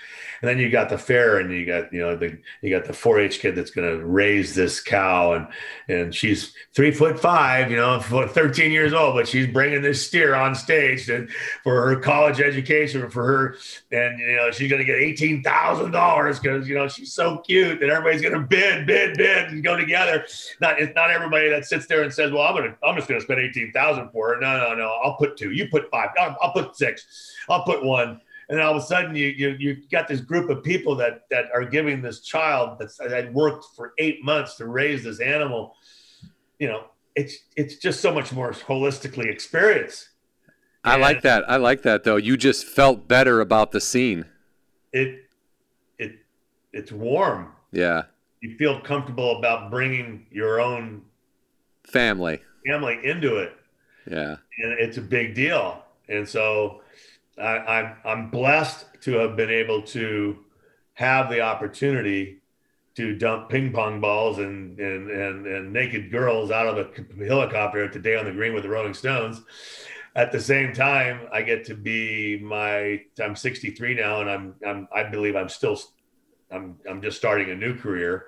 [0.42, 2.94] And then you got the fair and you got, you know, the, you got the
[2.94, 5.48] 4-H kid that's going to raise this cow and,
[5.90, 10.34] and she's three foot five, you know, 13 years old, but she's bringing this steer
[10.34, 11.28] on stage to,
[11.64, 13.58] for her college education for her.
[13.92, 17.90] And, you know, she's going to get $18,000 because, you know, she's so cute that
[17.90, 20.26] everybody's going to bid, bid, bid and go together.
[20.62, 23.10] Not, it's not everybody that sits there and says, well, I'm going to, I'm just
[23.10, 24.40] going to spend 18,000 for her.
[24.40, 24.94] No, no, no.
[25.04, 28.76] I'll put two, you put five, I'll, I'll put six, I'll put one and all
[28.76, 32.02] of a sudden you you you got this group of people that that are giving
[32.02, 35.76] this child that's that worked for eight months to raise this animal.
[36.60, 40.10] You know it's it's just so much more holistically experienced.
[40.84, 41.50] I like that.
[41.50, 42.18] I like that though.
[42.18, 44.26] You just felt better about the scene.
[44.92, 45.26] It
[45.98, 46.20] it
[46.74, 47.54] it's warm.
[47.72, 48.04] Yeah.
[48.42, 51.04] You feel comfortable about bringing your own
[51.86, 52.42] family.
[52.66, 53.54] family into it.
[54.10, 54.36] Yeah.
[54.60, 55.84] And it's a big deal.
[56.10, 56.82] And so
[57.38, 60.40] I, I'm I'm blessed to have been able to
[60.94, 62.40] have the opportunity
[62.96, 67.88] to dump ping pong balls and and and, and naked girls out of a helicopter
[67.90, 69.42] today on the green with the Rolling Stones.
[70.16, 73.02] At the same time, I get to be my.
[73.20, 75.80] I'm 63 now, and I'm I'm I believe I'm still.
[76.52, 78.28] I'm I'm just starting a new career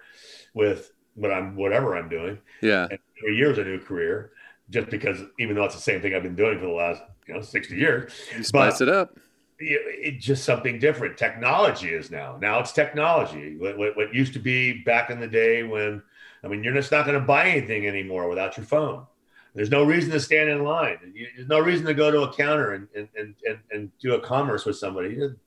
[0.55, 2.39] with what I'm whatever I'm doing.
[2.61, 4.31] Yeah, and three years a new career,
[4.71, 7.33] just because even though it's the same thing I've been doing for the last you
[7.33, 8.13] know 60 years.
[8.35, 9.19] You spice but, it up.
[9.57, 11.17] It, just something different.
[11.17, 12.37] Technology is now.
[12.41, 13.55] Now it's technology.
[13.57, 16.01] What, what, what used to be back in the day when,
[16.43, 19.05] I mean, you're just not going to buy anything anymore without your phone.
[19.53, 20.97] There's no reason to stand in line.
[21.37, 24.19] There's no reason to go to a counter and and, and, and, and do a
[24.19, 25.11] commerce with somebody.
[25.11, 25.39] You just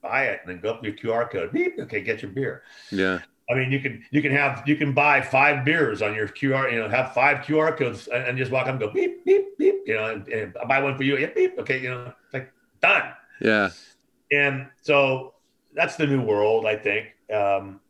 [0.00, 1.52] buy it and then go up your QR code.
[1.52, 1.78] Beep.
[1.78, 2.62] Okay, get your beer.
[2.90, 3.20] Yeah.
[3.50, 6.72] I mean, you can you can have you can buy five beers on your QR,
[6.72, 9.58] you know, have five QR codes and, and just walk up and go beep beep
[9.58, 11.16] beep, you know, and, and I buy one for you.
[11.18, 11.58] Yeah, beep.
[11.58, 13.12] Okay, you know, like done.
[13.40, 13.70] Yeah.
[14.30, 15.34] And so
[15.74, 17.08] that's the new world, I think.
[17.32, 17.80] Um,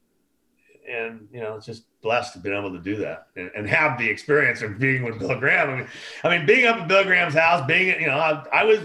[0.89, 3.99] and you know, it's just blessed to be able to do that and, and, have
[3.99, 5.71] the experience of being with Bill Graham.
[5.71, 5.89] I mean,
[6.25, 8.79] I mean, being up at Bill Graham's house, being you know, I, I was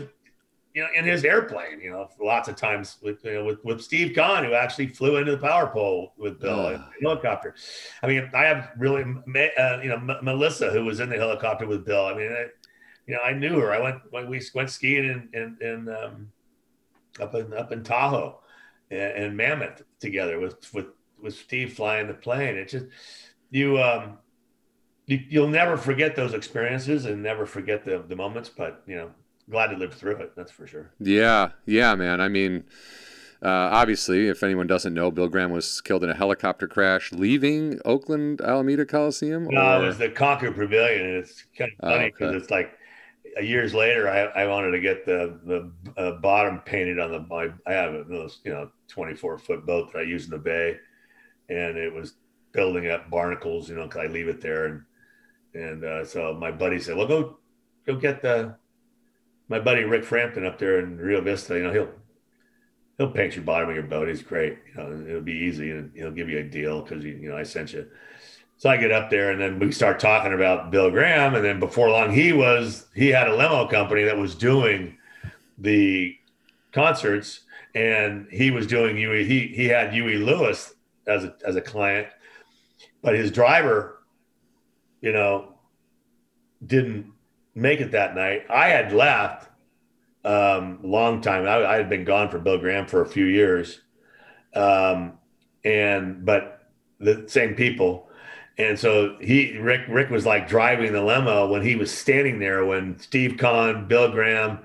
[0.75, 3.81] you know, in his airplane, you know, lots of times with, you know, with, with
[3.81, 7.55] Steve Kahn, who actually flew into the power pole with Bill in the helicopter.
[8.03, 11.65] I mean, I have really, uh, you know, M- Melissa, who was in the helicopter
[11.65, 12.05] with Bill.
[12.05, 12.47] I mean, I,
[13.07, 13.71] you know, I knew her.
[13.71, 16.31] I went when we went skiing in, in, in um,
[17.21, 18.41] up in up in Tahoe
[18.91, 20.87] and, and, Mammoth together with with
[21.21, 22.57] with Steve flying the plane.
[22.57, 22.87] It's just
[23.49, 24.17] you um
[25.05, 28.49] you, you'll never forget those experiences and never forget the the moments.
[28.49, 29.11] But you know,
[29.49, 30.33] glad to live through it.
[30.35, 30.91] That's for sure.
[30.99, 32.21] Yeah, yeah, man.
[32.21, 32.63] I mean,
[33.41, 37.79] uh, obviously, if anyone doesn't know, Bill Graham was killed in a helicopter crash leaving
[37.85, 39.47] Oakland Alameda Coliseum.
[39.49, 39.83] No, or?
[39.83, 42.37] it was the Concord Pavilion, and it's kind of funny because oh, okay.
[42.37, 42.77] it's like
[43.41, 47.49] years later, I, I wanted to get the the uh, bottom painted on the my
[47.67, 50.77] I have a those you know 24 foot boat that I use in the bay,
[51.49, 52.15] and it was
[52.51, 53.69] building up barnacles.
[53.69, 54.81] You know, cause I leave it there, and
[55.53, 57.37] and uh, so my buddy said, "Well, go
[57.85, 58.55] go get the
[59.47, 61.89] my buddy Rick Frampton up there in Rio Vista, you know, he'll
[62.97, 64.07] he'll paint your bottom of your boat.
[64.07, 64.57] He's great.
[64.69, 67.43] You know, it'll be easy and he'll give you a deal because you know I
[67.43, 67.87] sent you.
[68.57, 71.59] So I get up there and then we start talking about Bill Graham, and then
[71.59, 74.97] before long he was he had a limo company that was doing
[75.57, 76.15] the
[76.71, 77.41] concerts,
[77.73, 79.25] and he was doing Huey.
[79.25, 80.73] He he had Huey Lewis
[81.05, 82.07] as a as a client,
[83.01, 84.03] but his driver,
[85.01, 85.53] you know,
[86.65, 87.11] didn't
[87.55, 88.45] make it that night.
[88.49, 89.49] I had left
[90.23, 91.47] um, long time.
[91.47, 93.81] I, I, had been gone for Bill Graham for a few years,
[94.55, 95.13] um,
[95.63, 96.67] and but
[96.99, 98.09] the same people.
[98.57, 102.65] And so he Rick Rick was like driving the limo when he was standing there
[102.65, 104.59] when Steve Kahn, Bill Graham,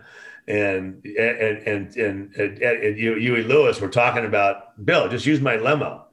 [0.49, 5.09] and and and and, and, and Huey Lewis were talking about Bill.
[5.09, 6.07] Just use my limo,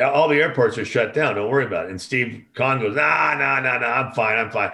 [0.00, 1.34] all the airports are shut down.
[1.34, 1.90] Don't worry about it.
[1.90, 4.72] And Steve Kahn goes, nah, nah, nah, nah, I'm fine, I'm fine.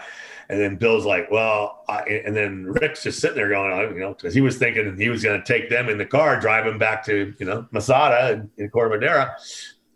[0.49, 4.15] And then Bill's like, well, I, and then Rick's just sitting there going, you know,
[4.15, 6.79] because he was thinking he was going to take them in the car, drive them
[6.79, 9.37] back to, you know, Masada in Corte Madera.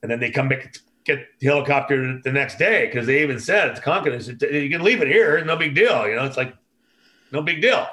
[0.02, 0.74] And then they come back,
[1.04, 4.26] get the helicopter the next day because they even said it's confidence.
[4.26, 6.08] You can leave it here, no big deal.
[6.08, 6.54] You know, it's like,
[7.30, 7.86] no big deal.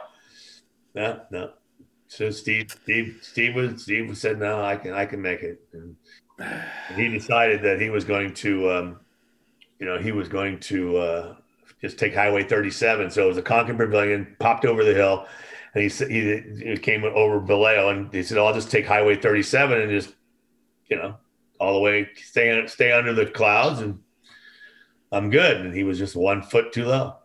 [0.95, 1.51] No, no.
[2.07, 5.61] So Steve, Steve, Steve was Steve said, no, I can, I can make it.
[5.73, 5.95] And,
[6.39, 8.99] and he decided that he was going to, um,
[9.79, 11.35] you know, he was going to uh,
[11.81, 13.11] just take Highway 37.
[13.11, 15.27] So it was a Concord Pavilion, popped over the hill,
[15.73, 19.15] and he he, he came over Vallejo, and he said, oh, "I'll just take Highway
[19.15, 20.15] 37 and just,
[20.89, 21.17] you know,
[21.59, 23.99] all the way stay stay under the clouds, and
[25.11, 27.15] I'm good." And he was just one foot too low.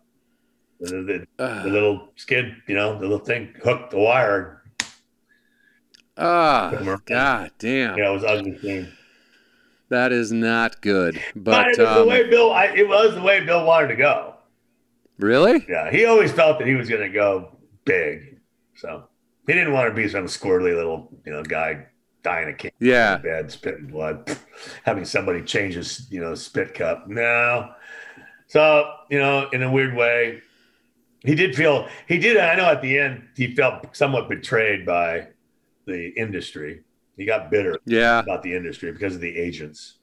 [0.80, 4.62] The, the, uh, the little skid, you know, the little thing hooked the wire.
[6.18, 7.96] Ah, oh, god damn!
[7.96, 8.88] Yeah, it was ugly thing.
[9.88, 11.22] That is not good.
[11.36, 14.31] But, but um, the way Bill, I, it was the way Bill wanted to go.
[15.22, 15.64] Really?
[15.68, 18.40] Yeah, he always felt that he was going to go big,
[18.74, 19.04] so
[19.46, 21.86] he didn't want to be some squirrely little, you know, guy
[22.22, 22.72] dying a kid.
[22.80, 24.36] Yeah, bad spitting blood,
[24.82, 27.08] having somebody change his, you know, spit cup.
[27.08, 27.72] No,
[28.48, 30.42] so you know, in a weird way,
[31.20, 32.36] he did feel he did.
[32.36, 35.28] I know at the end he felt somewhat betrayed by
[35.86, 36.82] the industry
[37.16, 38.20] he got bitter yeah.
[38.20, 39.98] about the industry because of the agents.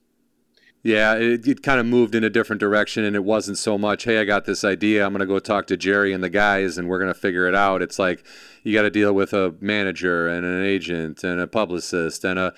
[0.81, 4.05] Yeah, it, it kind of moved in a different direction, and it wasn't so much,
[4.05, 5.05] hey, I got this idea.
[5.05, 7.47] I'm going to go talk to Jerry and the guys, and we're going to figure
[7.47, 7.81] it out.
[7.81, 8.23] It's like
[8.63, 12.53] you got to deal with a manager and an agent and a publicist and a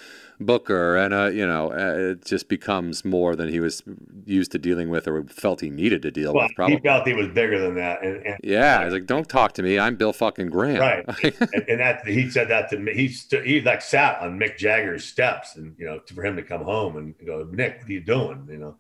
[0.46, 3.84] booker and a you know uh, it just becomes more than he was
[4.26, 7.08] used to dealing with or felt he needed to deal well, with probably he felt
[7.08, 9.96] he was bigger than that and, and yeah he's like don't talk to me i'm
[9.96, 13.62] bill fucking graham right and, and, that he said that to me he st- he
[13.62, 17.16] like sat on mick jagger's steps and you know for him to come home and
[17.26, 18.76] go nick what are you doing you know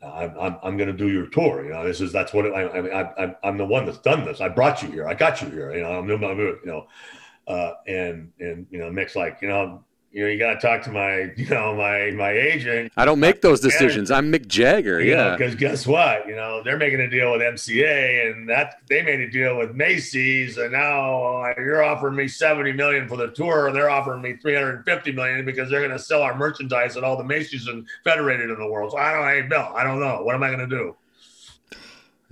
[0.00, 1.64] I'm, I'm, I'm going to do your tour.
[1.64, 4.24] You know, this is, that's what it, I, I, I, I'm the one that's done
[4.24, 4.40] this.
[4.40, 5.08] I brought you here.
[5.08, 5.74] I got you here.
[5.74, 6.86] You know, I'm, I'm you know,
[7.48, 10.82] uh, and, and, you know, Mick's like, you know, you know, you got to talk
[10.84, 12.92] to my, you know, my my agent.
[12.96, 14.10] I don't make those decisions.
[14.10, 15.00] I'm Mick Jagger.
[15.00, 15.36] yeah.
[15.36, 16.26] Because guess what?
[16.26, 19.74] You know, they're making a deal with MCA, and that they made a deal with
[19.74, 24.22] Macy's, and now uh, you're offering me 70 million for the tour, and they're offering
[24.22, 27.86] me 350 million because they're going to sell our merchandise at all the Macy's and
[28.04, 28.92] Federated in the world.
[28.92, 30.22] So I don't, hey Bill, I don't know.
[30.22, 30.96] What am I going to do?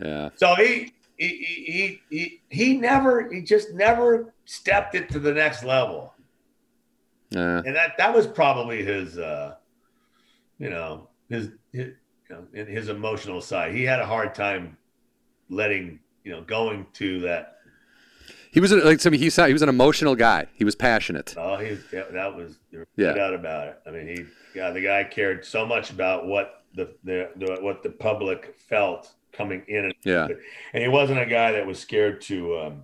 [0.03, 0.31] Yeah.
[0.37, 5.65] So he he he he he never he just never stepped it to the next
[5.65, 6.13] level.
[7.31, 7.63] Yeah.
[7.65, 9.57] And that that was probably his uh
[10.59, 11.93] you know, his, his
[12.29, 13.75] you know, in his emotional side.
[13.75, 14.77] He had a hard time
[15.51, 17.57] letting, you know, going to that
[18.57, 20.47] he was like I mean, he he was an emotional guy.
[20.55, 21.35] He was passionate.
[21.37, 23.09] Oh, he yeah, that was yeah.
[23.09, 23.81] no doubt about it.
[23.87, 24.25] I mean, he
[24.55, 29.13] yeah, the guy cared so much about what the, the, the what the public felt
[29.31, 29.93] coming in.
[30.05, 30.29] Yeah,
[30.73, 32.83] and he wasn't a guy that was scared to um,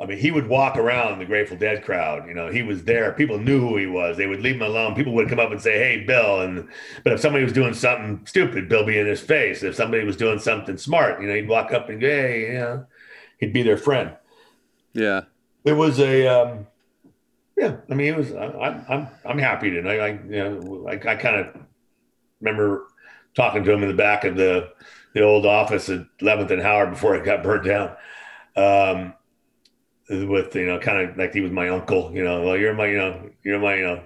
[0.00, 2.26] I mean, he would walk around the Grateful Dead crowd.
[2.26, 3.12] You know, he was there.
[3.12, 4.16] People knew who he was.
[4.16, 4.96] They would leave him alone.
[4.96, 6.68] People would come up and say, "Hey, Bill." And
[7.04, 9.62] but if somebody was doing something stupid, Bill be in his face.
[9.62, 12.58] If somebody was doing something smart, you know, he'd walk up and go, "Hey," you
[12.58, 12.86] know,
[13.38, 14.16] he'd be their friend.
[14.94, 15.22] Yeah,
[15.64, 16.26] it was a.
[16.26, 16.66] Um,
[17.56, 18.32] yeah, I mean, it was.
[18.32, 19.88] I, I'm I'm happy to.
[19.88, 21.56] I, I you know, I, I kind of
[22.40, 22.88] remember
[23.36, 24.72] talking to him in the back of the
[25.14, 27.90] the old office at 11th and Howard before it got burned down.
[28.56, 29.14] Um,
[30.08, 32.86] with you know kind of like he was my uncle you know well you're my
[32.86, 34.02] you know you're my you know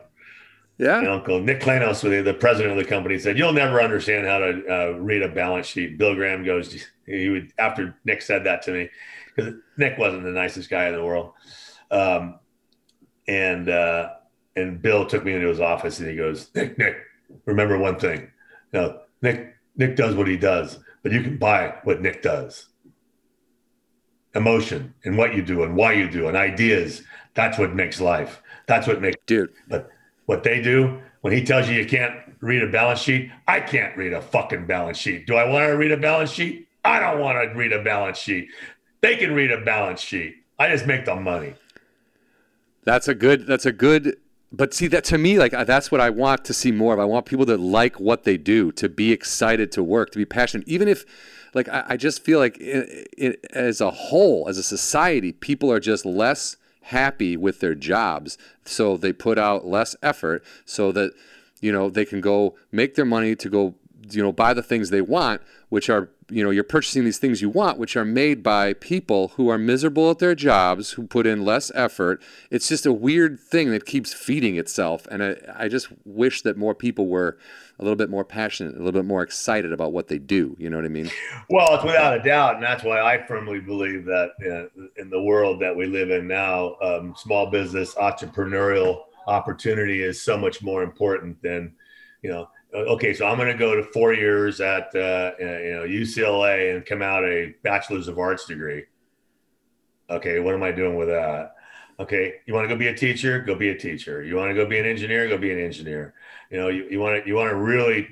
[0.78, 1.00] yeah.
[1.00, 1.40] my uncle.
[1.40, 4.98] Nick Clainos with the president of the company said you'll never understand how to uh,
[4.98, 5.98] read a balance sheet.
[5.98, 8.90] Bill graham goes he would after nick said that to me
[9.34, 11.32] because nick wasn't the nicest guy in the world.
[11.90, 12.38] Um,
[13.26, 14.10] and uh,
[14.56, 16.96] and bill took me into his office and he goes nick nick
[17.44, 18.30] remember one thing.
[18.72, 22.68] You know, nick nick does what he does but you can buy what nick does
[24.34, 27.02] emotion and what you do and why you do and ideas.
[27.34, 28.42] That's what makes life.
[28.66, 29.52] That's what makes dude.
[29.68, 29.90] But
[30.26, 33.96] what they do when he tells you you can't read a balance sheet, I can't
[33.96, 35.26] read a fucking balance sheet.
[35.26, 36.68] Do I want to read a balance sheet?
[36.84, 38.48] I don't want to read a balance sheet.
[39.00, 40.36] They can read a balance sheet.
[40.58, 41.54] I just make the money.
[42.84, 43.46] That's a good.
[43.46, 44.16] That's a good.
[44.50, 47.00] But see that to me, like uh, that's what I want to see more of.
[47.00, 50.24] I want people to like what they do, to be excited to work, to be
[50.24, 51.04] passionate, even if
[51.54, 55.70] like I, I just feel like it, it, as a whole, as a society, people
[55.72, 61.12] are just less happy with their jobs, so they put out less effort so that
[61.60, 63.74] you know they can go make their money to go
[64.10, 67.40] you know buy the things they want which are you know you're purchasing these things
[67.40, 71.26] you want which are made by people who are miserable at their jobs who put
[71.26, 72.22] in less effort.
[72.50, 76.56] It's just a weird thing that keeps feeding itself and i, I just wish that
[76.56, 77.38] more people were
[77.78, 80.68] a little bit more passionate a little bit more excited about what they do you
[80.68, 81.10] know what i mean?
[81.50, 85.22] Well it's without a doubt and that's why i firmly believe that uh, in the
[85.22, 90.82] world that we live in now um, small business entrepreneurial opportunity is so much more
[90.82, 91.74] important than
[92.22, 95.84] you know okay, so I'm going to go to four years at uh, you know
[95.86, 98.84] UCLA and come out a bachelor's of arts degree.
[100.10, 101.54] Okay, what am I doing with that?
[102.00, 103.40] Okay, you want to go be a teacher?
[103.40, 104.22] Go be a teacher.
[104.22, 105.28] You want to go be an engineer?
[105.28, 106.14] Go be an engineer.
[106.50, 108.08] You know, you, you want to you want to really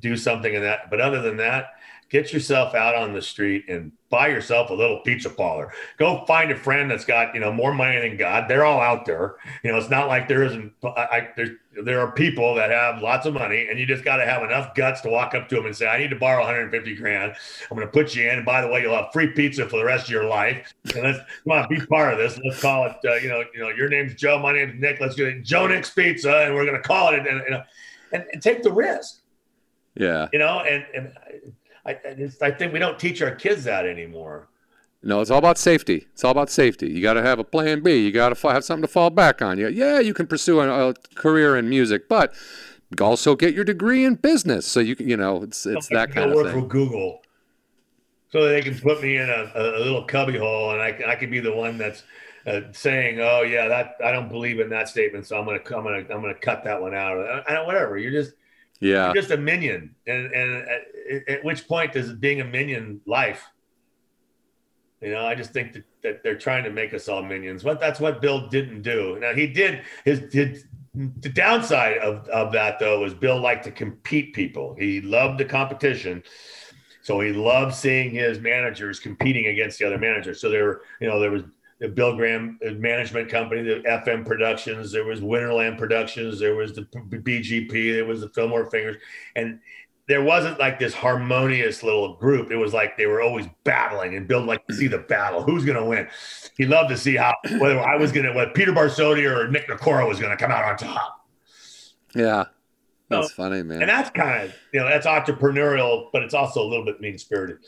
[0.00, 0.90] do something in that.
[0.90, 1.66] But other than that,
[2.08, 5.72] get yourself out on the street and buy yourself a little pizza parlor.
[5.98, 8.48] Go find a friend that's got you know more money than God.
[8.48, 9.36] They're all out there.
[9.62, 10.72] You know, it's not like there isn't.
[10.84, 11.50] I, there's
[11.84, 14.74] there are people that have lots of money, and you just got to have enough
[14.74, 17.34] guts to walk up to them and say, "I need to borrow 150 grand.
[17.70, 18.36] I'm going to put you in.
[18.36, 20.72] And by the way, you'll have free pizza for the rest of your life.
[20.94, 22.38] And let's come on, be part of this.
[22.44, 22.96] Let's call it.
[23.04, 24.38] Uh, you know, you know, your name's Joe.
[24.38, 25.00] My name's Nick.
[25.00, 27.26] Let's get it Joe Nick's Pizza, and we're going to call it.
[27.26, 27.64] And, and,
[28.12, 29.20] and, and take the risk.
[29.96, 30.28] Yeah.
[30.32, 31.12] You know, and and
[31.86, 31.98] I,
[32.42, 34.48] I think we don't teach our kids that anymore.
[35.02, 36.06] No, it's all about safety.
[36.12, 36.90] It's all about safety.
[36.90, 37.96] You got to have a plan B.
[37.96, 39.58] You got to have something to fall back on.
[39.58, 42.34] You, yeah, you can pursue a, a career in music, but
[43.00, 44.66] also get your degree in business.
[44.66, 46.60] So you can, you know, it's it's that kind of work thing.
[46.60, 47.20] for Google,
[48.30, 51.30] so they can put me in a, a little cubby hole, and I I can
[51.30, 52.02] be the one that's
[52.46, 55.84] uh, saying, "Oh yeah, that I don't believe in that statement, so I'm gonna I'm
[55.84, 57.98] gonna I'm gonna cut that one out." I, I, whatever.
[57.98, 58.34] You're just
[58.80, 59.94] yeah, You're just a minion.
[60.06, 63.44] And and at, at, which point does being a minion life?
[65.00, 67.62] You know, I just think that, that they're trying to make us all minions.
[67.62, 69.18] But that's what Bill didn't do.
[69.20, 73.70] Now he did his did the downside of, of that though was Bill liked to
[73.70, 74.74] compete people.
[74.78, 76.22] He loved the competition.
[77.02, 80.40] So he loved seeing his managers competing against the other managers.
[80.40, 81.44] So there, were, you know, there was
[81.78, 86.74] the Bill Graham uh, management company, the FM Productions, there was Winterland Productions, there was
[86.74, 88.96] the BGP, there was the Fillmore Fingers,
[89.34, 89.60] and
[90.08, 92.50] there wasn't like this harmonious little group.
[92.50, 95.42] It was like they were always battling, and Bill liked to see the battle.
[95.42, 96.08] Who's going to win?
[96.56, 99.68] He loved to see how whether I was going to, whether Peter Barsotti or Nick
[99.68, 101.28] Nicola was going to come out on top.
[102.14, 102.44] Yeah,
[103.08, 103.82] that's so, funny, man.
[103.82, 107.18] And that's kind of you know that's entrepreneurial, but it's also a little bit mean
[107.18, 107.58] spirited.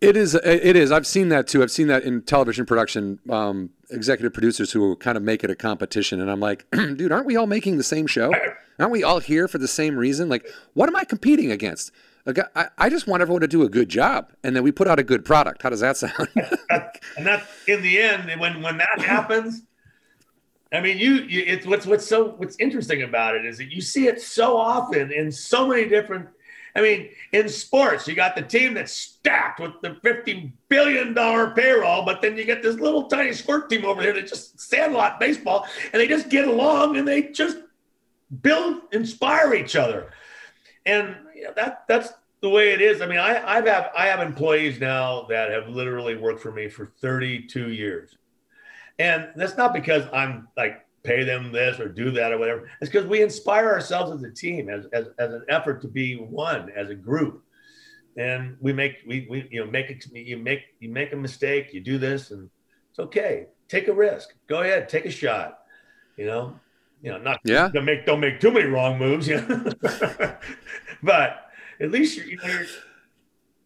[0.00, 0.34] It is.
[0.34, 0.92] It is.
[0.92, 1.62] I've seen that too.
[1.62, 3.20] I've seen that in television production.
[3.30, 7.26] Um, executive producers who kind of make it a competition, and I'm like, dude, aren't
[7.26, 8.32] we all making the same show?
[8.78, 10.28] Aren't we all here for the same reason?
[10.28, 11.92] Like, what am I competing against?
[12.26, 14.88] Like, I, I just want everyone to do a good job, and then we put
[14.88, 15.62] out a good product.
[15.62, 16.28] How does that sound?
[17.16, 19.62] and that, in the end, when when that happens,
[20.72, 23.80] I mean, you, you it's what's what's so what's interesting about it is that you
[23.80, 26.28] see it so often in so many different
[26.76, 31.14] I mean, in sports, you got the team that's stacked with the $50 billion
[31.54, 35.20] payroll, but then you get this little tiny squirt team over here that just sandlot
[35.20, 37.58] baseball, and they just get along and they just
[38.42, 40.10] build, inspire each other.
[40.84, 43.00] And you know, that that's the way it is.
[43.00, 46.68] I mean, I, I've have I have employees now that have literally worked for me
[46.68, 48.16] for 32 years.
[48.98, 52.68] And that's not because I'm like pay them this or do that or whatever.
[52.80, 56.16] It's because we inspire ourselves as a team, as, as, as an effort to be
[56.16, 57.44] one, as a group.
[58.16, 61.74] And we make we, we you know make it you make you make a mistake,
[61.74, 62.48] you do this, and
[62.90, 63.46] it's okay.
[63.68, 64.34] Take a risk.
[64.46, 65.58] Go ahead, take a shot.
[66.16, 66.60] You know,
[67.02, 67.70] you know, not yeah.
[67.72, 69.26] Don't make don't make too many wrong moves.
[69.26, 69.72] You know?
[71.02, 71.50] but
[71.80, 72.66] at least you're, you're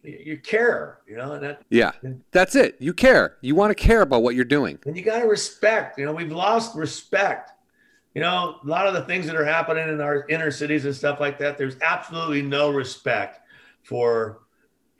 [0.03, 1.91] you care, you know, and that yeah,
[2.31, 2.77] that's it.
[2.79, 3.37] You care.
[3.41, 5.97] You want to care about what you're doing, and you got to respect.
[5.97, 7.51] You know, we've lost respect.
[8.15, 10.95] You know, a lot of the things that are happening in our inner cities and
[10.95, 11.57] stuff like that.
[11.57, 13.39] There's absolutely no respect
[13.83, 14.39] for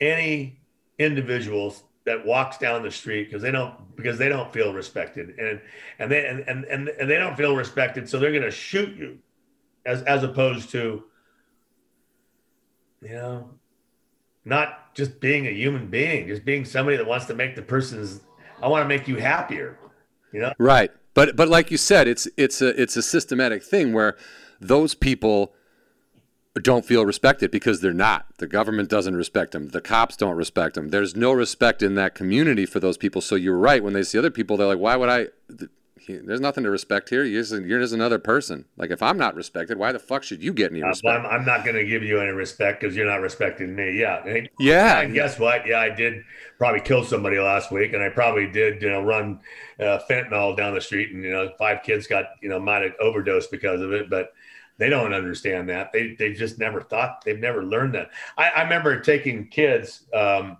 [0.00, 0.60] any
[0.98, 5.60] individuals that walks down the street because they don't because they don't feel respected and
[5.98, 8.96] and they and and, and, and they don't feel respected so they're going to shoot
[8.96, 9.18] you
[9.84, 11.04] as as opposed to
[13.02, 13.50] you know
[14.50, 18.20] not just being a human being, just being somebody that wants to make the person's.
[18.60, 19.78] I want to make you happier.
[20.32, 20.52] You know.
[20.58, 24.16] Right, but but like you said, it's it's a it's a systematic thing where
[24.60, 25.54] those people
[26.60, 28.26] don't feel respected because they're not.
[28.38, 29.68] The government doesn't respect them.
[29.68, 30.88] The cops don't respect them.
[30.88, 33.20] There's no respect in that community for those people.
[33.20, 33.82] So you're right.
[33.82, 35.28] When they see other people, they're like, why would I?
[36.16, 37.24] There's nothing to respect here.
[37.24, 38.64] You're just, you're just another person.
[38.76, 41.24] Like if I'm not respected, why the fuck should you get any respect?
[41.24, 43.98] I'm, I'm not going to give you any respect because you're not respecting me.
[43.98, 44.46] Yeah.
[44.58, 45.00] Yeah.
[45.00, 45.66] And guess what?
[45.66, 46.22] Yeah, I did
[46.58, 49.40] probably kill somebody last week, and I probably did, you know, run
[49.78, 52.92] uh, fentanyl down the street, and you know, five kids got, you know, might have
[53.00, 54.10] overdosed because of it.
[54.10, 54.32] But
[54.78, 55.92] they don't understand that.
[55.92, 58.10] They they just never thought they've never learned that.
[58.36, 60.56] I, I remember taking kids um,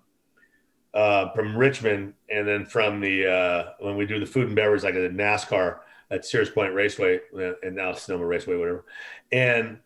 [0.93, 4.83] uh, from Richmond and then from the uh, when we do the food and beverage
[4.83, 7.19] like at NASCAR at Sears Point Raceway
[7.63, 8.85] and now Sonoma Raceway, whatever.
[9.31, 9.79] And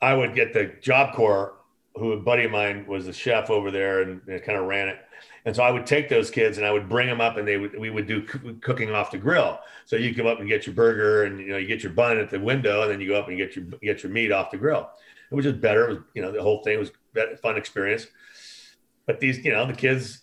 [0.00, 1.54] I would get the Job Corps,
[1.96, 4.88] who a buddy of mine was the chef over there and, and kind of ran
[4.88, 4.98] it.
[5.44, 7.56] And so I would take those kids and I would bring them up and they
[7.56, 8.22] would, we would do
[8.60, 9.58] cooking off the grill.
[9.86, 12.18] So you come up and get your burger and, you know, you get your bun
[12.18, 14.50] at the window and then you go up and get your, get your meat off
[14.50, 14.90] the grill.
[15.30, 15.88] It was just better.
[15.88, 18.06] It was, you know, the whole thing was a fun experience.
[19.08, 20.20] But these, you know, the kids,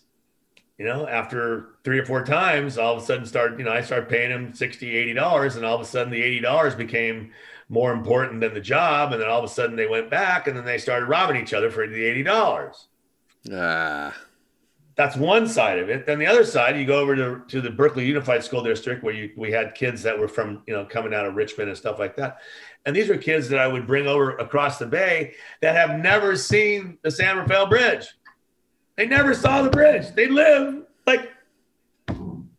[0.78, 3.82] you know, after three or four times, all of a sudden started, you know, I
[3.82, 7.32] started paying them 60, $80 and all of a sudden the $80 became
[7.68, 9.12] more important than the job.
[9.12, 11.52] And then all of a sudden they went back and then they started robbing each
[11.52, 12.86] other for the $80.
[13.52, 14.14] Ah
[14.96, 16.06] that's one side of it.
[16.06, 19.12] Then the other side, you go over to, to the Berkeley Unified School District where
[19.12, 21.98] you, we had kids that were from, you know, coming out of Richmond and stuff
[21.98, 22.38] like that.
[22.86, 26.34] And these are kids that I would bring over across the bay that have never
[26.34, 28.06] seen the San Rafael Bridge.
[28.96, 30.14] They never saw the bridge.
[30.14, 31.30] They live like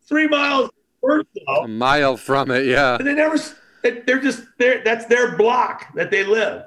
[0.06, 0.70] three miles
[1.02, 2.66] a mile from it.
[2.66, 2.96] Yeah.
[2.96, 3.36] And they never,
[3.82, 6.64] they're just, they're, that's their block that they live.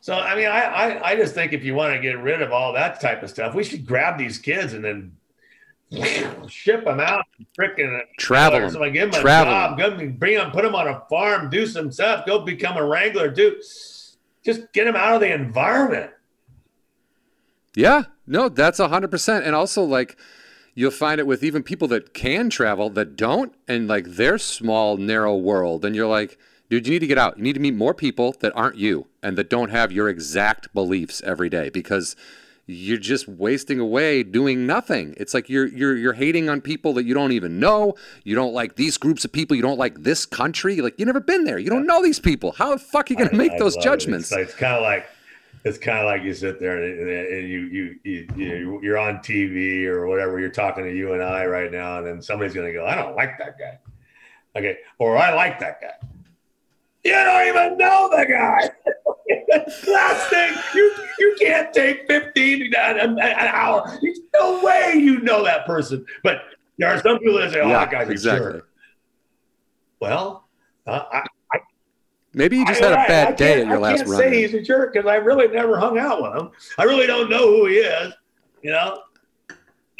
[0.00, 2.52] So I mean, I, I, I just think if you want to get rid of
[2.52, 5.16] all that type of stuff, we should grab these kids and then
[6.48, 7.24] ship them out,
[7.58, 8.70] freaking travel them.
[8.70, 9.52] So give them travel.
[9.52, 12.40] a job, give them, bring them, put them on a farm, do some stuff, go
[12.40, 13.62] become a wrangler, do
[14.44, 16.10] just get them out of the environment.
[17.74, 19.44] Yeah, no, that's a hundred percent.
[19.44, 20.16] And also like
[20.74, 24.96] you'll find it with even people that can travel that don't and like their small,
[24.96, 25.84] narrow world.
[25.84, 26.38] And you're like,
[26.68, 27.36] dude, you need to get out.
[27.38, 30.72] You need to meet more people that aren't you and that don't have your exact
[30.74, 32.16] beliefs every day because
[32.66, 35.14] you're just wasting away doing nothing.
[35.18, 37.94] It's like you're you're you're hating on people that you don't even know.
[38.24, 39.54] You don't like these groups of people.
[39.54, 40.80] You don't like this country.
[40.80, 41.58] Like you never been there.
[41.58, 42.52] You don't know these people.
[42.52, 44.32] How the fuck are you gonna make I those judgments?
[44.32, 44.40] It.
[44.40, 45.06] It's, it's kind of like
[45.64, 49.16] it's kind of like you sit there and, and you, you you you you're on
[49.18, 50.38] TV or whatever.
[50.38, 53.16] You're talking to you and I right now, and then somebody's gonna go, "I don't
[53.16, 53.78] like that guy,"
[54.56, 56.08] okay, or "I like that guy."
[57.02, 58.70] You don't even know the guy.
[59.90, 63.98] Last thing, you you can't take 15 an, an hour.
[64.02, 66.04] There's no way you know that person.
[66.22, 66.42] But
[66.78, 68.48] there are some people that say, "Oh, yeah, that guy's exactly.
[68.48, 68.68] a jerk."
[70.00, 70.46] Well,
[70.86, 71.26] uh, I,
[72.34, 74.16] maybe you just I, had a bad day at your last run.
[74.16, 76.50] I can't say he's a jerk because I really never hung out with him.
[76.78, 78.12] I really don't know who he is.
[78.62, 79.02] You know,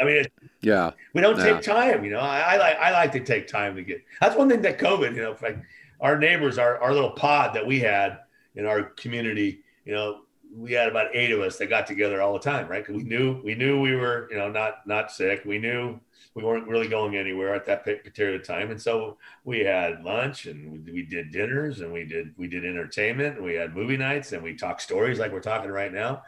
[0.01, 0.25] I mean,
[0.63, 2.05] yeah, we don't take time.
[2.05, 4.03] You know, I, I like I like to take time to get.
[4.21, 5.15] That's one thing that COVID.
[5.15, 5.59] You know, like
[6.01, 8.19] our neighbors, our, our little pod that we had
[8.55, 10.21] in our community, you know,
[10.57, 12.85] we had about eight of us that got together all the time, right?
[12.85, 15.43] Because we knew we knew we were, you know, not not sick.
[15.45, 16.01] We knew
[16.35, 20.47] we weren't really going anywhere at that period of time, and so we had lunch
[20.47, 23.37] and we, did dinners and we did we did entertainment.
[23.37, 26.23] And we had movie nights and we talked stories like we're talking right now,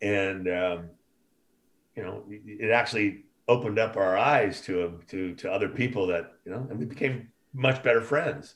[0.00, 0.90] and um,
[1.94, 6.52] you know, it actually opened up our eyes to to to other people that you
[6.52, 8.54] know, and we became much better friends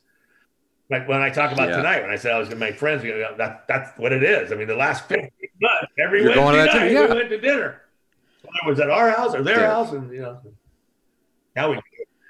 [0.92, 1.76] like when I talk about yeah.
[1.76, 4.52] tonight, when I said I was going to make friends, that, that's what it is.
[4.52, 5.30] I mean, the last 15
[5.60, 7.06] months, every You're Wednesday night, yeah.
[7.06, 7.80] we went to dinner.
[8.42, 9.70] Whether it was at our house or their yeah.
[9.70, 10.40] house, and you know,
[11.56, 11.80] now we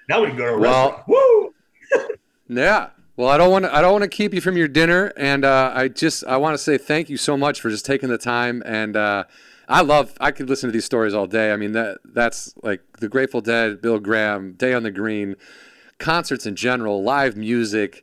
[0.09, 1.05] now we can go to a well.
[1.07, 1.55] Woo!
[2.49, 2.91] yeah.
[3.17, 3.75] Well, I don't want to.
[3.75, 6.55] I don't want to keep you from your dinner, and uh, I just I want
[6.55, 8.63] to say thank you so much for just taking the time.
[8.65, 9.25] And uh,
[9.69, 10.15] I love.
[10.21, 11.53] I could listen to these stories all day.
[11.53, 15.37] I mean that that's like the Grateful Dead, Bill Graham, Day on the Green,
[15.99, 18.03] concerts in general, live music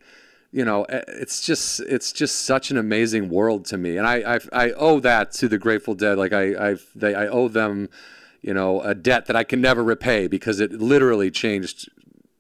[0.52, 4.36] you know, eh, it's just it's just such an amazing world to me, and I
[4.36, 6.18] I, I owe that to the Grateful Dead.
[6.18, 7.90] Like I I they, I owe them,
[8.42, 11.90] you know, a debt that I can never repay because it literally changed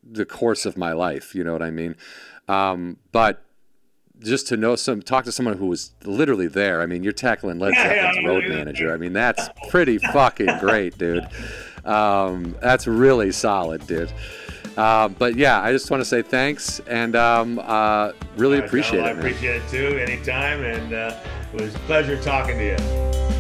[0.04, 1.36] the course of my life.
[1.36, 1.96] You know what I mean?
[2.48, 3.44] Um, but
[4.20, 6.82] just to know some, talk to someone who was literally there.
[6.82, 8.94] I mean, you're tackling Led Zeppelin's road manager.
[8.94, 11.28] I mean, that's pretty fucking great, dude.
[11.86, 14.12] Um, that's really solid, dude.
[14.78, 19.06] Uh, but yeah, I just want to say thanks and um, uh, really appreciate it.
[19.06, 19.98] I appreciate it too.
[19.98, 21.16] Anytime, and uh,
[21.54, 23.39] it was a pleasure talking to you.